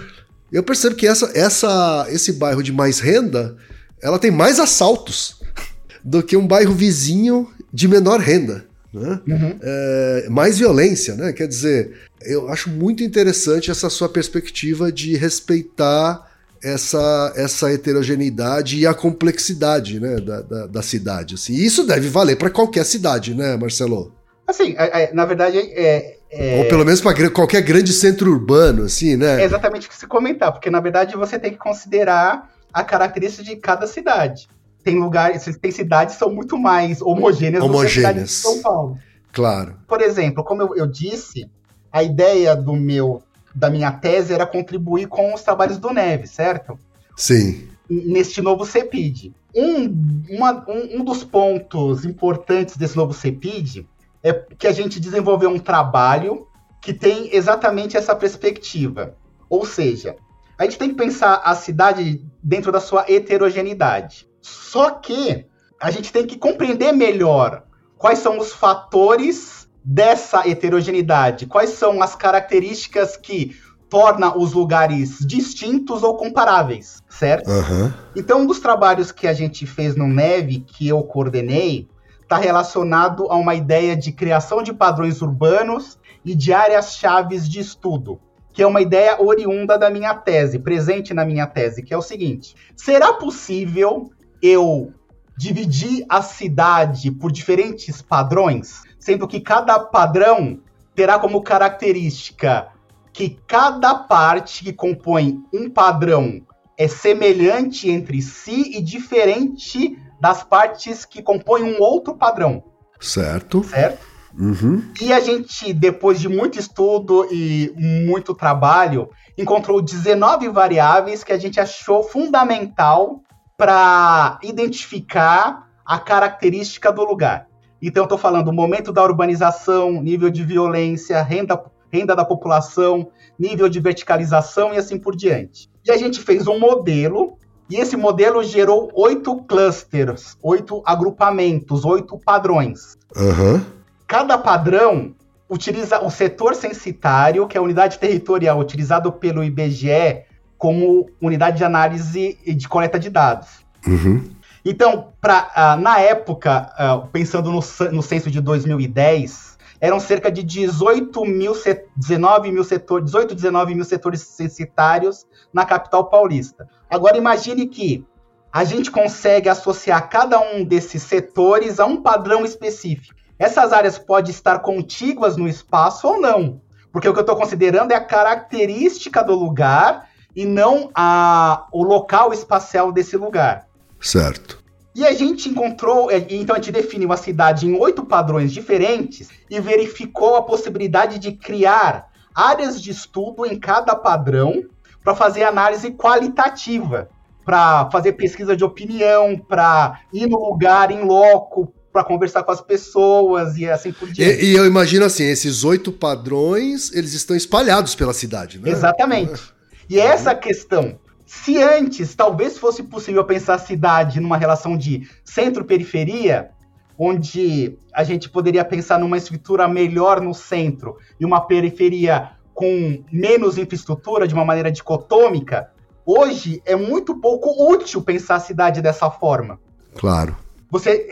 [0.53, 3.57] eu percebo que essa, essa, esse bairro de mais renda,
[4.01, 5.41] ela tem mais assaltos
[6.05, 8.65] do que um bairro vizinho de menor renda.
[8.93, 9.21] Né?
[9.27, 9.59] Uhum.
[9.61, 11.33] É, mais violência, né?
[11.33, 16.34] Quer dizer, eu acho muito interessante essa sua perspectiva de respeitar
[16.65, 21.35] essa, essa heterogeneidade e a complexidade né, da, da, da cidade.
[21.35, 21.53] Assim.
[21.53, 24.13] E isso deve valer para qualquer cidade, né, Marcelo?
[24.47, 26.59] Assim, é, é, na verdade, é, é...
[26.59, 29.43] Ou pelo menos para qualquer grande centro urbano, assim, né?
[29.43, 33.45] É exatamente o que se comentar, porque na verdade você tem que considerar a característica
[33.45, 34.49] de cada cidade.
[34.83, 37.63] Tem lugares, tem cidades que são muito mais homogêneas, homogêneas.
[37.63, 38.99] do que a cidade de São Paulo.
[39.33, 39.77] Claro.
[39.87, 41.49] Por exemplo, como eu, eu disse,
[41.93, 43.23] a ideia do meu
[43.55, 46.79] da minha tese era contribuir com os trabalhos do Neve, certo?
[47.17, 47.69] Sim.
[47.89, 49.33] Neste novo CEPID.
[49.55, 53.87] Um, uma, um, um dos pontos importantes desse novo CEPID
[54.23, 56.47] é que a gente desenvolveu um trabalho
[56.81, 59.15] que tem exatamente essa perspectiva.
[59.49, 60.17] Ou seja,
[60.59, 64.29] a gente tem que pensar a cidade dentro da sua heterogeneidade.
[64.41, 65.47] Só que
[65.81, 67.65] a gente tem que compreender melhor
[67.97, 71.47] quais são os fatores dessa heterogeneidade?
[71.47, 73.57] Quais são as características que
[73.91, 77.49] torna os lugares distintos ou comparáveis, certo?
[77.49, 77.93] Uhum.
[78.17, 81.89] Então, um dos trabalhos que a gente fez no Neve, que eu coordenei,
[82.21, 87.61] está relacionado a uma ideia de criação de padrões urbanos e de áreas chaves de
[87.61, 88.19] estudo,
[88.53, 92.03] que é uma ideia oriunda da minha tese, presente na minha tese, que é o
[92.03, 94.11] seguinte: será possível
[94.43, 94.93] eu
[95.37, 98.83] dividir a cidade por diferentes padrões?
[99.05, 100.59] Sendo que cada padrão
[100.95, 102.69] terá como característica
[103.13, 106.41] que cada parte que compõe um padrão
[106.77, 112.65] é semelhante entre si e diferente das partes que compõem um outro padrão.
[112.99, 113.63] Certo.
[113.65, 114.07] Certo?
[114.37, 114.83] Uhum.
[114.99, 121.39] E a gente, depois de muito estudo e muito trabalho, encontrou 19 variáveis que a
[121.39, 123.21] gente achou fundamental
[123.55, 127.47] para identificar a característica do lugar.
[127.87, 131.63] Então, eu estou falando momento da urbanização, nível de violência, renda,
[131.93, 133.09] renda da população,
[133.39, 135.69] nível de verticalização e assim por diante.
[135.85, 137.37] E a gente fez um modelo,
[137.69, 142.97] e esse modelo gerou oito clusters, oito agrupamentos, oito padrões.
[143.15, 143.61] Uhum.
[144.07, 145.15] Cada padrão
[145.49, 150.25] utiliza o setor censitário, que é a unidade territorial utilizado pelo IBGE
[150.57, 153.49] como unidade de análise e de coleta de dados.
[153.87, 154.25] Uhum.
[154.65, 157.61] Então, pra, uh, na época, uh, pensando no,
[157.93, 161.53] no censo de 2010, eram cerca de 18 mil,
[161.95, 166.67] 19 mil setores, 18, 19 mil setores censitários na capital paulista.
[166.89, 168.07] Agora imagine que
[168.51, 173.15] a gente consegue associar cada um desses setores a um padrão específico.
[173.39, 177.93] Essas áreas podem estar contíguas no espaço ou não, porque o que eu estou considerando
[177.93, 183.67] é a característica do lugar e não a, o local espacial desse lugar.
[184.05, 184.63] Certo.
[184.95, 189.29] E a gente encontrou, é, então a gente define uma cidade em oito padrões diferentes
[189.51, 194.63] e verificou a possibilidade de criar áreas de estudo em cada padrão
[195.03, 197.09] para fazer análise qualitativa,
[197.45, 202.61] para fazer pesquisa de opinião, para ir no lugar em loco, para conversar com as
[202.61, 204.45] pessoas e assim por diante.
[204.45, 208.71] E, e, eu imagino assim, esses oito padrões, eles estão espalhados pela cidade, né?
[208.71, 209.43] Exatamente.
[209.89, 210.99] E essa questão
[211.43, 216.51] se antes talvez fosse possível pensar a cidade numa relação de centro-periferia,
[216.97, 223.59] onde a gente poderia pensar numa estrutura melhor no centro e uma periferia com menos
[223.59, 225.71] infraestrutura de uma maneira dicotômica,
[226.07, 229.59] hoje é muito pouco útil pensar a cidade dessa forma.
[229.97, 230.37] Claro.
[230.71, 231.07] Você,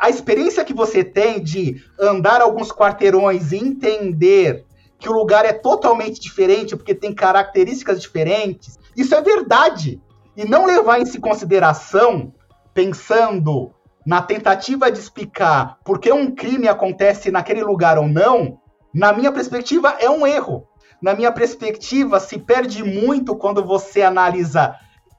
[0.00, 4.64] a experiência que você tem de andar alguns quarteirões e entender
[4.98, 10.00] que o lugar é totalmente diferente porque tem características diferentes, isso é verdade.
[10.36, 12.32] E não levar em consideração,
[12.72, 13.72] pensando
[14.04, 18.58] na tentativa de explicar por que um crime acontece naquele lugar ou não,
[18.92, 20.66] na minha perspectiva, é um erro.
[21.00, 24.76] Na minha perspectiva, se perde muito quando você analisa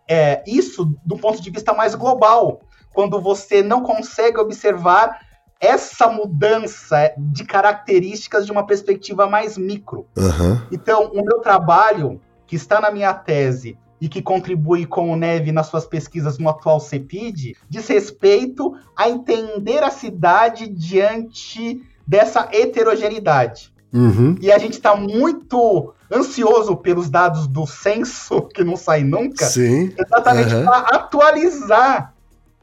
[0.07, 2.61] é, isso do ponto de vista mais global.
[2.93, 5.19] Quando você não consegue observar
[5.59, 10.07] essa mudança de características de uma perspectiva mais micro.
[10.15, 10.61] Uhum.
[10.71, 15.51] Então, o meu trabalho que está na minha tese e que contribui com o Neve
[15.51, 23.73] nas suas pesquisas no atual CEPID, diz respeito a entender a cidade diante dessa heterogeneidade.
[23.93, 24.35] Uhum.
[24.41, 29.93] E a gente está muito ansioso pelos dados do censo, que não sai nunca, Sim.
[29.97, 30.65] exatamente uhum.
[30.65, 32.13] para atualizar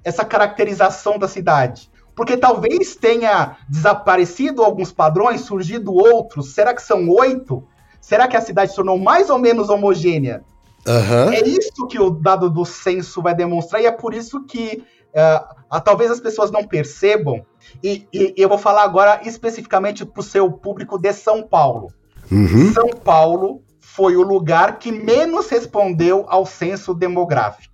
[0.04, 1.90] essa caracterização da cidade.
[2.14, 6.52] Porque talvez tenha desaparecido alguns padrões, surgido outros.
[6.52, 7.66] Será que são oito?
[8.02, 10.42] Será que a cidade se tornou mais ou menos homogênea?
[10.86, 11.32] Uhum.
[11.32, 14.84] É isso que o dado do censo vai demonstrar, e é por isso que
[15.14, 17.46] uh, talvez as pessoas não percebam,
[17.82, 21.92] e, e eu vou falar agora especificamente para o seu público de São Paulo.
[22.30, 22.72] Uhum.
[22.72, 27.72] São Paulo foi o lugar que menos respondeu ao censo demográfico.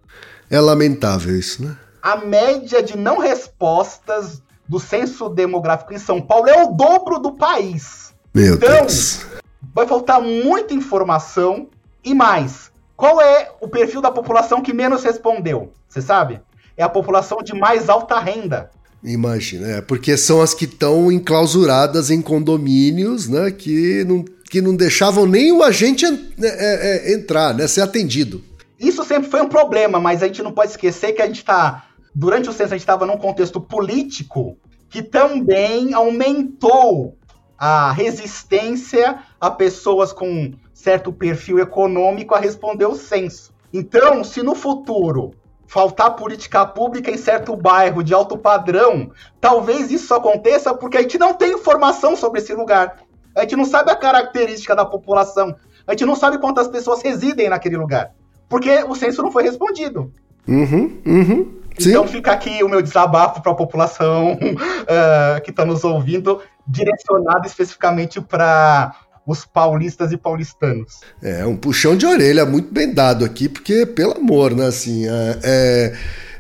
[0.51, 1.77] É lamentável isso, né?
[2.03, 7.33] A média de não respostas do censo demográfico em São Paulo é o dobro do
[7.33, 8.13] país.
[8.35, 9.25] Meu então, Deus
[9.75, 11.69] vai faltar muita informação
[12.05, 12.71] e mais.
[12.97, 15.73] Qual é o perfil da população que menos respondeu?
[15.89, 16.41] Você sabe?
[16.77, 18.71] É a população de mais alta renda.
[19.03, 23.51] Imagina, é, porque são as que estão enclausuradas em condomínios, né?
[23.53, 26.11] Que não, que não deixavam nem o agente é,
[26.43, 27.67] é, é, entrar, né?
[27.69, 28.43] Ser atendido.
[28.79, 31.85] Isso sempre foi um problema, mas a gente não pode esquecer que a gente está.
[32.15, 34.57] Durante o censo, a gente estava num contexto político
[34.91, 37.18] que também aumentou
[37.59, 43.53] a resistência a pessoas com certo perfil econômico a responder o censo.
[43.73, 45.33] Então, se no futuro
[45.67, 49.11] faltar política pública em certo bairro de alto padrão,
[49.41, 53.03] talvez isso aconteça porque a gente não tem informação sobre esse lugar.
[53.37, 55.55] A gente não sabe a característica da população.
[55.87, 58.13] A gente não sabe quantas pessoas residem naquele lugar.
[58.49, 60.13] Porque o censo não foi respondido.
[60.47, 61.58] Uhum, uhum.
[61.81, 67.47] Então fica aqui o meu desabafo para a população uh, que está nos ouvindo, direcionado
[67.47, 68.95] especificamente para
[69.27, 71.01] os paulistas e paulistanos.
[71.23, 75.39] É, um puxão de orelha muito bem dado aqui, porque, pelo amor, né, assim, é,
[75.43, 75.93] é,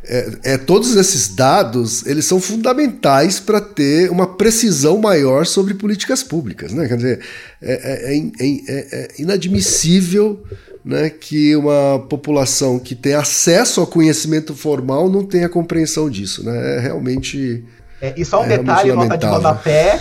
[0.08, 6.22] é, é todos esses dados, eles são fundamentais para ter uma precisão maior sobre políticas
[6.22, 7.20] públicas, né, quer dizer,
[7.60, 7.72] é,
[8.10, 10.42] é, é inadmissível
[10.84, 16.42] né, que uma população que tem acesso ao conhecimento formal não tenha compreensão disso.
[16.42, 16.76] Né?
[16.76, 17.62] É realmente.
[18.00, 20.00] É, e só um é detalhe, nota de rodapé: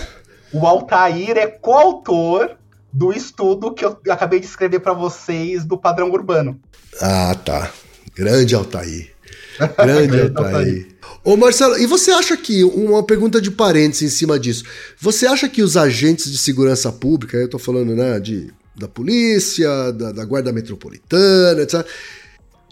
[0.54, 2.52] o Altair é coautor
[2.94, 6.58] do estudo que eu acabei de escrever para vocês do padrão urbano.
[7.02, 7.70] Ah, tá.
[8.16, 9.17] Grande Altair.
[9.78, 10.88] Grande Altair.
[11.24, 14.64] Ô Marcelo, e você acha que, uma pergunta de parênteses em cima disso,
[15.00, 19.92] você acha que os agentes de segurança pública, eu tô falando né, de da polícia,
[19.92, 21.86] da, da guarda metropolitana, etc.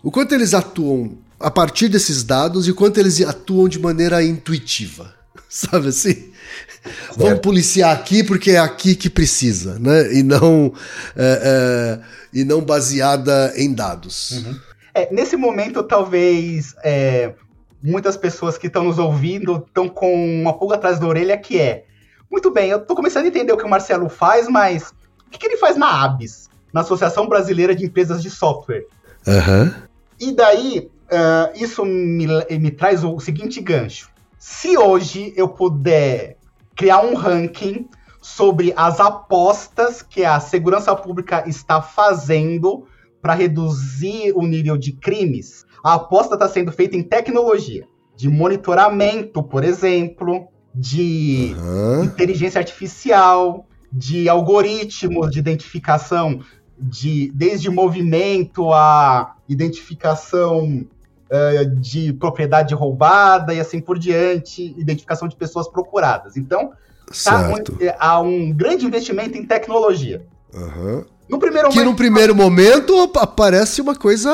[0.04, 4.24] O quanto eles atuam a partir desses dados e o quanto eles atuam de maneira
[4.24, 5.14] intuitiva,
[5.50, 6.14] sabe assim?
[6.14, 7.18] Certo.
[7.18, 10.14] Vamos policiar aqui porque é aqui que precisa, né?
[10.14, 10.72] E não,
[11.16, 14.32] é, é, e não baseada em dados.
[14.32, 14.56] Uhum.
[14.96, 17.34] É, nesse momento, talvez é,
[17.84, 21.86] muitas pessoas que estão nos ouvindo estão com uma pulga atrás da orelha que é
[22.32, 24.94] muito bem, eu estou começando a entender o que o Marcelo faz, mas
[25.28, 28.86] o que, que ele faz na ABS, na Associação Brasileira de Empresas de Software?
[29.28, 29.74] Uhum.
[30.20, 32.26] E daí, uh, isso me,
[32.60, 34.10] me traz o seguinte gancho.
[34.40, 36.38] Se hoje eu puder
[36.76, 37.88] criar um ranking
[38.22, 42.88] sobre as apostas que a segurança pública está fazendo
[43.26, 47.88] para reduzir o nível de crimes, a aposta está sendo feita em tecnologia.
[48.16, 52.06] de monitoramento, por exemplo, de Aham.
[52.06, 56.40] inteligência artificial, de algoritmos de identificação,
[56.80, 60.86] de desde movimento a identificação
[61.30, 66.38] eh, de propriedade roubada e assim por diante, identificação de pessoas procuradas.
[66.38, 66.72] Então,
[67.24, 70.26] tá um- eh, há um grande investimento em tecnologia.
[70.54, 71.06] Aham.
[71.30, 74.30] No primeiro Que no momento, primeiro momento ap- parece uma coisa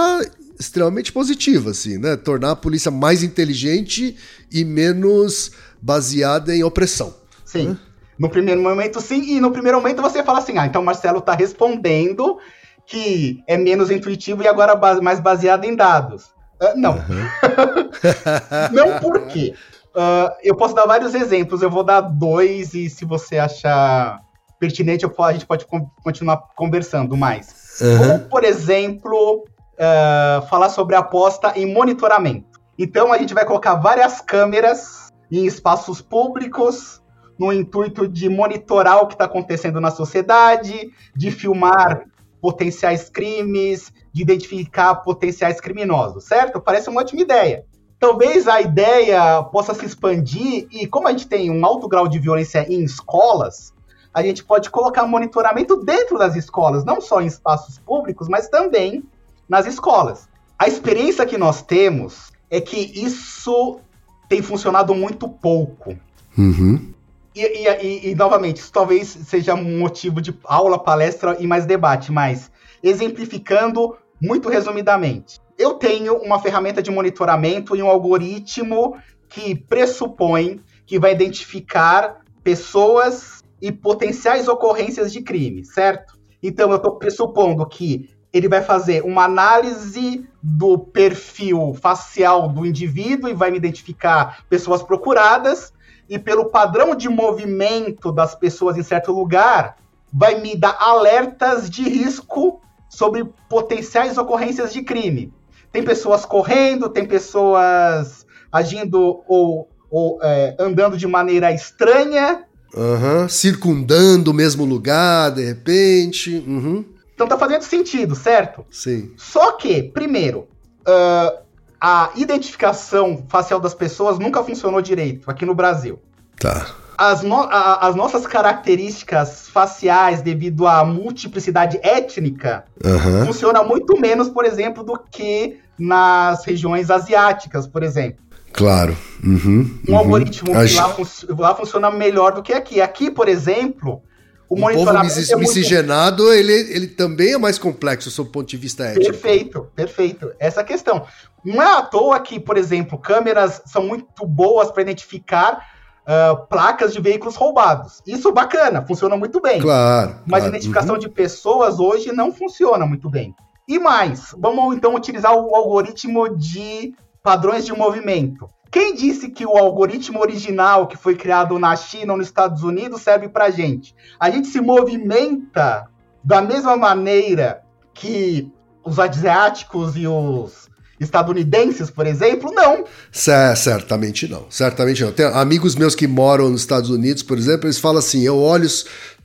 [0.59, 2.15] extremamente positiva, assim, né?
[2.15, 4.15] Tornar a polícia mais inteligente
[4.51, 5.51] e menos
[5.81, 7.13] baseada em opressão.
[7.45, 7.77] Sim.
[8.19, 9.35] No primeiro momento, sim.
[9.35, 12.37] E no primeiro momento você fala assim: ah, então o Marcelo tá respondendo
[12.85, 16.25] que é menos intuitivo e agora mais baseado em dados.
[16.61, 16.95] Ah, não.
[18.71, 19.53] não por quê?
[19.95, 24.19] Ah, eu posso dar vários exemplos, eu vou dar dois e se você achar
[24.61, 27.81] pertinente, a gente pode con- continuar conversando mais.
[27.97, 29.43] Como, por exemplo,
[29.79, 32.61] ah, falar sobre aposta em monitoramento.
[32.77, 37.01] Então a gente vai colocar várias câmeras em espaços públicos
[37.39, 42.03] no intuito de monitorar o que está acontecendo na sociedade, de filmar
[42.39, 46.61] potenciais crimes, de identificar potenciais criminosos, certo?
[46.61, 47.65] Parece uma ótima ideia.
[47.99, 52.19] Talvez a ideia possa se expandir e como a gente tem um alto grau de
[52.19, 53.73] violência em escolas,
[54.13, 59.03] a gente pode colocar monitoramento dentro das escolas, não só em espaços públicos, mas também
[59.47, 60.27] nas escolas.
[60.59, 63.79] A experiência que nós temos é que isso
[64.27, 65.97] tem funcionado muito pouco.
[66.37, 66.91] Uhum.
[67.33, 71.65] E, e- e- e, novamente, isso talvez seja um motivo de aula, palestra e mais
[71.65, 72.51] debate, mas
[72.83, 75.39] exemplificando muito resumidamente.
[75.57, 78.97] Eu tenho uma ferramenta de monitoramento e um algoritmo
[79.29, 86.19] que pressupõe que vai identificar pessoas e potenciais ocorrências de crime, certo?
[86.41, 93.29] Então eu estou pressupondo que ele vai fazer uma análise do perfil facial do indivíduo
[93.29, 95.73] e vai me identificar pessoas procuradas
[96.09, 99.77] e pelo padrão de movimento das pessoas em certo lugar,
[100.11, 105.33] vai me dar alertas de risco sobre potenciais ocorrências de crime.
[105.71, 112.45] Tem pessoas correndo, tem pessoas agindo ou, ou, é, andando de maneira estranha.
[112.75, 113.27] Aham.
[113.27, 116.43] Circundando o mesmo lugar, de repente.
[116.47, 116.85] Uhum.
[117.13, 118.65] Então tá fazendo sentido, certo?
[118.71, 119.11] Sim.
[119.17, 120.47] Só que, primeiro,
[120.85, 121.33] ah,
[121.79, 125.99] a identificação facial das pessoas nunca funcionou direito aqui no Brasil.
[126.39, 126.67] Tá.
[126.97, 133.25] as, no- a- as nossas características faciais, devido à multiplicidade étnica, Aham.
[133.25, 138.23] funciona muito menos, por exemplo, do que nas regiões asiáticas, por exemplo.
[138.53, 138.95] Claro.
[139.23, 139.79] Uhum.
[139.87, 139.97] Um uhum.
[139.97, 142.81] algoritmo A que ge- lá, fun- lá funciona melhor do que aqui.
[142.81, 144.01] Aqui, por exemplo,
[144.49, 148.31] o povo monitoramento mis- é muito miscigenado, ele, ele também é mais complexo sob o
[148.31, 149.05] ponto de vista ético.
[149.05, 150.31] Perfeito, perfeito.
[150.39, 151.05] Essa questão.
[151.45, 155.65] Não é à toa que, por exemplo, câmeras são muito boas para identificar
[156.05, 158.01] ah, placas de veículos roubados.
[158.05, 159.61] Isso bacana, funciona muito bem.
[159.61, 160.15] Claro.
[160.25, 160.47] Mas claro.
[160.55, 160.99] identificação Uhum.
[160.99, 163.33] de pessoas hoje não funciona muito bem.
[163.67, 168.47] E mais, vamos então utilizar o algoritmo de padrões de movimento.
[168.71, 173.01] Quem disse que o algoritmo original que foi criado na China ou nos Estados Unidos
[173.01, 173.93] serve pra gente?
[174.19, 175.87] A gente se movimenta
[176.23, 177.61] da mesma maneira
[177.93, 178.49] que
[178.83, 180.69] os asiáticos e os
[180.99, 182.51] estadunidenses, por exemplo?
[182.53, 182.85] Não.
[183.11, 185.11] Cer- Certamente não, certamente não.
[185.11, 188.67] Tem amigos meus que moram nos Estados Unidos, por exemplo, eles falam assim: eu olho,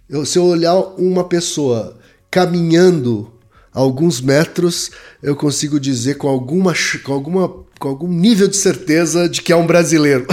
[0.08, 1.96] eu- se eu olhar uma pessoa
[2.30, 3.32] caminhando
[3.76, 4.90] alguns metros,
[5.22, 6.72] eu consigo dizer com alguma,
[7.04, 7.48] com alguma,
[7.78, 10.26] com algum nível de certeza de que é um brasileiro.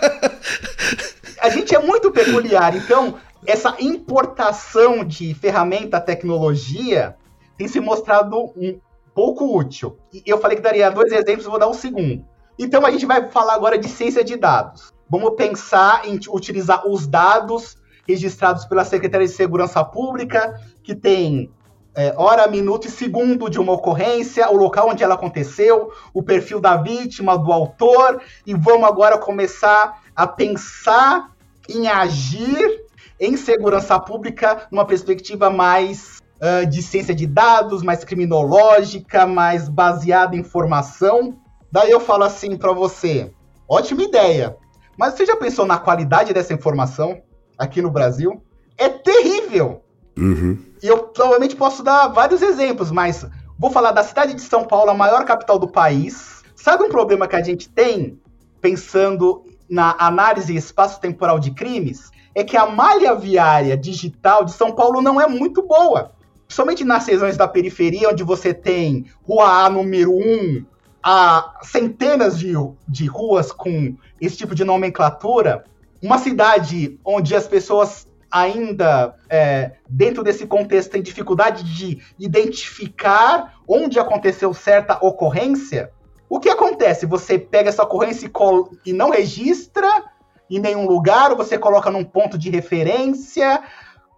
[1.42, 2.74] a gente é muito peculiar.
[2.74, 3.16] Então,
[3.46, 7.14] essa importação de ferramenta, tecnologia,
[7.58, 8.80] tem se mostrado um
[9.14, 9.98] pouco útil.
[10.24, 12.24] Eu falei que daria dois exemplos, vou dar um segundo.
[12.58, 14.90] Então, a gente vai falar agora de ciência de dados.
[15.10, 17.76] Vamos pensar em utilizar os dados
[18.06, 21.50] registrados pela Secretaria de Segurança Pública, que tem
[21.94, 26.60] é, hora, minuto e segundo de uma ocorrência, o local onde ela aconteceu, o perfil
[26.60, 31.32] da vítima, do autor, e vamos agora começar a pensar
[31.68, 32.84] em agir
[33.20, 40.36] em segurança pública numa perspectiva mais ah, de ciência de dados, mais criminológica, mais baseada
[40.36, 41.36] em informação.
[41.70, 43.32] Daí eu falo assim para você:
[43.68, 44.56] ótima ideia,
[44.96, 47.20] mas você já pensou na qualidade dessa informação
[47.58, 48.40] aqui no Brasil?
[48.76, 49.82] É terrível!
[50.18, 50.58] Uhum.
[50.82, 53.24] E eu provavelmente posso dar vários exemplos, mas
[53.58, 56.42] vou falar da cidade de São Paulo, a maior capital do país.
[56.56, 58.20] Sabe um problema que a gente tem
[58.60, 62.10] pensando na análise espaço-temporal de crimes?
[62.34, 66.12] É que a malha viária digital de São Paulo não é muito boa.
[66.48, 70.64] Somente nas regiões da periferia, onde você tem Rua A número 1,
[71.02, 72.54] há centenas de,
[72.88, 75.64] de ruas com esse tipo de nomenclatura,
[76.02, 83.98] uma cidade onde as pessoas ainda, é, dentro desse contexto, têm dificuldade de identificar onde
[83.98, 85.92] aconteceu certa ocorrência,
[86.28, 87.06] o que acontece?
[87.06, 89.88] Você pega essa ocorrência e, e não registra
[90.50, 93.62] em nenhum lugar, ou você coloca num ponto de referência.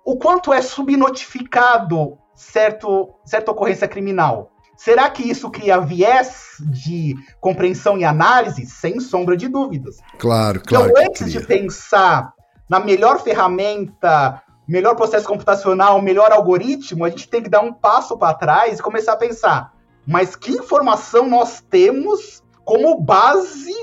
[0.05, 4.51] O quanto é subnotificado certo, certa ocorrência criminal?
[4.77, 8.67] Será que isso cria viés de compreensão e análise?
[8.67, 9.99] Sem sombra de dúvidas.
[10.19, 10.91] Claro, claro.
[10.91, 12.33] Então, antes de pensar
[12.71, 18.17] na melhor ferramenta, melhor processo computacional, melhor algoritmo, a gente tem que dar um passo
[18.17, 19.73] para trás e começar a pensar:
[20.07, 23.75] mas que informação nós temos como base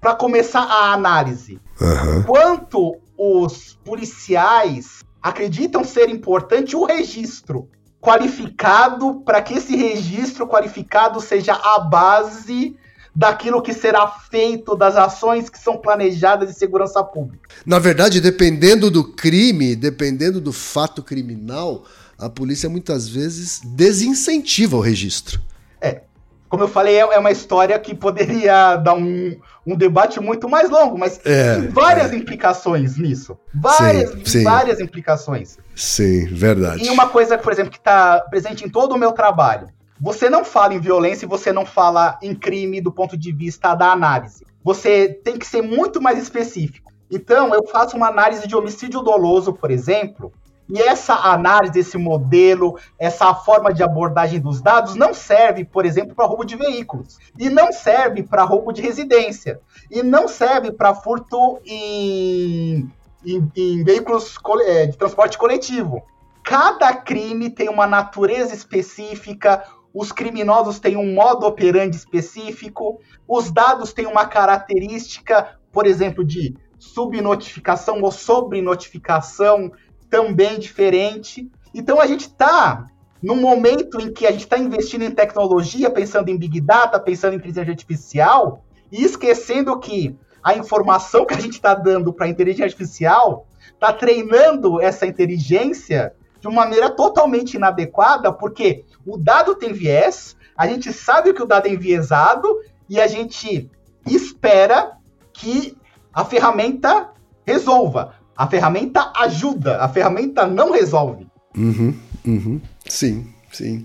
[0.00, 1.60] para começar a análise?
[1.80, 2.22] Uhum.
[2.22, 7.68] Quanto os policiais acreditam ser importante o registro
[8.00, 12.76] qualificado para que esse registro qualificado seja a base
[13.14, 17.48] daquilo que será feito, das ações que são planejadas de segurança pública.
[17.64, 21.84] Na verdade, dependendo do crime, dependendo do fato criminal,
[22.18, 25.40] a polícia muitas vezes desincentiva o registro.
[25.80, 26.02] É,
[26.48, 30.70] como eu falei, é, é uma história que poderia dar um, um debate muito mais
[30.70, 32.16] longo, mas é, tem várias é.
[32.16, 33.38] implicações nisso.
[33.54, 34.44] Várias, sim, sim.
[34.44, 35.58] várias implicações.
[35.76, 36.84] Sim, verdade.
[36.84, 39.68] E uma coisa, por exemplo, que está presente em todo o meu trabalho.
[40.00, 43.74] Você não fala em violência e você não fala em crime do ponto de vista
[43.74, 44.46] da análise.
[44.62, 46.92] Você tem que ser muito mais específico.
[47.10, 50.32] Então, eu faço uma análise de homicídio doloso, por exemplo,
[50.68, 56.14] e essa análise, esse modelo, essa forma de abordagem dos dados não serve, por exemplo,
[56.14, 57.18] para roubo de veículos.
[57.38, 59.60] E não serve para roubo de residência.
[59.90, 62.90] E não serve para furto em,
[63.24, 66.02] em, em veículos é, de transporte coletivo.
[66.44, 73.92] Cada crime tem uma natureza específica, os criminosos têm um modo operandi específico, os dados
[73.92, 79.72] têm uma característica, por exemplo, de subnotificação ou sobrenotificação
[80.08, 81.50] também diferente.
[81.74, 82.86] Então a gente está
[83.22, 87.32] num momento em que a gente está investindo em tecnologia, pensando em Big Data, pensando
[87.34, 92.28] em inteligência artificial, e esquecendo que a informação que a gente está dando para a
[92.28, 99.72] inteligência artificial está treinando essa inteligência de uma maneira totalmente inadequada, porque o dado tem
[99.72, 102.48] viés, a gente sabe que o dado é enviesado
[102.88, 103.70] e a gente
[104.06, 104.92] espera
[105.32, 105.76] que
[106.12, 107.10] a ferramenta
[107.46, 108.14] resolva.
[108.36, 111.26] A ferramenta ajuda, a ferramenta não resolve.
[111.56, 111.94] Uhum,
[112.24, 112.60] uhum.
[112.86, 113.84] Sim, sim.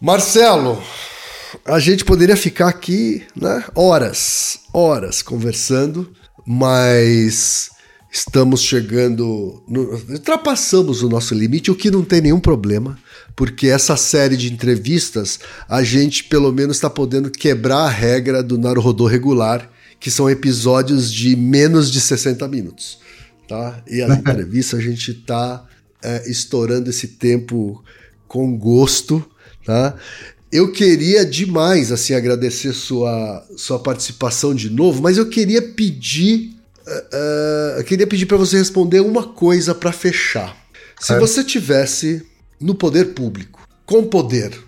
[0.00, 0.82] Marcelo,
[1.64, 6.12] a gente poderia ficar aqui, né, horas, horas conversando,
[6.44, 7.70] mas
[8.10, 12.98] estamos chegando, no, ultrapassamos o nosso limite, o que não tem nenhum problema,
[13.34, 15.38] porque essa série de entrevistas
[15.68, 21.12] a gente pelo menos está podendo quebrar a regra do Naruhodô regular, que são episódios
[21.12, 23.02] de menos de 60 minutos
[23.52, 23.82] tá?
[23.86, 25.64] E a entrevista a gente está
[26.02, 27.84] é, estourando esse tempo
[28.26, 29.24] com gosto,
[29.64, 29.94] tá?
[30.50, 36.54] Eu queria demais assim agradecer sua, sua participação de novo, mas eu queria pedir
[36.86, 40.56] uh, uh, eu queria pedir para você responder uma coisa para fechar.
[41.00, 41.18] Se é.
[41.18, 42.22] você tivesse
[42.62, 44.58] no poder público, com poder,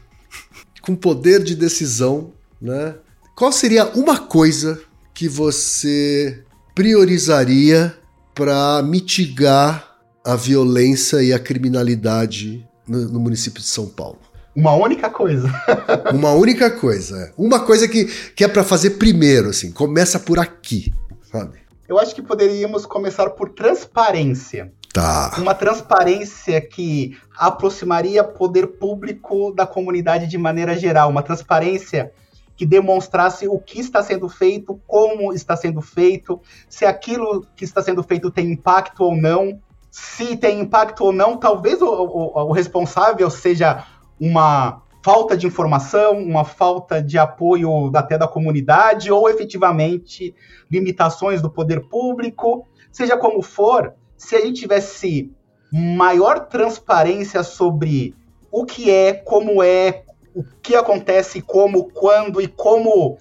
[0.82, 2.96] com poder de decisão, né?
[3.36, 4.80] Qual seria uma coisa
[5.12, 6.42] que você
[6.74, 7.96] priorizaria
[8.34, 14.18] para mitigar a violência e a criminalidade no, no, município de São Paulo?
[14.54, 15.48] Uma única coisa.
[16.14, 17.16] Uma única coisa.
[17.18, 17.32] É.
[17.36, 19.72] Uma coisa que, que é para fazer primeiro, assim.
[19.72, 20.92] Começa por aqui,
[21.30, 21.58] sabe?
[21.88, 24.72] Eu acho que poderíamos começar por transparência.
[24.94, 25.32] Tá.
[25.38, 31.10] Uma transparência que aproximaria poder público da comunidade de maneira geral.
[31.10, 32.12] Uma transparência
[32.56, 37.82] que demonstrasse o que está sendo feito, como está sendo feito, se aquilo que está
[37.82, 39.60] sendo feito tem impacto ou não.
[39.90, 43.84] Se tem impacto ou não, talvez o, o, o responsável seja
[44.20, 50.36] uma falta de informação, uma falta de apoio até da comunidade, ou efetivamente
[50.70, 53.92] limitações do poder público, seja como for,
[54.24, 55.30] se a gente tivesse
[55.70, 58.14] maior transparência sobre
[58.50, 63.18] o que é, como é, o que acontece, como, quando e como uh,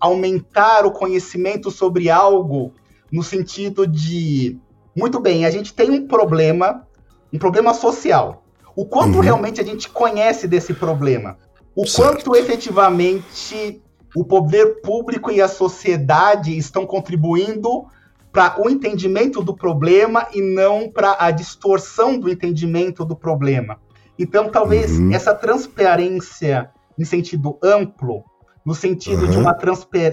[0.00, 2.72] aumentar o conhecimento sobre algo
[3.10, 4.58] no sentido de
[4.96, 6.86] muito bem, a gente tem um problema,
[7.32, 8.42] um problema social.
[8.74, 9.20] O quanto uhum.
[9.20, 11.36] realmente a gente conhece desse problema?
[11.76, 12.24] O certo.
[12.24, 13.82] quanto efetivamente
[14.14, 17.86] o poder público e a sociedade estão contribuindo
[18.32, 23.78] para o entendimento do problema e não para a distorção do entendimento do problema.
[24.18, 25.12] Então, talvez uhum.
[25.12, 28.24] essa transparência em sentido amplo
[28.64, 29.30] no sentido uhum.
[29.30, 29.56] de, uma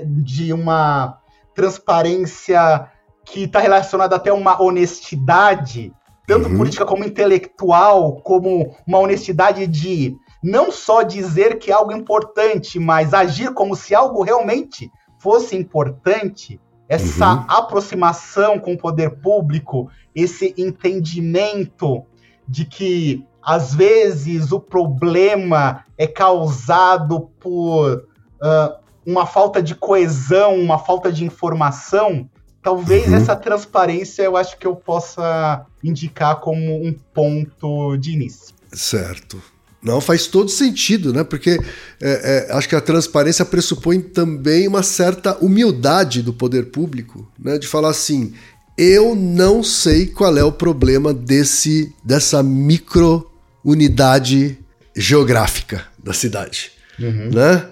[0.06, 1.20] de uma
[1.54, 2.90] transparência
[3.24, 5.94] que está relacionada até uma honestidade,
[6.26, 6.58] tanto uhum.
[6.58, 13.14] política como intelectual, como uma honestidade de não só dizer que é algo importante, mas
[13.14, 14.90] agir como se algo realmente
[15.20, 16.60] fosse importante,
[16.90, 17.46] essa uhum.
[17.48, 22.04] aproximação com o poder público, esse entendimento
[22.48, 28.06] de que às vezes o problema é causado por
[28.42, 32.28] uh, uma falta de coesão, uma falta de informação,
[32.62, 33.16] talvez uhum.
[33.16, 38.56] essa transparência eu acho que eu possa indicar como um ponto de início.
[38.74, 39.42] Certo.
[39.82, 41.24] Não faz todo sentido, né?
[41.24, 41.60] Porque
[42.02, 47.58] é, é, acho que a transparência pressupõe também uma certa humildade do poder público, né?
[47.58, 48.34] De falar assim,
[48.78, 53.32] eu não sei qual é o problema desse dessa micro
[53.64, 54.58] unidade
[54.96, 57.30] geográfica da cidade, uhum.
[57.32, 57.66] né?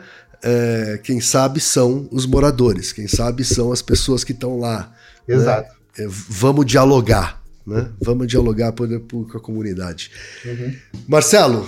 [0.43, 4.93] É, quem sabe são os moradores, quem sabe são as pessoas que estão lá.
[5.27, 5.35] Né?
[5.35, 5.69] Exato.
[5.69, 5.77] Né?
[6.07, 7.89] vamos dialogar, né?
[7.99, 10.11] Vamos dialogar poder público com a comunidade.
[10.45, 10.75] Uhum.
[11.07, 11.67] Marcelo,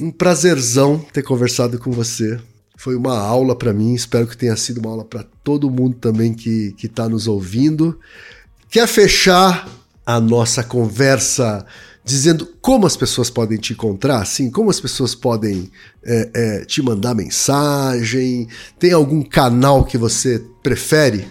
[0.00, 2.38] um prazerzão ter conversado com você.
[2.76, 6.34] Foi uma aula para mim, espero que tenha sido uma aula para todo mundo também
[6.34, 7.98] que está nos ouvindo.
[8.68, 9.68] Quer fechar
[10.04, 11.64] a nossa conversa
[12.04, 15.70] dizendo como as pessoas podem te encontrar, sim, como as pessoas podem
[16.04, 18.46] é, é, te mandar mensagem?
[18.78, 21.26] Tem algum canal que você prefere?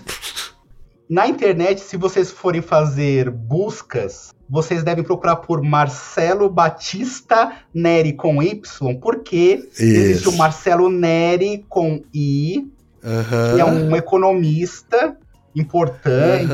[1.10, 8.42] Na internet, se vocês forem fazer buscas, vocês devem procurar por Marcelo Batista Neri com
[8.42, 9.84] Y, porque Isso.
[9.84, 12.68] existe o Marcelo Neri com I,
[13.02, 15.18] que é um economista
[15.56, 16.52] importante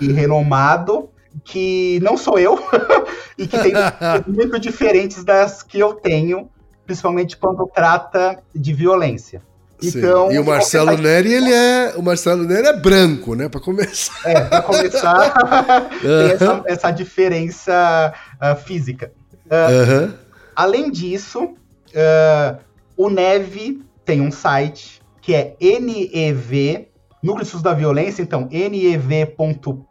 [0.00, 1.08] e renomado,
[1.44, 2.58] que não sou eu,
[3.38, 3.72] e que tem
[4.26, 6.48] muito diferentes das que eu tenho,
[6.84, 9.42] principalmente quando trata de violência.
[9.82, 11.94] Então, e o Marcelo Neri, ele é.
[11.96, 13.48] O Marcelo Neri é branco, né?
[13.48, 14.20] Para começar.
[14.24, 15.34] É, para começar,
[16.00, 19.12] tem essa, essa diferença uh, física.
[19.46, 20.12] Uh,
[20.54, 22.58] Além disso, uh,
[22.96, 26.88] o Neve tem um site que é NEV,
[27.22, 29.84] Núcleo de Estudos da Violência, então nev.prp,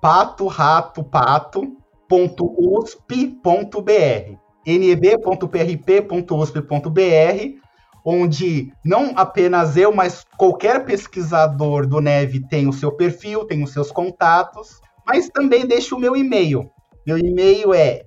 [0.00, 1.76] pato, rato, pato,
[2.10, 3.24] .usp.br
[4.66, 7.63] nev.prp.usp.br
[8.04, 13.72] onde não apenas eu, mas qualquer pesquisador do Neve tem o seu perfil, tem os
[13.72, 16.70] seus contatos, mas também deixo o meu e-mail.
[17.06, 18.04] Meu e-mail é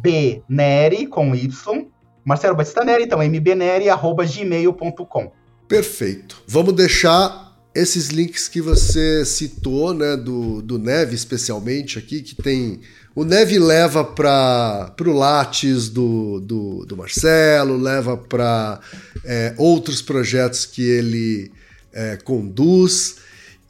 [0.00, 1.86] mbneri, com Y,
[2.24, 5.32] Marcelo Batista Neri, então mbneri.gmail.com.
[5.68, 6.42] Perfeito.
[6.46, 12.80] Vamos deixar esses links que você citou, né, do, do Neve especialmente aqui, que tem
[13.14, 18.80] o Neve leva para o Lattes do, do, do, Marcelo, leva para
[19.24, 21.52] é, outros projetos que ele
[21.92, 23.16] é, conduz.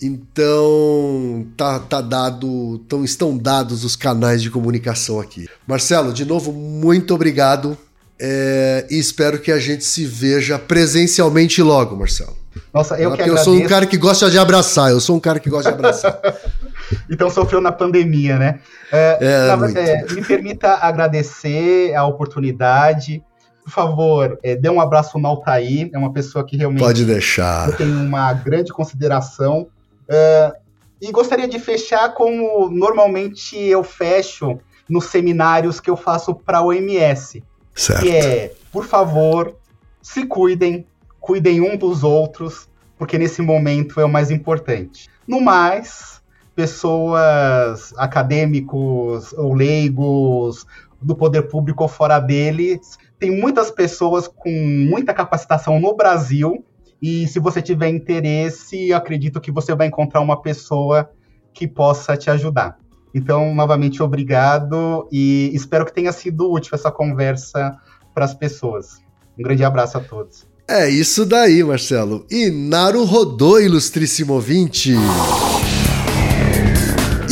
[0.01, 5.47] Então, tá, tá dado, tão, estão dados os canais de comunicação aqui.
[5.67, 7.77] Marcelo, de novo, muito obrigado
[8.19, 12.37] é, e espero que a gente se veja presencialmente logo, Marcelo.
[12.73, 15.39] Nossa, eu que Eu sou um cara que gosta de abraçar, eu sou um cara
[15.39, 16.21] que gosta de abraçar.
[17.11, 18.61] então sofreu na pandemia, né?
[18.93, 23.23] É, é, é, me permita agradecer a oportunidade.
[23.63, 27.69] Por favor, é, dê um abraço no Altair, é uma pessoa que realmente Pode deixar.
[27.69, 29.69] eu tenho uma grande consideração.
[30.09, 30.53] É,
[31.01, 34.59] e gostaria de fechar como normalmente eu fecho
[34.89, 37.43] nos seminários que eu faço para a OMS.
[37.75, 38.03] Certo.
[38.03, 39.57] Que é, por favor,
[40.01, 40.87] se cuidem,
[41.19, 45.09] cuidem um dos outros, porque nesse momento é o mais importante.
[45.27, 46.14] No mais,
[46.55, 50.67] pessoas acadêmicos ou leigos
[51.01, 56.65] do poder público ou fora deles, tem muitas pessoas com muita capacitação no Brasil
[57.01, 61.11] e se você tiver interesse, acredito que você vai encontrar uma pessoa
[61.53, 62.79] que possa te ajudar.
[63.15, 67.77] Então, novamente, obrigado e espero que tenha sido útil essa conversa
[68.15, 69.03] para as pessoas.
[69.39, 70.47] Um grande abraço a todos.
[70.67, 72.27] É isso daí, Marcelo.
[72.31, 74.95] E Naru rodou, ilustríssimo ouvinte.